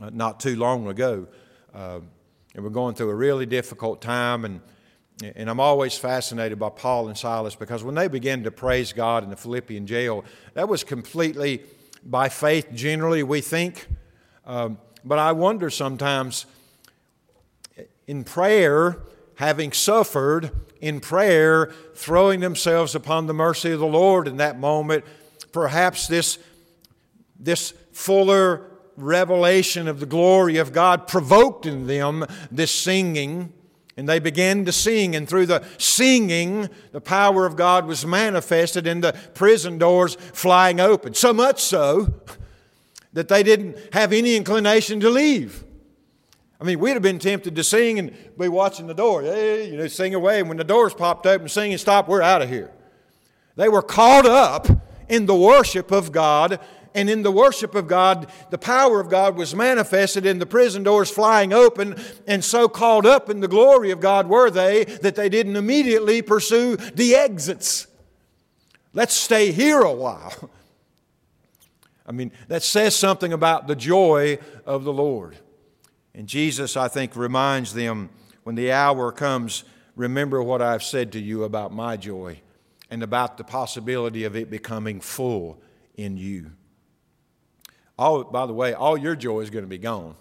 uh, 0.00 0.10
not 0.12 0.40
too 0.40 0.56
long 0.56 0.88
ago, 0.88 1.28
uh, 1.74 2.00
and 2.54 2.64
we're 2.64 2.70
going 2.70 2.94
through 2.94 3.10
a 3.10 3.14
really 3.14 3.46
difficult 3.46 4.00
time, 4.00 4.46
and 4.46 4.60
And 5.24 5.48
I'm 5.48 5.60
always 5.60 5.96
fascinated 5.96 6.58
by 6.58 6.70
Paul 6.70 7.08
and 7.08 7.16
Silas 7.16 7.54
because 7.54 7.84
when 7.84 7.94
they 7.94 8.08
began 8.08 8.42
to 8.44 8.50
praise 8.50 8.92
God 8.92 9.24
in 9.24 9.30
the 9.30 9.36
Philippian 9.36 9.86
jail, 9.86 10.24
that 10.54 10.68
was 10.68 10.84
completely 10.84 11.62
by 12.04 12.28
faith, 12.28 12.68
generally, 12.74 13.22
we 13.22 13.40
think. 13.40 13.86
Um, 14.44 14.78
but 15.04 15.18
I 15.18 15.32
wonder 15.32 15.70
sometimes 15.70 16.46
in 18.06 18.24
prayer, 18.24 18.98
having 19.36 19.72
suffered, 19.72 20.50
in 20.80 21.00
prayer, 21.00 21.72
throwing 21.94 22.40
themselves 22.40 22.94
upon 22.94 23.26
the 23.26 23.34
mercy 23.34 23.70
of 23.70 23.80
the 23.80 23.86
Lord 23.86 24.26
in 24.26 24.36
that 24.38 24.58
moment, 24.58 25.04
perhaps 25.52 26.08
this, 26.08 26.38
this 27.38 27.72
fuller 27.92 28.68
revelation 28.96 29.88
of 29.88 30.00
the 30.00 30.06
glory 30.06 30.58
of 30.58 30.72
God 30.72 31.06
provoked 31.06 31.66
in 31.66 31.86
them 31.86 32.26
this 32.50 32.72
singing. 32.72 33.52
And 33.96 34.08
they 34.08 34.20
began 34.20 34.64
to 34.64 34.72
sing, 34.72 35.14
and 35.14 35.28
through 35.28 35.46
the 35.46 35.62
singing, 35.76 36.70
the 36.92 37.00
power 37.00 37.44
of 37.44 37.56
God 37.56 37.86
was 37.86 38.06
manifested 38.06 38.86
in 38.86 39.02
the 39.02 39.12
prison 39.34 39.76
doors 39.76 40.14
flying 40.14 40.80
open. 40.80 41.12
So 41.12 41.34
much 41.34 41.62
so 41.62 42.14
that 43.12 43.28
they 43.28 43.42
didn't 43.42 43.76
have 43.92 44.14
any 44.14 44.34
inclination 44.34 44.98
to 45.00 45.10
leave. 45.10 45.64
I 46.58 46.64
mean, 46.64 46.78
we'd 46.78 46.92
have 46.92 47.02
been 47.02 47.18
tempted 47.18 47.56
to 47.56 47.64
sing 47.64 47.98
and 47.98 48.16
be 48.38 48.48
watching 48.48 48.86
the 48.86 48.94
door, 48.94 49.22
hey, 49.22 49.68
you 49.70 49.76
know, 49.76 49.88
sing 49.88 50.14
away. 50.14 50.40
And 50.40 50.48
when 50.48 50.58
the 50.58 50.64
doors 50.64 50.94
popped 50.94 51.26
open, 51.26 51.48
sing 51.48 51.72
and 51.72 51.80
stop, 51.80 52.08
we're 52.08 52.22
out 52.22 52.40
of 52.40 52.48
here. 52.48 52.70
They 53.56 53.68
were 53.68 53.82
caught 53.82 54.24
up 54.24 54.68
in 55.08 55.26
the 55.26 55.34
worship 55.34 55.90
of 55.90 56.12
God, 56.12 56.60
and 56.94 57.08
in 57.08 57.22
the 57.22 57.32
worship 57.32 57.74
of 57.74 57.86
God, 57.86 58.30
the 58.50 58.58
power 58.58 59.00
of 59.00 59.08
God 59.08 59.36
was 59.36 59.54
manifested 59.54 60.26
in 60.26 60.38
the 60.38 60.46
prison 60.46 60.82
doors 60.82 61.10
flying 61.10 61.52
open, 61.52 61.96
and 62.26 62.44
so 62.44 62.68
caught 62.68 63.06
up 63.06 63.30
in 63.30 63.40
the 63.40 63.48
glory 63.48 63.90
of 63.90 64.00
God 64.00 64.28
were 64.28 64.50
they 64.50 64.84
that 64.84 65.14
they 65.14 65.28
didn't 65.28 65.56
immediately 65.56 66.22
pursue 66.22 66.76
the 66.76 67.14
exits. 67.14 67.86
Let's 68.92 69.14
stay 69.14 69.52
here 69.52 69.80
a 69.80 69.92
while. 69.92 70.50
I 72.06 72.12
mean, 72.12 72.32
that 72.48 72.62
says 72.62 72.96
something 72.96 73.32
about 73.32 73.68
the 73.68 73.76
joy 73.76 74.38
of 74.66 74.84
the 74.84 74.92
Lord. 74.92 75.36
And 76.14 76.28
Jesus, 76.28 76.76
I 76.76 76.88
think, 76.88 77.16
reminds 77.16 77.72
them 77.72 78.10
when 78.42 78.54
the 78.54 78.72
hour 78.72 79.12
comes, 79.12 79.64
remember 79.96 80.42
what 80.42 80.60
I've 80.60 80.82
said 80.82 81.12
to 81.12 81.20
you 81.20 81.44
about 81.44 81.72
my 81.72 81.96
joy 81.96 82.40
and 82.90 83.02
about 83.02 83.38
the 83.38 83.44
possibility 83.44 84.24
of 84.24 84.36
it 84.36 84.50
becoming 84.50 85.00
full 85.00 85.62
in 85.96 86.16
you. 86.16 86.52
All, 88.02 88.24
by 88.24 88.46
the 88.46 88.52
way, 88.52 88.74
all 88.74 88.98
your 88.98 89.14
joy 89.14 89.42
is 89.42 89.50
going 89.50 89.62
to 89.62 89.68
be 89.68 89.78
gone. 89.78 90.16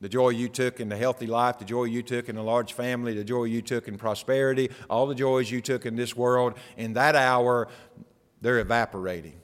The 0.00 0.08
joy 0.08 0.28
you 0.28 0.48
took 0.48 0.78
in 0.78 0.88
the 0.88 0.96
healthy 0.96 1.26
life, 1.26 1.58
the 1.58 1.64
joy 1.64 1.84
you 1.84 2.00
took 2.00 2.28
in 2.28 2.36
a 2.36 2.42
large 2.44 2.74
family, 2.74 3.12
the 3.12 3.24
joy 3.24 3.44
you 3.44 3.60
took 3.60 3.88
in 3.88 3.98
prosperity, 3.98 4.70
all 4.88 5.08
the 5.08 5.14
joys 5.16 5.50
you 5.50 5.60
took 5.60 5.84
in 5.84 5.96
this 5.96 6.16
world, 6.16 6.54
in 6.76 6.92
that 6.92 7.16
hour, 7.16 7.66
they're 8.40 8.60
evaporating. 8.60 9.34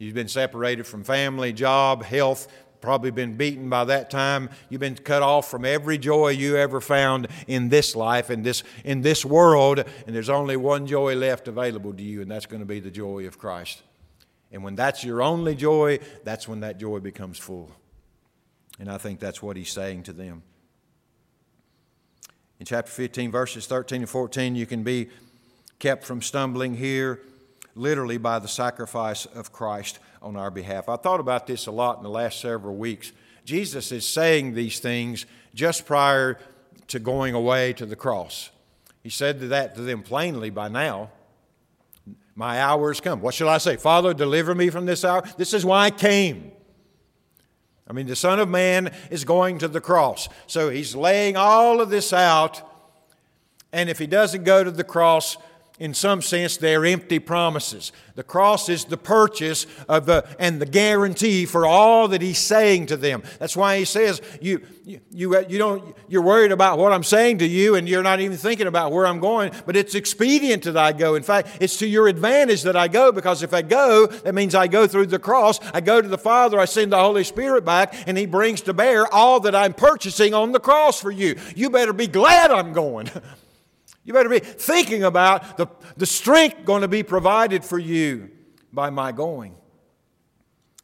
You've 0.00 0.16
been 0.16 0.26
separated 0.26 0.88
from 0.88 1.04
family, 1.04 1.52
job, 1.52 2.02
health, 2.02 2.48
probably 2.80 3.12
been 3.12 3.36
beaten 3.36 3.70
by 3.70 3.84
that 3.84 4.10
time. 4.10 4.50
You've 4.70 4.80
been 4.80 4.96
cut 4.96 5.22
off 5.22 5.48
from 5.48 5.64
every 5.64 5.98
joy 5.98 6.30
you 6.30 6.56
ever 6.56 6.80
found 6.80 7.28
in 7.46 7.68
this 7.68 7.94
life, 7.94 8.28
in 8.28 8.42
this, 8.42 8.64
in 8.84 9.02
this 9.02 9.24
world, 9.24 9.84
and 10.04 10.16
there's 10.16 10.28
only 10.28 10.56
one 10.56 10.88
joy 10.88 11.14
left 11.14 11.46
available 11.46 11.94
to 11.94 12.02
you, 12.02 12.22
and 12.22 12.28
that's 12.28 12.46
going 12.46 12.58
to 12.58 12.66
be 12.66 12.80
the 12.80 12.90
joy 12.90 13.28
of 13.28 13.38
Christ. 13.38 13.82
And 14.52 14.64
when 14.64 14.74
that's 14.74 15.04
your 15.04 15.22
only 15.22 15.54
joy, 15.54 16.00
that's 16.24 16.48
when 16.48 16.60
that 16.60 16.78
joy 16.78 16.98
becomes 16.98 17.38
full. 17.38 17.70
And 18.78 18.90
I 18.90 18.98
think 18.98 19.20
that's 19.20 19.42
what 19.42 19.56
he's 19.56 19.70
saying 19.70 20.04
to 20.04 20.12
them. 20.12 20.42
In 22.58 22.66
chapter 22.66 22.90
15, 22.90 23.30
verses 23.30 23.66
13 23.66 24.02
and 24.02 24.08
14, 24.08 24.54
you 24.54 24.66
can 24.66 24.82
be 24.82 25.08
kept 25.78 26.04
from 26.04 26.20
stumbling 26.20 26.74
here 26.74 27.20
literally 27.74 28.18
by 28.18 28.38
the 28.38 28.48
sacrifice 28.48 29.26
of 29.26 29.52
Christ 29.52 29.98
on 30.20 30.36
our 30.36 30.50
behalf. 30.50 30.88
I 30.88 30.96
thought 30.96 31.20
about 31.20 31.46
this 31.46 31.66
a 31.66 31.70
lot 31.70 31.98
in 31.98 32.02
the 32.02 32.10
last 32.10 32.40
several 32.40 32.76
weeks. 32.76 33.12
Jesus 33.44 33.92
is 33.92 34.06
saying 34.06 34.54
these 34.54 34.80
things 34.80 35.26
just 35.54 35.86
prior 35.86 36.38
to 36.88 36.98
going 36.98 37.34
away 37.34 37.72
to 37.74 37.86
the 37.86 37.96
cross. 37.96 38.50
He 39.02 39.10
said 39.10 39.40
that 39.40 39.74
to 39.76 39.82
them 39.82 40.02
plainly 40.02 40.50
by 40.50 40.68
now. 40.68 41.10
My 42.40 42.58
hours 42.58 43.02
come. 43.02 43.20
What 43.20 43.34
shall 43.34 43.50
I 43.50 43.58
say? 43.58 43.76
Father, 43.76 44.14
deliver 44.14 44.54
me 44.54 44.70
from 44.70 44.86
this 44.86 45.04
hour. 45.04 45.22
This 45.36 45.52
is 45.52 45.62
why 45.62 45.84
I 45.84 45.90
came. 45.90 46.52
I 47.86 47.92
mean, 47.92 48.06
the 48.06 48.16
Son 48.16 48.40
of 48.40 48.48
Man 48.48 48.94
is 49.10 49.26
going 49.26 49.58
to 49.58 49.68
the 49.68 49.82
cross. 49.82 50.26
So 50.46 50.70
he's 50.70 50.96
laying 50.96 51.36
all 51.36 51.82
of 51.82 51.90
this 51.90 52.14
out. 52.14 52.62
And 53.74 53.90
if 53.90 53.98
he 53.98 54.06
doesn't 54.06 54.44
go 54.44 54.64
to 54.64 54.70
the 54.70 54.84
cross, 54.84 55.36
in 55.80 55.94
some 55.94 56.20
sense, 56.20 56.58
they're 56.58 56.84
empty 56.84 57.18
promises. 57.18 57.90
The 58.14 58.22
cross 58.22 58.68
is 58.68 58.84
the 58.84 58.98
purchase 58.98 59.66
of 59.88 60.04
the, 60.04 60.26
and 60.38 60.60
the 60.60 60.66
guarantee 60.66 61.46
for 61.46 61.64
all 61.64 62.06
that 62.08 62.20
he's 62.20 62.38
saying 62.38 62.86
to 62.86 62.98
them. 62.98 63.22
That's 63.38 63.56
why 63.56 63.78
he 63.78 63.86
says, 63.86 64.20
you, 64.42 64.60
you, 64.84 65.00
you, 65.10 65.46
you 65.48 65.56
don't, 65.56 65.96
you're 66.06 66.20
worried 66.20 66.52
about 66.52 66.76
what 66.76 66.92
I'm 66.92 67.02
saying 67.02 67.38
to 67.38 67.46
you 67.46 67.76
and 67.76 67.88
you're 67.88 68.02
not 68.02 68.20
even 68.20 68.36
thinking 68.36 68.66
about 68.66 68.92
where 68.92 69.06
I'm 69.06 69.20
going, 69.20 69.52
but 69.64 69.74
it's 69.74 69.94
expedient 69.94 70.64
that 70.64 70.76
I 70.76 70.92
go. 70.92 71.14
In 71.14 71.22
fact, 71.22 71.48
it's 71.60 71.78
to 71.78 71.86
your 71.86 72.08
advantage 72.08 72.62
that 72.64 72.76
I 72.76 72.86
go 72.86 73.10
because 73.10 73.42
if 73.42 73.54
I 73.54 73.62
go, 73.62 74.06
that 74.06 74.34
means 74.34 74.54
I 74.54 74.66
go 74.66 74.86
through 74.86 75.06
the 75.06 75.18
cross, 75.18 75.60
I 75.72 75.80
go 75.80 76.02
to 76.02 76.08
the 76.08 76.18
Father, 76.18 76.60
I 76.60 76.66
send 76.66 76.92
the 76.92 76.98
Holy 76.98 77.24
Spirit 77.24 77.64
back, 77.64 78.06
and 78.06 78.18
he 78.18 78.26
brings 78.26 78.60
to 78.62 78.74
bear 78.74 79.10
all 79.10 79.40
that 79.40 79.54
I'm 79.54 79.72
purchasing 79.72 80.34
on 80.34 80.52
the 80.52 80.60
cross 80.60 81.00
for 81.00 81.10
you. 81.10 81.36
You 81.56 81.70
better 81.70 81.94
be 81.94 82.06
glad 82.06 82.50
I'm 82.50 82.74
going. 82.74 83.10
You 84.10 84.14
better 84.14 84.28
be 84.28 84.40
thinking 84.40 85.04
about 85.04 85.56
the, 85.56 85.68
the 85.96 86.04
strength 86.04 86.64
going 86.64 86.82
to 86.82 86.88
be 86.88 87.04
provided 87.04 87.64
for 87.64 87.78
you 87.78 88.28
by 88.72 88.90
my 88.90 89.12
going. 89.12 89.54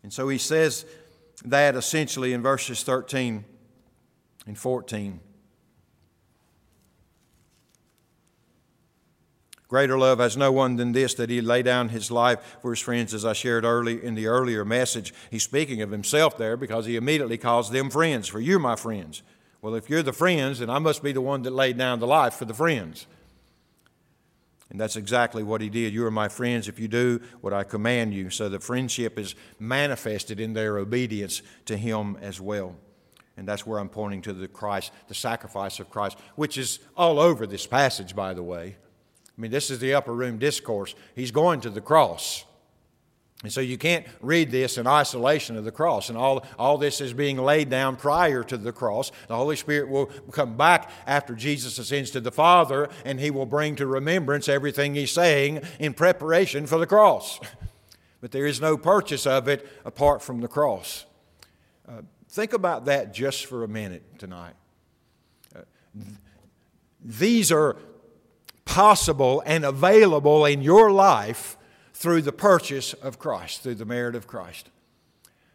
And 0.05 0.12
so 0.12 0.29
he 0.29 0.39
says 0.39 0.87
that 1.45 1.74
essentially 1.74 2.35
in 2.35 2.41
verses 2.41 2.85
13 2.85 3.45
and 4.47 4.57
14. 4.57 5.18
Greater 9.66 9.99
love 9.99 10.20
has 10.20 10.37
no 10.37 10.53
one 10.53 10.77
than 10.77 10.93
this 10.93 11.14
that 11.14 11.29
he 11.29 11.41
lay 11.41 11.64
down 11.64 11.89
his 11.89 12.12
life 12.12 12.59
for 12.62 12.70
his 12.70 12.79
friends, 12.79 13.12
as 13.12 13.24
I 13.24 13.33
shared 13.33 13.64
early 13.64 14.05
in 14.05 14.14
the 14.14 14.29
earlier 14.29 14.64
message. 14.64 15.12
He's 15.33 15.43
speaking 15.43 15.83
of 15.83 15.91
himself 15.91 16.39
there 16.39 16.57
because 16.57 16.87
he 16.87 16.95
immediately 16.95 17.39
calls 17.39 17.70
them 17.70 17.91
friends, 17.91 18.29
for 18.29 18.39
you're 18.39 18.61
my 18.61 18.77
friends. 18.77 19.24
Well, 19.62 19.74
if 19.74 19.91
you're 19.91 20.05
the 20.05 20.12
friends, 20.12 20.61
then 20.61 20.70
I 20.70 20.79
must 20.79 21.03
be 21.03 21.11
the 21.11 21.20
one 21.20 21.43
that 21.43 21.51
laid 21.51 21.77
down 21.77 21.99
the 21.99 22.07
life 22.07 22.35
for 22.35 22.45
the 22.45 22.55
friends. 22.55 23.09
And 24.71 24.81
that's 24.81 24.97
exactly 24.97 25.43
what 25.43 25.61
he 25.61 25.69
did. 25.69 25.95
You 25.95 26.05
are 26.07 26.11
my 26.11 26.29
friends 26.29 26.69
if 26.69 26.81
you 26.81 26.89
do 26.89 27.21
what 27.41 27.53
I 27.53 27.62
command 27.62 28.12
you. 28.14 28.31
So 28.31 28.49
the 28.49 28.59
friendship 28.59 29.19
is 29.19 29.35
manifested 29.61 30.41
in 30.41 30.55
their 30.55 30.79
obedience 30.79 31.43
to 31.67 31.77
him 31.77 32.17
as 32.21 32.41
well. 32.41 32.75
And 33.37 33.47
that's 33.47 33.67
where 33.67 33.79
I'm 33.79 33.89
pointing 33.89 34.23
to 34.23 34.33
the 34.33 34.49
Christ, 34.49 34.93
the 35.09 35.14
sacrifice 35.14 35.79
of 35.79 35.91
Christ, 35.91 36.19
which 36.35 36.59
is 36.59 36.81
all 36.97 37.21
over 37.21 37.47
this 37.47 37.67
passage, 37.67 38.17
by 38.17 38.35
the 38.35 38.43
way. 38.43 38.77
I 39.27 39.41
mean, 39.41 39.51
this 39.51 39.71
is 39.71 39.79
the 39.79 39.95
upper 39.95 40.14
room 40.14 40.39
discourse. 40.39 40.95
He's 41.14 41.31
going 41.31 41.61
to 41.61 41.71
the 41.71 41.83
cross. 41.83 42.45
And 43.43 43.53
so 43.53 43.61
you 43.61 43.76
can't 43.76 44.07
read 44.22 44.51
this 44.51 44.78
in 44.78 44.87
isolation 44.87 45.57
of 45.57 45.64
the 45.64 45.70
cross. 45.70 46.09
And 46.09 46.16
all, 46.16 46.45
all 46.59 46.78
this 46.78 47.03
is 47.03 47.12
being 47.12 47.37
laid 47.37 47.68
down 47.68 47.97
prior 47.97 48.43
to 48.45 48.57
the 48.57 48.72
cross. 48.72 49.12
The 49.28 49.37
Holy 49.37 49.57
Spirit 49.57 49.91
will 49.91 50.07
come 50.32 50.57
back 50.57 50.91
after 51.07 51.34
Jesus 51.34 51.78
ascends 51.78 52.11
to 52.12 52.20
the 52.20 52.32
Father, 52.32 52.89
and 53.05 53.20
He 53.20 53.30
will 53.30 53.45
bring 53.45 53.76
to 53.76 53.87
remembrance 53.87 54.49
everything 54.49 54.95
He's 54.95 55.12
saying 55.12 55.61
in 55.78 55.93
preparation 55.93 56.66
for 56.66 56.78
the 56.78 56.87
cross. 56.87 57.41
But 58.22 58.32
there 58.32 58.47
is 58.47 58.62
no 58.62 58.78
purchase 58.78 59.26
of 59.26 59.47
it 59.47 59.68
apart 59.84 60.22
from 60.22 60.41
the 60.41 60.49
cross. 60.49 61.05
Uh, 61.87 62.01
think 62.30 62.55
about 62.55 62.87
that 62.87 63.14
just 63.14 63.47
for 63.47 63.62
a 63.62 63.68
minute 63.68 64.18
tonight. 64.18 64.55
Uh, 65.55 65.61
th- 65.95 66.16
these 67.05 67.53
are 67.53 67.76
possible 68.64 69.43
and 69.47 69.64
available 69.64 70.47
in 70.47 70.62
your 70.62 70.91
life 70.91 71.56
through 71.97 72.21
the 72.21 72.33
purchase 72.33 72.93
of 72.93 73.19
Christ, 73.19 73.63
through 73.63 73.77
the 73.77 73.87
merit 73.87 74.15
of 74.15 74.27
Christ. 74.27 74.69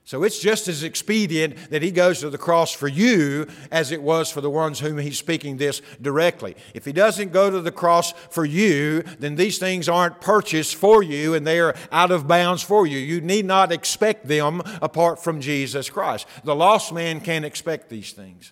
So 0.04 0.24
it's 0.24 0.40
just 0.40 0.68
as 0.68 0.82
expedient 0.82 1.70
that 1.70 1.84
he 1.84 1.92
goes 1.92 2.22
to 2.22 2.32
the 2.32 2.38
cross 2.40 2.74
for 2.74 2.88
you 2.88 3.46
as 3.70 3.92
it 3.92 4.02
was 4.02 4.32
for 4.32 4.42
the 4.42 4.50
ones 4.50 4.80
whom 4.80 4.98
he's 4.98 5.20
speaking 5.20 5.58
this 5.58 5.84
directly. 6.02 6.56
If 6.74 6.84
he 6.84 6.94
doesn't 6.94 7.32
go 7.32 7.52
to 7.52 7.62
the 7.62 7.72
cross 7.72 8.14
for 8.32 8.44
you, 8.44 9.04
then 9.20 9.36
these 9.36 9.60
things 9.60 9.88
aren't 9.88 10.20
purchased 10.20 10.74
for 10.74 11.04
you 11.04 11.36
and 11.36 11.46
they 11.46 11.60
are 11.60 11.76
out 11.92 12.10
of 12.10 12.28
bounds 12.28 12.64
for 12.64 12.88
you. 12.88 12.98
You 12.98 13.22
need 13.22 13.46
not 13.46 13.72
expect 13.72 14.28
them 14.28 14.64
apart 14.82 15.24
from 15.24 15.42
Jesus 15.42 15.92
Christ. 15.92 16.26
The 16.44 16.56
lost 16.56 16.92
man 16.92 17.22
can't 17.22 17.46
expect 17.46 17.88
these 17.88 18.14
things 18.14 18.52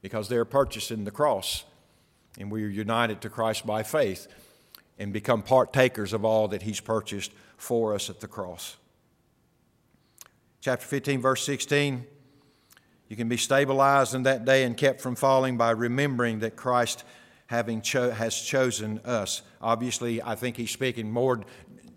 because 0.00 0.30
they're 0.30 0.46
purchased 0.46 0.90
in 0.90 1.04
the 1.04 1.10
cross 1.10 1.64
and 2.38 2.50
we 2.50 2.64
are 2.64 2.68
united 2.68 3.20
to 3.20 3.28
Christ 3.28 3.66
by 3.66 3.82
faith 3.82 4.26
and 5.02 5.12
become 5.12 5.42
partakers 5.42 6.12
of 6.12 6.24
all 6.24 6.48
that 6.48 6.62
He's 6.62 6.80
purchased 6.80 7.32
for 7.56 7.94
us 7.94 8.08
at 8.08 8.20
the 8.20 8.28
cross. 8.28 8.76
Chapter 10.60 10.86
15, 10.86 11.20
verse 11.20 11.44
16, 11.44 12.06
You 13.08 13.16
can 13.16 13.28
be 13.28 13.36
stabilized 13.36 14.14
in 14.14 14.22
that 14.22 14.44
day 14.44 14.62
and 14.62 14.76
kept 14.76 15.00
from 15.00 15.16
falling 15.16 15.56
by 15.56 15.72
remembering 15.72 16.38
that 16.38 16.54
Christ 16.54 17.02
having 17.48 17.82
cho- 17.82 18.12
has 18.12 18.40
chosen 18.40 19.00
us. 19.04 19.42
Obviously, 19.60 20.22
I 20.22 20.36
think 20.36 20.56
he's 20.56 20.70
speaking 20.70 21.10
more 21.10 21.40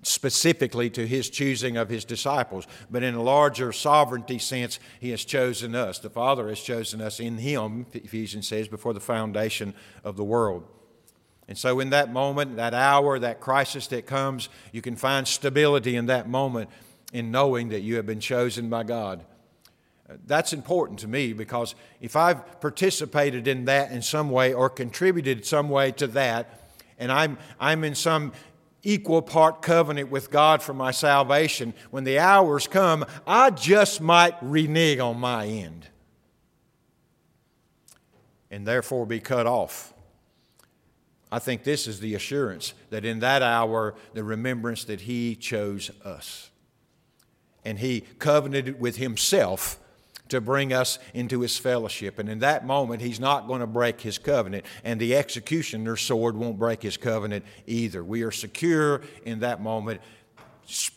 specifically 0.01 0.89
to 0.91 1.05
his 1.05 1.29
choosing 1.29 1.77
of 1.77 1.89
his 1.89 2.05
disciples, 2.05 2.67
but 2.89 3.03
in 3.03 3.13
a 3.13 3.21
larger 3.21 3.71
sovereignty 3.71 4.39
sense, 4.39 4.79
he 4.99 5.11
has 5.11 5.23
chosen 5.23 5.75
us. 5.75 5.99
The 5.99 6.09
Father 6.09 6.49
has 6.49 6.59
chosen 6.59 7.01
us 7.01 7.19
in 7.19 7.37
him, 7.37 7.85
Ephesians 7.93 8.47
says, 8.47 8.67
before 8.67 8.93
the 8.93 8.99
foundation 8.99 9.75
of 10.03 10.17
the 10.17 10.23
world. 10.23 10.67
And 11.47 11.57
so, 11.57 11.79
in 11.79 11.91
that 11.91 12.11
moment, 12.11 12.55
that 12.55 12.73
hour, 12.73 13.19
that 13.19 13.39
crisis 13.39 13.87
that 13.87 14.07
comes, 14.07 14.49
you 14.71 14.81
can 14.81 14.95
find 14.95 15.27
stability 15.27 15.95
in 15.95 16.07
that 16.07 16.27
moment 16.27 16.69
in 17.13 17.31
knowing 17.31 17.69
that 17.69 17.81
you 17.81 17.97
have 17.97 18.05
been 18.05 18.19
chosen 18.19 18.69
by 18.69 18.83
God. 18.83 19.23
That's 20.25 20.53
important 20.53 20.99
to 20.99 21.07
me 21.07 21.33
because 21.33 21.73
if 21.99 22.15
I've 22.15 22.59
participated 22.61 23.47
in 23.47 23.65
that 23.65 23.91
in 23.91 24.01
some 24.01 24.29
way 24.29 24.53
or 24.53 24.69
contributed 24.69 25.45
some 25.45 25.69
way 25.69 25.91
to 25.93 26.07
that, 26.07 26.61
and 26.99 27.11
I'm, 27.11 27.37
I'm 27.59 27.83
in 27.83 27.95
some 27.95 28.33
equal 28.83 29.21
part 29.21 29.63
covenant 29.63 30.11
with 30.11 30.29
God 30.29 30.61
for 30.61 30.73
my 30.73 30.91
salvation, 30.91 31.73
when 31.89 32.03
the 32.03 32.19
hours 32.19 32.67
come, 32.67 33.05
I 33.25 33.49
just 33.49 33.99
might 33.99 34.35
renege 34.41 34.99
on 34.99 35.19
my 35.19 35.47
end 35.47 35.87
and 38.51 38.65
therefore 38.65 39.07
be 39.07 39.19
cut 39.19 39.47
off. 39.47 39.94
I 41.35 41.39
think 41.39 41.65
this 41.65 41.85
is 41.85 41.99
the 41.99 42.15
assurance 42.15 42.73
that 42.91 43.03
in 43.03 43.19
that 43.19 43.41
hour, 43.41 43.93
the 44.13 44.23
remembrance 44.23 44.85
that 44.85 45.01
He 45.01 45.35
chose 45.35 45.91
us. 46.05 46.49
And 47.65 47.77
He 47.77 48.05
covenanted 48.19 48.79
with 48.79 48.95
Himself 48.95 49.77
to 50.29 50.39
bring 50.39 50.71
us 50.71 50.97
into 51.13 51.41
his 51.41 51.57
fellowship. 51.57 52.19
And 52.19 52.29
in 52.29 52.39
that 52.39 52.65
moment, 52.65 53.01
he's 53.01 53.19
not 53.19 53.47
going 53.47 53.59
to 53.59 53.67
break 53.67 53.99
his 53.99 54.17
covenant. 54.17 54.65
And 54.83 54.99
the 54.99 55.15
executioner's 55.15 56.01
sword 56.01 56.37
won't 56.37 56.57
break 56.57 56.81
his 56.81 56.95
covenant 56.97 57.45
either. 57.67 58.01
We 58.01 58.23
are 58.23 58.31
secure 58.31 59.01
in 59.25 59.41
that 59.41 59.61
moment 59.61 59.99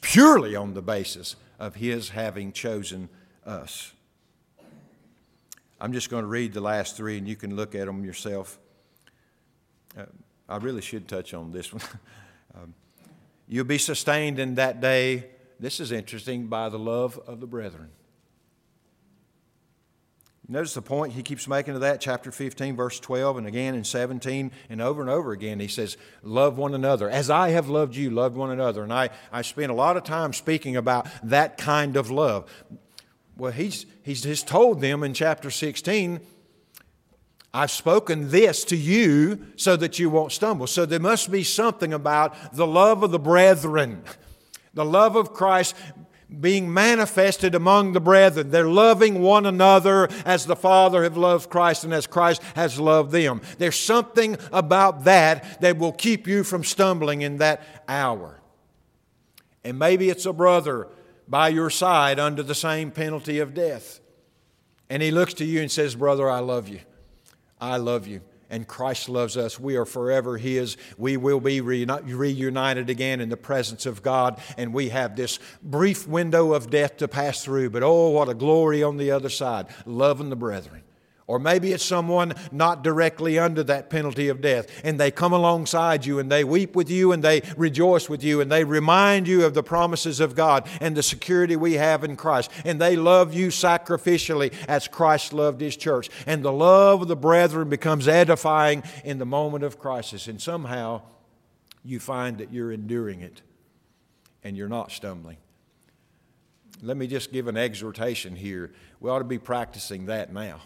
purely 0.01 0.55
on 0.57 0.73
the 0.73 0.81
basis 0.81 1.35
of 1.59 1.75
his 1.75 2.11
having 2.11 2.53
chosen 2.53 3.11
us. 3.45 3.93
I'm 5.81 5.93
just 5.93 6.09
going 6.09 6.23
to 6.23 6.29
read 6.29 6.55
the 6.55 6.63
last 6.63 6.97
three, 6.97 7.19
and 7.19 7.29
you 7.29 7.37
can 7.37 7.55
look 7.55 7.75
at 7.75 7.87
them 7.87 8.05
yourself. 8.05 8.59
I 10.49 10.57
really 10.57 10.81
should 10.81 11.09
touch 11.09 11.35
on 11.35 11.53
this 11.53 11.73
one. 11.73 11.83
um, 12.55 12.75
You'll 13.51 13.65
be 13.65 13.79
sustained 13.79 14.39
in 14.39 14.57
that 14.57 14.83
day, 14.83 15.25
this 15.59 15.81
is 15.81 15.91
interesting, 15.91 16.49
by 16.49 16.69
the 16.69 16.79
love 16.79 17.19
of 17.27 17.41
the 17.41 17.47
brethren. 17.47 17.89
Notice 20.51 20.75
the 20.75 20.83
point 20.83 21.15
he 21.15 21.23
keeps 21.23 21.49
making 21.49 21.75
to 21.75 21.81
that, 21.81 22.01
chapter 22.01 22.31
15, 22.31 22.77
verse 22.77 23.01
12, 23.01 23.39
and 23.39 23.47
again 23.47 23.75
in 23.75 23.85
17, 23.85 24.51
and 24.69 24.81
over 24.83 25.01
and 25.01 25.11
over 25.11 25.33
again. 25.33 25.61
He 25.61 25.69
says, 25.69 25.97
Love 26.23 26.59
one 26.59 26.75
another. 26.75 27.09
As 27.09 27.31
I 27.31 27.51
have 27.51 27.69
loved 27.69 27.97
you, 27.97 28.11
love 28.11 28.37
one 28.37 28.51
another. 28.51 28.83
And 28.83 28.93
I, 28.93 29.11
I 29.33 29.43
spent 29.43 29.71
a 29.71 29.75
lot 29.75 29.97
of 29.97 30.05
time 30.05 30.33
speaking 30.33 30.77
about 30.77 31.07
that 31.23 31.57
kind 31.59 31.97
of 31.97 32.11
love. 32.11 32.51
Well, 33.37 33.53
he's, 33.53 33.87
he's 34.03 34.23
just 34.23 34.47
told 34.47 34.81
them 34.81 35.03
in 35.03 35.15
chapter 35.15 35.51
16, 35.51 36.21
I've 37.53 37.71
spoken 37.71 38.31
this 38.31 38.65
to 38.65 38.77
you 38.77 39.47
so 39.57 39.77
that 39.77 39.99
you 39.99 40.11
won't 40.11 40.33
stumble. 40.33 40.67
So 40.67 40.85
there 40.85 41.01
must 41.01 41.31
be 41.31 41.43
something 41.43 41.95
about 41.95 42.55
the 42.55 42.67
love 42.67 43.03
of 43.03 43.11
the 43.11 43.19
brethren, 43.19 44.03
the 44.75 44.85
love 44.85 45.17
of 45.17 45.33
Christ 45.33 45.75
being 46.41 46.73
manifested 46.73 47.55
among 47.55 47.93
the 47.93 48.01
brethren. 48.01 48.51
They're 48.51 48.69
loving 48.69 49.23
one 49.23 49.47
another 49.47 50.09
as 50.27 50.45
the 50.45 50.57
Father 50.57 51.03
have 51.03 51.17
loved 51.17 51.49
Christ 51.49 51.85
and 51.85 51.95
as 51.95 52.07
Christ 52.07 52.43
has 52.55 52.79
loved 52.79 53.13
them. 53.13 53.41
There's 53.57 53.79
something 53.79 54.37
about 54.53 55.05
that 55.05 55.63
that 55.63 55.79
will 55.79 55.93
keep 55.93 56.27
you 56.27 56.45
from 56.45 56.65
stumbling 56.65 57.23
in 57.23 57.39
that 57.39 57.63
hour. 57.89 58.41
And 59.65 59.79
maybe 59.79 60.11
it's 60.11 60.27
a 60.27 60.35
brother 60.35 60.89
by 61.27 61.49
your 61.49 61.71
side 61.71 62.19
under 62.19 62.43
the 62.43 62.55
same 62.55 62.91
penalty 62.91 63.39
of 63.39 63.55
death. 63.55 64.01
And 64.91 65.03
he 65.03 65.11
looks 65.11 65.35
to 65.35 65.45
you 65.45 65.61
and 65.61 65.71
says, 65.71 65.95
Brother, 65.95 66.29
I 66.29 66.41
love 66.41 66.69
you. 66.69 66.81
I 67.61 67.77
love 67.77 68.07
you 68.07 68.23
and 68.51 68.67
Christ 68.67 69.09
loves 69.09 69.37
us. 69.37 69.61
We 69.61 69.77
are 69.77 69.85
forever 69.85 70.39
His. 70.39 70.77
We 70.97 71.17
will 71.17 71.41
be 71.41 71.61
reunited 71.61 72.91
again 72.91 73.21
in 73.21 73.29
the 73.29 73.37
presence 73.37 73.87
of 73.87 74.03
God, 74.03 74.41
and 74.57 74.73
we 74.73 74.89
have 74.89 75.17
this 75.17 75.39
brief 75.63 76.09
window 76.09 76.53
of 76.53 76.71
death 76.71 76.97
to 76.99 77.09
pass 77.09 77.45
through. 77.45 77.71
But 77.71 77.83
oh, 77.83 78.11
what 78.11 78.29
a 78.29 78.35
glory 78.35 78.83
on 78.83 78.97
the 78.97 79.11
other 79.11 79.29
side, 79.29 79.67
loving 79.85 80.31
the 80.31 80.37
brethren. 80.37 80.83
Or 81.29 81.39
maybe 81.39 81.73
it's 81.73 81.85
someone 81.85 82.33
not 82.51 82.83
directly 82.83 83.39
under 83.39 83.63
that 83.65 83.91
penalty 83.91 84.29
of 84.29 84.41
death, 84.41 84.67
and 84.83 84.99
they 84.99 85.11
come 85.11 85.35
alongside 85.35 86.07
you 86.07 86.19
and 86.19 86.33
they 86.33 86.43
weep 86.43 86.75
with 86.75 86.89
you 86.89 87.13
and 87.13 87.23
they 87.23 87.43
rejoice 87.55 88.09
with 88.09 88.25
you 88.25 88.41
and 88.41 88.51
they 88.51 88.65
remind 88.65 89.29
you 89.29 89.45
of 89.45 89.53
the 89.53 89.63
promises 89.63 90.21
of 90.21 90.35
God 90.35 90.67
and 90.81 90.97
the 90.97 91.03
security 91.03 91.55
we 91.55 91.75
have 91.75 92.03
in 92.03 92.17
Christ. 92.17 92.51
And 92.65 92.81
they 92.81 92.97
love 92.97 93.35
you 93.35 93.49
sacrificially 93.49 94.55
as 94.67 94.89
Christ 94.89 95.35
loved 95.35 95.61
His 95.61 95.77
church. 95.77 96.09
And 96.27 96.43
the 96.43 96.53
love 96.53 97.03
of 97.03 97.09
the 97.09 97.17
brethren 97.17 97.69
becomes 97.69 98.09
edifying 98.09 98.83
in 99.05 99.19
the 99.19 99.27
moment 99.27 99.65
of 99.65 99.79
crisis. 99.79 100.29
And 100.29 100.41
somehow 100.41 101.03
you 101.85 102.01
find 102.01 102.39
that 102.39 102.55
you're 102.55 102.73
enduring 102.73 103.21
it 103.21 103.43
and 104.43 104.57
you're 104.57 104.67
not 104.67 104.93
stumbling. 104.93 105.37
Let 106.81 106.97
me 106.97 107.07
just 107.07 107.33
give 107.33 107.49
an 107.49 107.59
exhortation 107.59 108.35
here. 108.35 108.73
We 108.99 109.11
ought 109.11 109.19
to 109.19 109.25
be 109.25 109.39
practicing 109.39 110.07
that 110.07 110.33
now 110.33 110.63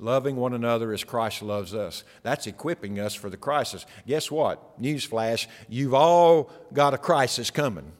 loving 0.00 0.36
one 0.36 0.54
another 0.54 0.92
as 0.92 1.04
Christ 1.04 1.42
loves 1.42 1.74
us. 1.74 2.04
That's 2.22 2.46
equipping 2.46 2.98
us 2.98 3.14
for 3.14 3.30
the 3.30 3.36
crisis. 3.36 3.86
Guess 4.06 4.30
what? 4.30 4.80
Newsflash, 4.80 5.46
you've 5.68 5.94
all 5.94 6.50
got 6.72 6.94
a 6.94 6.98
crisis 6.98 7.50
coming. 7.50 7.92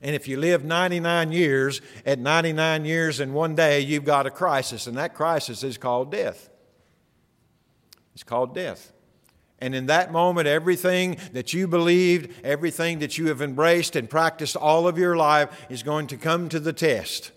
And 0.00 0.14
if 0.14 0.28
you 0.28 0.38
live 0.38 0.64
99 0.64 1.32
years, 1.32 1.80
at 2.06 2.18
99 2.18 2.84
years 2.84 3.20
and 3.20 3.34
one 3.34 3.54
day, 3.54 3.80
you've 3.80 4.04
got 4.04 4.26
a 4.26 4.30
crisis, 4.30 4.86
and 4.86 4.96
that 4.96 5.14
crisis 5.14 5.64
is 5.64 5.76
called 5.76 6.12
death. 6.12 6.48
It's 8.14 8.22
called 8.22 8.54
death. 8.54 8.92
And 9.60 9.74
in 9.74 9.86
that 9.86 10.12
moment, 10.12 10.46
everything 10.46 11.18
that 11.32 11.52
you 11.52 11.66
believed, 11.66 12.32
everything 12.44 13.00
that 13.00 13.18
you 13.18 13.26
have 13.26 13.42
embraced 13.42 13.96
and 13.96 14.08
practiced 14.08 14.56
all 14.56 14.86
of 14.86 14.98
your 14.98 15.16
life 15.16 15.66
is 15.68 15.82
going 15.82 16.06
to 16.08 16.16
come 16.16 16.48
to 16.48 16.60
the 16.60 16.72
test. 16.72 17.32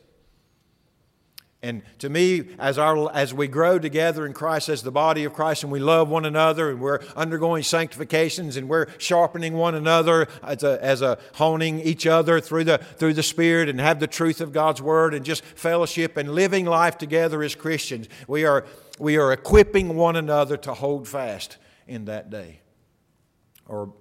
And 1.64 1.84
to 2.00 2.10
me, 2.10 2.56
as, 2.58 2.80
our, 2.80 3.14
as 3.14 3.36
we 3.36 3.48
grow 3.48 3.78
together 3.78 4.26
in 4.26 4.34
Christ 4.34 4.68
as 4.68 4.82
the 4.82 4.92
body 4.92 5.26
of 5.26 5.34
Christ 5.34 5.62
and 5.62 5.72
we 5.72 5.80
love 5.80 6.10
one 6.10 6.26
another 6.26 6.72
and 6.72 6.82
we're 6.82 7.02
undergoing 7.16 7.62
sanctifications 7.62 8.58
and 8.58 8.68
we're 8.68 8.88
sharpening 8.98 9.54
one 9.54 9.76
another 9.76 10.28
as 10.42 10.64
a, 10.64 10.84
as 10.84 11.04
a 11.04 11.20
honing 11.36 11.80
each 11.80 12.08
other 12.08 12.40
through 12.40 12.64
the, 12.64 12.80
through 12.80 13.14
the 13.14 13.22
Spirit 13.22 13.70
and 13.70 13.80
have 13.80 14.00
the 14.00 14.08
truth 14.08 14.42
of 14.42 14.52
God's 14.52 14.82
Word 14.82 15.14
and 15.14 15.24
just 15.24 15.44
fellowship 15.44 16.18
and 16.18 16.34
living 16.34 16.66
life 16.66 16.98
together 16.98 17.44
as 17.44 17.54
Christians, 17.54 18.10
we 18.28 18.44
are, 18.44 18.66
we 18.98 19.18
are 19.18 19.32
equipping 19.32 19.96
one 19.96 20.16
another 20.16 20.58
to 20.58 20.74
hold 20.74 21.08
fast 21.08 21.58
in 21.88 22.06
that 22.06 22.32
day. 22.32 22.62
Or 23.68 23.94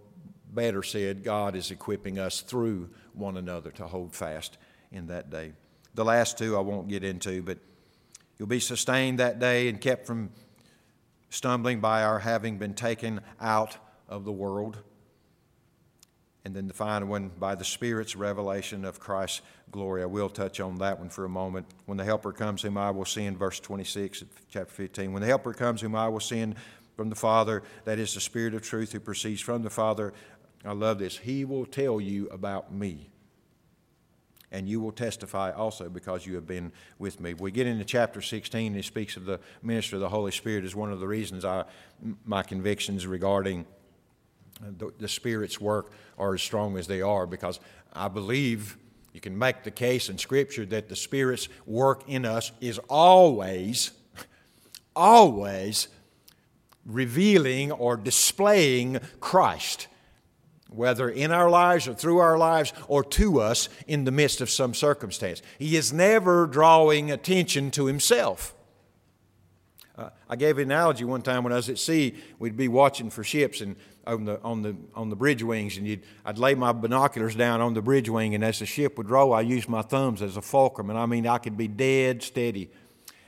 better 0.51 0.83
said, 0.83 1.25
God 1.25 1.55
is 1.55 1.71
equipping 1.71 2.19
us 2.19 2.41
through 2.41 2.89
one 3.13 3.37
another 3.37 3.71
to 3.73 3.87
hold 3.87 4.15
fast 4.15 4.57
in 4.91 5.09
that 5.09 5.29
day. 5.29 5.53
The 6.01 6.05
last 6.05 6.39
two 6.39 6.57
I 6.57 6.61
won't 6.61 6.89
get 6.89 7.05
into, 7.05 7.43
but 7.43 7.59
you'll 8.39 8.49
be 8.49 8.59
sustained 8.59 9.19
that 9.19 9.39
day 9.39 9.69
and 9.69 9.79
kept 9.79 10.07
from 10.07 10.31
stumbling 11.29 11.81
by 11.81 12.05
our 12.05 12.19
having 12.19 12.57
been 12.57 12.73
taken 12.73 13.21
out 13.39 13.77
of 14.09 14.25
the 14.25 14.33
world. 14.33 14.79
And 16.47 16.57
then 16.57 16.69
the 16.69 16.73
final 16.73 17.07
one, 17.07 17.31
by 17.39 17.55
the 17.55 17.67
Spirit's 17.67 18.17
revelation 18.17 18.87
of 18.87 18.99
Christ's 18.99 19.43
glory. 19.71 20.03
I 20.03 20.07
will 20.07 20.31
touch 20.31 20.59
on 20.59 20.77
that 20.77 20.99
one 20.99 21.11
for 21.11 21.27
a 21.27 21.29
moment. 21.29 21.67
When 21.85 21.99
the 21.99 22.05
Helper 22.07 22.33
comes, 22.33 22.63
whom 22.63 22.79
I 22.79 22.91
will 22.93 23.05
send, 23.05 23.37
verse 23.37 23.61
26 23.61 24.23
of 24.23 24.29
chapter 24.49 24.73
15. 24.73 25.13
When 25.13 25.21
the 25.21 25.29
Helper 25.29 25.53
comes, 25.53 25.83
whom 25.83 25.95
I 25.95 26.09
will 26.09 26.19
send 26.19 26.55
from 26.97 27.11
the 27.11 27.15
Father, 27.15 27.63
that 27.85 27.99
is 27.99 28.15
the 28.15 28.23
Spirit 28.23 28.55
of 28.55 28.63
truth 28.63 28.93
who 28.93 29.01
proceeds 29.01 29.43
from 29.43 29.65
the 29.65 29.69
Father, 29.69 30.15
I 30.65 30.73
love 30.73 30.99
this. 30.99 31.19
He 31.19 31.45
will 31.45 31.67
tell 31.67 32.01
you 32.01 32.27
about 32.31 32.73
me 32.73 33.11
and 34.53 34.69
you 34.69 34.81
will 34.81 34.93
testify 34.93 35.53
also 35.53 35.89
because 35.89 36.27
you 36.27 36.35
have 36.35 36.47
been 36.47 36.73
with 36.99 37.21
me. 37.21 37.35
We 37.35 37.51
get 37.51 37.67
into 37.67 37.85
chapter 37.85 38.21
16, 38.21 38.75
it 38.75 38.85
speaks 38.85 39.17
of 39.17 39.25
the 39.25 39.41
ministry 39.63 39.97
of 39.97 40.01
the 40.01 40.09
Holy 40.09 40.33
Spirit 40.33 40.65
as 40.65 40.75
one 40.75 40.93
of 40.93 41.01
the 41.01 41.07
reasons 41.07 41.45
I, 41.45 41.65
my 42.25 42.43
convictions 42.43 43.07
regarding 43.07 43.67
the, 44.61 44.93
the 44.99 45.09
Spirit's 45.09 45.61
work 45.61 45.93
are 46.19 46.35
as 46.35 46.43
strong 46.43 46.77
as 46.77 46.87
they 46.87 47.01
are 47.01 47.27
because 47.27 47.61
I 47.93 48.09
believe 48.09 48.77
you 49.13 49.21
can 49.21 49.37
make 49.39 49.65
the 49.65 49.71
case 49.71 50.09
in 50.09 50.19
Scripture 50.19 50.67
that 50.67 50.89
the 50.89 50.97
Spirit's 50.97 51.49
work 51.67 52.03
in 52.09 52.25
us 52.25 52.53
is 52.61 52.79
always, 52.89 53.93
always 54.95 55.89
revealing 56.85 57.73
or 57.73 57.97
displaying 57.97 59.01
Christ 59.21 59.89
whether 60.71 61.09
in 61.09 61.33
our 61.33 61.51
lives 61.51 61.89
or 61.89 61.95
through 61.95 62.19
our 62.19 62.39
lives 62.39 62.73
or 62.89 63.03
to 63.05 63.41
us 63.41 63.69
in 63.87 64.05
the 64.05 64.11
midst 64.11 64.41
of 64.41 64.51
some 64.51 64.75
circumstance. 64.75 65.43
He 65.59 65.77
is 65.77 65.93
never 65.93 66.47
drawing 66.47 67.11
attention 67.11 67.71
to 67.73 67.87
himself. 67.87 68.55
Uh, 69.99 70.11
I 70.29 70.37
gave 70.37 70.59
an 70.59 70.65
analogy 70.65 71.05
one 71.05 71.23
time 71.23 71.45
when 71.45 71.53
I 71.53 71.57
was 71.57 71.69
at 71.69 71.79
sea. 71.79 72.15
We'd 72.39 72.57
be 72.57 72.69
watching 72.69 73.11
for 73.11 73.23
ships 73.23 73.61
and 73.61 73.77
on 74.07 74.25
the 74.25 74.41
on 74.41 74.63
the 74.63 74.75
on 74.95 75.11
the 75.11 75.17
bridge 75.17 75.43
wings, 75.43 75.77
and 75.77 75.87
you'd 75.87 76.03
I'd 76.25 76.39
lay 76.39 76.55
my 76.55 76.73
binoculars 76.73 77.35
down 77.35 77.61
on 77.61 77.75
the 77.75 77.83
bridge 77.83 78.09
wing, 78.09 78.35
and 78.35 78.43
as 78.43 78.61
the 78.61 78.67
ship 78.67 78.97
would 78.97 79.11
roll, 79.11 79.35
I 79.35 79.43
used 79.43 79.69
my 79.69 79.83
thumbs 79.83 80.23
as 80.23 80.39
a 80.39 80.43
fulcrum, 80.43 80.89
and 80.89 80.99
I 80.99 81.05
mean 81.05 81.27
I 81.27 81.37
could 81.37 81.57
be 81.57 81.69
dead 81.69 82.23
steady 82.23 82.71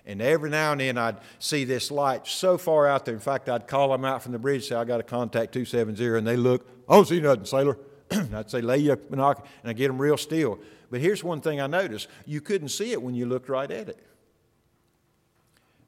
and 0.04 0.20
every 0.20 0.50
now 0.50 0.72
and 0.72 0.80
then 0.80 0.98
I'd 0.98 1.18
see 1.38 1.64
this 1.64 1.90
light 1.90 2.26
so 2.26 2.58
far 2.58 2.88
out 2.88 3.04
there. 3.04 3.14
In 3.14 3.20
fact, 3.20 3.48
I'd 3.48 3.68
call 3.68 3.90
them 3.90 4.04
out 4.04 4.22
from 4.22 4.32
the 4.32 4.38
bridge, 4.38 4.68
say, 4.68 4.74
I 4.74 4.84
got 4.84 5.00
a 5.00 5.04
contact 5.04 5.52
270, 5.52 6.18
and 6.18 6.26
they 6.26 6.36
look, 6.36 6.68
I 6.88 6.94
don't 6.94 7.06
see 7.06 7.20
nothing, 7.20 7.44
sailor. 7.44 7.78
I'd 8.10 8.50
say, 8.50 8.60
lay 8.60 8.78
your 8.78 8.96
binocular, 8.96 9.48
and 9.62 9.70
I 9.70 9.72
get 9.72 9.88
them 9.88 9.98
real 9.98 10.16
still. 10.16 10.58
But 10.90 11.00
here's 11.00 11.22
one 11.22 11.40
thing 11.40 11.60
I 11.60 11.66
noticed 11.66 12.08
you 12.26 12.40
couldn't 12.40 12.68
see 12.68 12.92
it 12.92 13.00
when 13.00 13.14
you 13.14 13.26
looked 13.26 13.48
right 13.48 13.70
at 13.70 13.88
it. 13.88 13.98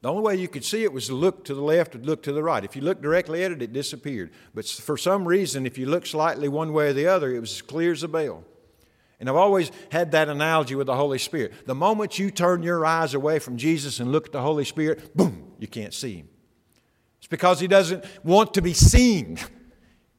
The 0.01 0.11
only 0.11 0.21
way 0.21 0.35
you 0.35 0.47
could 0.47 0.63
see 0.63 0.83
it 0.83 0.93
was 0.93 1.07
to 1.07 1.15
look 1.15 1.45
to 1.45 1.55
the 1.55 1.61
left 1.61 1.95
or 1.95 1.99
look 1.99 2.21
to 2.23 2.31
the 2.31 2.43
right. 2.43 2.63
If 2.63 2.75
you 2.75 2.83
looked 2.83 3.01
directly 3.01 3.43
at 3.43 3.51
it, 3.51 3.61
it 3.61 3.73
disappeared. 3.73 4.31
But 4.53 4.67
for 4.67 4.97
some 4.97 5.27
reason, 5.27 5.65
if 5.65 5.77
you 5.77 5.87
looked 5.87 6.07
slightly 6.07 6.47
one 6.47 6.73
way 6.73 6.89
or 6.89 6.93
the 6.93 7.07
other, 7.07 7.33
it 7.33 7.39
was 7.39 7.53
as 7.53 7.61
clear 7.63 7.91
as 7.91 8.03
a 8.03 8.07
bell. 8.07 8.43
And 9.25 9.29
I've 9.31 9.37
always 9.37 9.71
had 9.89 10.11
that 10.11 10.29
analogy 10.29 10.75
with 10.75 10.85
the 10.85 10.95
Holy 10.95 11.17
Spirit. 11.17 11.65
The 11.65 11.73
moment 11.73 12.19
you 12.19 12.29
turn 12.29 12.61
your 12.61 12.85
eyes 12.85 13.15
away 13.15 13.39
from 13.39 13.57
Jesus 13.57 13.99
and 13.99 14.11
look 14.11 14.27
at 14.27 14.31
the 14.31 14.41
Holy 14.41 14.65
Spirit, 14.65 15.17
boom, 15.17 15.51
you 15.57 15.67
can't 15.67 15.95
see 15.95 16.17
Him. 16.17 16.29
It's 17.17 17.25
because 17.25 17.59
He 17.59 17.65
doesn't 17.65 18.05
want 18.23 18.53
to 18.53 18.61
be 18.61 18.73
seen. 18.73 19.39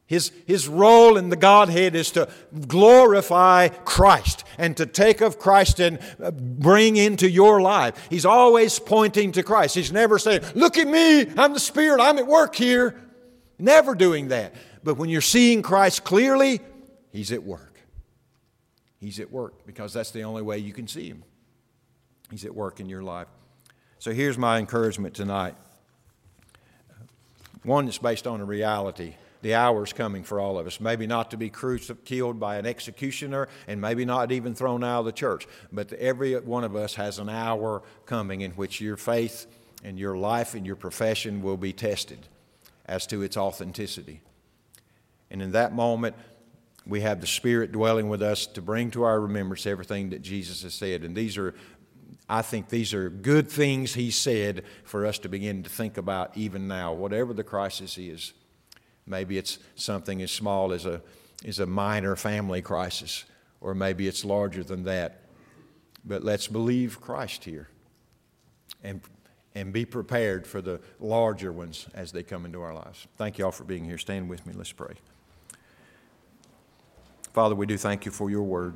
His, 0.07 0.33
his 0.45 0.67
role 0.67 1.15
in 1.15 1.29
the 1.29 1.37
Godhead 1.37 1.95
is 1.95 2.11
to 2.11 2.27
glorify 2.67 3.69
Christ 3.69 4.43
and 4.57 4.75
to 4.75 4.85
take 4.85 5.21
of 5.21 5.39
Christ 5.39 5.79
and 5.79 5.99
uh, 6.21 6.31
bring 6.31 6.97
into 6.97 7.29
your 7.29 7.61
life. 7.61 8.07
He's 8.09 8.25
always 8.25 8.77
pointing 8.77 9.31
to 9.33 9.43
Christ. 9.43 9.73
He's 9.73 9.93
never 9.93 10.19
saying, 10.19 10.41
Look 10.53 10.77
at 10.77 10.85
me, 10.85 11.29
I'm 11.37 11.53
the 11.53 11.61
Spirit, 11.61 12.01
I'm 12.01 12.17
at 12.17 12.27
work 12.27 12.55
here. 12.55 13.01
Never 13.57 13.95
doing 13.95 14.27
that. 14.27 14.53
But 14.83 14.97
when 14.97 15.09
you're 15.09 15.21
seeing 15.21 15.61
Christ 15.61 16.03
clearly, 16.03 16.59
He's 17.13 17.31
at 17.31 17.43
work. 17.43 17.66
He's 18.99 19.19
at 19.19 19.31
work 19.31 19.65
because 19.65 19.93
that's 19.93 20.11
the 20.11 20.23
only 20.23 20.41
way 20.41 20.57
you 20.57 20.73
can 20.73 20.87
see 20.87 21.09
Him. 21.09 21.23
He's 22.31 22.45
at 22.45 22.55
work 22.55 22.79
in 22.79 22.89
your 22.89 23.03
life. 23.03 23.27
So 23.99 24.11
here's 24.11 24.37
my 24.37 24.59
encouragement 24.59 25.13
tonight. 25.15 25.55
One 27.63 27.85
that's 27.85 27.97
based 27.97 28.27
on 28.27 28.41
a 28.41 28.45
reality. 28.45 29.15
The 29.41 29.55
hour's 29.55 29.93
coming 29.93 30.23
for 30.23 30.39
all 30.39 30.57
of 30.57 30.65
us. 30.67 30.79
Maybe 30.79 31.05
not 31.05 31.31
to 31.31 31.37
be 31.37 31.49
crucified, 31.49 32.05
killed 32.05 32.39
by 32.39 32.57
an 32.57 32.65
executioner, 32.65 33.47
and 33.67 33.79
maybe 33.79 34.03
not 34.03 34.31
even 34.31 34.55
thrown 34.55 34.83
out 34.83 34.99
of 34.99 35.05
the 35.05 35.11
church. 35.11 35.47
But 35.71 35.93
every 35.93 36.35
one 36.39 36.63
of 36.63 36.75
us 36.75 36.95
has 36.95 37.19
an 37.19 37.29
hour 37.29 37.83
coming 38.05 38.41
in 38.41 38.51
which 38.51 38.81
your 38.81 38.97
faith 38.97 39.45
and 39.83 39.99
your 39.99 40.17
life 40.17 40.55
and 40.55 40.65
your 40.65 40.75
profession 40.75 41.41
will 41.41 41.57
be 41.57 41.71
tested 41.71 42.27
as 42.85 43.05
to 43.07 43.21
its 43.21 43.37
authenticity. 43.37 44.21
And 45.29 45.41
in 45.41 45.51
that 45.51 45.73
moment, 45.73 46.15
we 46.87 47.01
have 47.01 47.21
the 47.21 47.27
Spirit 47.27 47.71
dwelling 47.71 48.09
with 48.09 48.21
us 48.21 48.45
to 48.47 48.61
bring 48.61 48.91
to 48.91 49.03
our 49.03 49.19
remembrance 49.19 49.65
everything 49.65 50.09
that 50.11 50.21
Jesus 50.21 50.63
has 50.63 50.73
said. 50.73 51.03
And 51.03 51.15
these 51.15 51.37
are, 51.37 51.53
I 52.29 52.41
think, 52.41 52.69
these 52.69 52.93
are 52.93 53.09
good 53.09 53.49
things 53.49 53.93
He 53.93 54.11
said 54.11 54.63
for 54.83 55.05
us 55.05 55.19
to 55.19 55.29
begin 55.29 55.63
to 55.63 55.69
think 55.69 55.97
about 55.97 56.35
even 56.37 56.67
now, 56.67 56.93
whatever 56.93 57.33
the 57.33 57.43
crisis 57.43 57.97
is. 57.97 58.33
Maybe 59.05 59.37
it's 59.37 59.59
something 59.75 60.21
as 60.21 60.31
small 60.31 60.71
as 60.71 60.85
a, 60.85 61.01
as 61.45 61.59
a 61.59 61.65
minor 61.65 62.15
family 62.15 62.61
crisis, 62.61 63.25
or 63.61 63.73
maybe 63.73 64.07
it's 64.07 64.25
larger 64.25 64.63
than 64.63 64.83
that. 64.83 65.21
But 66.05 66.23
let's 66.23 66.47
believe 66.47 67.01
Christ 67.01 67.43
here 67.43 67.67
and, 68.83 69.01
and 69.55 69.73
be 69.73 69.85
prepared 69.85 70.47
for 70.47 70.61
the 70.61 70.79
larger 70.99 71.51
ones 71.51 71.87
as 71.93 72.11
they 72.11 72.23
come 72.23 72.45
into 72.45 72.61
our 72.61 72.73
lives. 72.73 73.07
Thank 73.17 73.37
you 73.37 73.45
all 73.45 73.51
for 73.51 73.63
being 73.63 73.83
here. 73.83 73.97
Stand 73.97 74.29
with 74.29 74.45
me. 74.45 74.53
Let's 74.53 74.71
pray. 74.71 74.95
Father, 77.37 77.53
we 77.53 77.67
do 77.67 77.77
thank 77.77 78.03
you 78.03 78.11
for 78.11 78.31
your 78.31 78.41
word. 78.41 78.73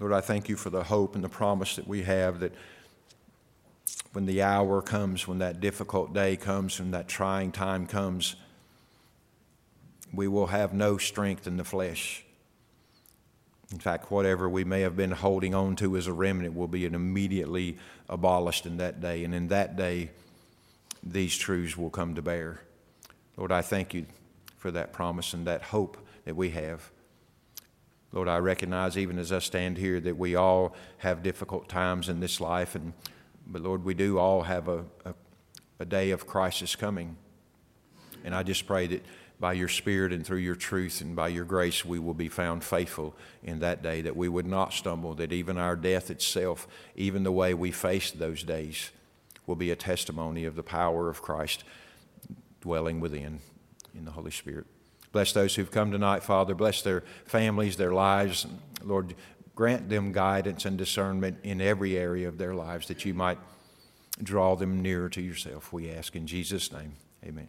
Lord, 0.00 0.14
I 0.14 0.22
thank 0.22 0.48
you 0.48 0.56
for 0.56 0.70
the 0.70 0.84
hope 0.84 1.14
and 1.14 1.22
the 1.22 1.28
promise 1.28 1.76
that 1.76 1.86
we 1.86 2.04
have 2.04 2.40
that 2.40 2.54
when 4.14 4.24
the 4.24 4.40
hour 4.40 4.80
comes, 4.80 5.28
when 5.28 5.40
that 5.40 5.60
difficult 5.60 6.14
day 6.14 6.34
comes, 6.34 6.80
when 6.80 6.92
that 6.92 7.08
trying 7.08 7.52
time 7.52 7.86
comes, 7.86 8.36
we 10.14 10.26
will 10.26 10.46
have 10.46 10.72
no 10.72 10.96
strength 10.96 11.46
in 11.46 11.58
the 11.58 11.64
flesh. 11.64 12.24
In 13.70 13.78
fact, 13.78 14.10
whatever 14.10 14.48
we 14.48 14.64
may 14.64 14.80
have 14.80 14.96
been 14.96 15.10
holding 15.10 15.54
on 15.54 15.76
to 15.76 15.94
as 15.98 16.06
a 16.06 16.12
remnant 16.14 16.56
will 16.56 16.68
be 16.68 16.86
immediately 16.86 17.76
abolished 18.08 18.64
in 18.64 18.78
that 18.78 18.98
day. 18.98 19.24
And 19.24 19.34
in 19.34 19.48
that 19.48 19.76
day, 19.76 20.08
these 21.02 21.36
truths 21.36 21.76
will 21.76 21.90
come 21.90 22.14
to 22.14 22.22
bear. 22.22 22.62
Lord, 23.36 23.52
I 23.52 23.60
thank 23.60 23.92
you 23.92 24.06
for 24.56 24.70
that 24.70 24.94
promise 24.94 25.34
and 25.34 25.46
that 25.46 25.64
hope 25.64 25.98
that 26.24 26.36
we 26.36 26.50
have. 26.50 26.90
Lord, 28.12 28.28
I 28.28 28.38
recognize 28.38 28.98
even 28.98 29.18
as 29.18 29.32
I 29.32 29.38
stand 29.38 29.78
here 29.78 29.98
that 30.00 30.18
we 30.18 30.34
all 30.34 30.74
have 30.98 31.22
difficult 31.22 31.68
times 31.68 32.08
in 32.08 32.20
this 32.20 32.40
life, 32.40 32.74
and 32.74 32.92
but 33.46 33.62
Lord, 33.62 33.84
we 33.84 33.94
do 33.94 34.18
all 34.18 34.42
have 34.42 34.68
a, 34.68 34.84
a, 35.04 35.14
a 35.80 35.84
day 35.84 36.10
of 36.10 36.26
crisis 36.26 36.76
coming. 36.76 37.16
And 38.24 38.34
I 38.34 38.42
just 38.42 38.66
pray 38.66 38.86
that 38.86 39.04
by 39.40 39.54
your 39.54 39.68
Spirit 39.68 40.12
and 40.12 40.24
through 40.24 40.38
your 40.38 40.54
truth 40.54 41.00
and 41.00 41.16
by 41.16 41.26
your 41.26 41.44
grace, 41.44 41.84
we 41.84 41.98
will 41.98 42.14
be 42.14 42.28
found 42.28 42.62
faithful 42.62 43.16
in 43.42 43.58
that 43.58 43.82
day, 43.82 44.00
that 44.02 44.16
we 44.16 44.28
would 44.28 44.46
not 44.46 44.72
stumble, 44.72 45.14
that 45.14 45.32
even 45.32 45.58
our 45.58 45.74
death 45.74 46.10
itself, 46.10 46.68
even 46.94 47.24
the 47.24 47.32
way 47.32 47.52
we 47.52 47.72
face 47.72 48.12
those 48.12 48.44
days, 48.44 48.92
will 49.46 49.56
be 49.56 49.72
a 49.72 49.76
testimony 49.76 50.44
of 50.44 50.54
the 50.54 50.62
power 50.62 51.08
of 51.08 51.20
Christ 51.22 51.64
dwelling 52.60 53.00
within 53.00 53.40
in 53.96 54.04
the 54.04 54.12
Holy 54.12 54.30
Spirit. 54.30 54.66
Bless 55.12 55.32
those 55.32 55.54
who've 55.54 55.70
come 55.70 55.92
tonight, 55.92 56.22
Father. 56.22 56.54
Bless 56.54 56.82
their 56.82 57.04
families, 57.26 57.76
their 57.76 57.92
lives. 57.92 58.46
Lord, 58.82 59.14
grant 59.54 59.88
them 59.88 60.12
guidance 60.12 60.64
and 60.64 60.76
discernment 60.78 61.38
in 61.42 61.60
every 61.60 61.96
area 61.96 62.28
of 62.28 62.38
their 62.38 62.54
lives 62.54 62.88
that 62.88 63.04
you 63.04 63.14
might 63.14 63.38
draw 64.22 64.56
them 64.56 64.80
nearer 64.80 65.08
to 65.10 65.20
yourself. 65.20 65.72
We 65.72 65.90
ask 65.90 66.16
in 66.16 66.26
Jesus' 66.26 66.72
name. 66.72 66.94
Amen. 67.24 67.48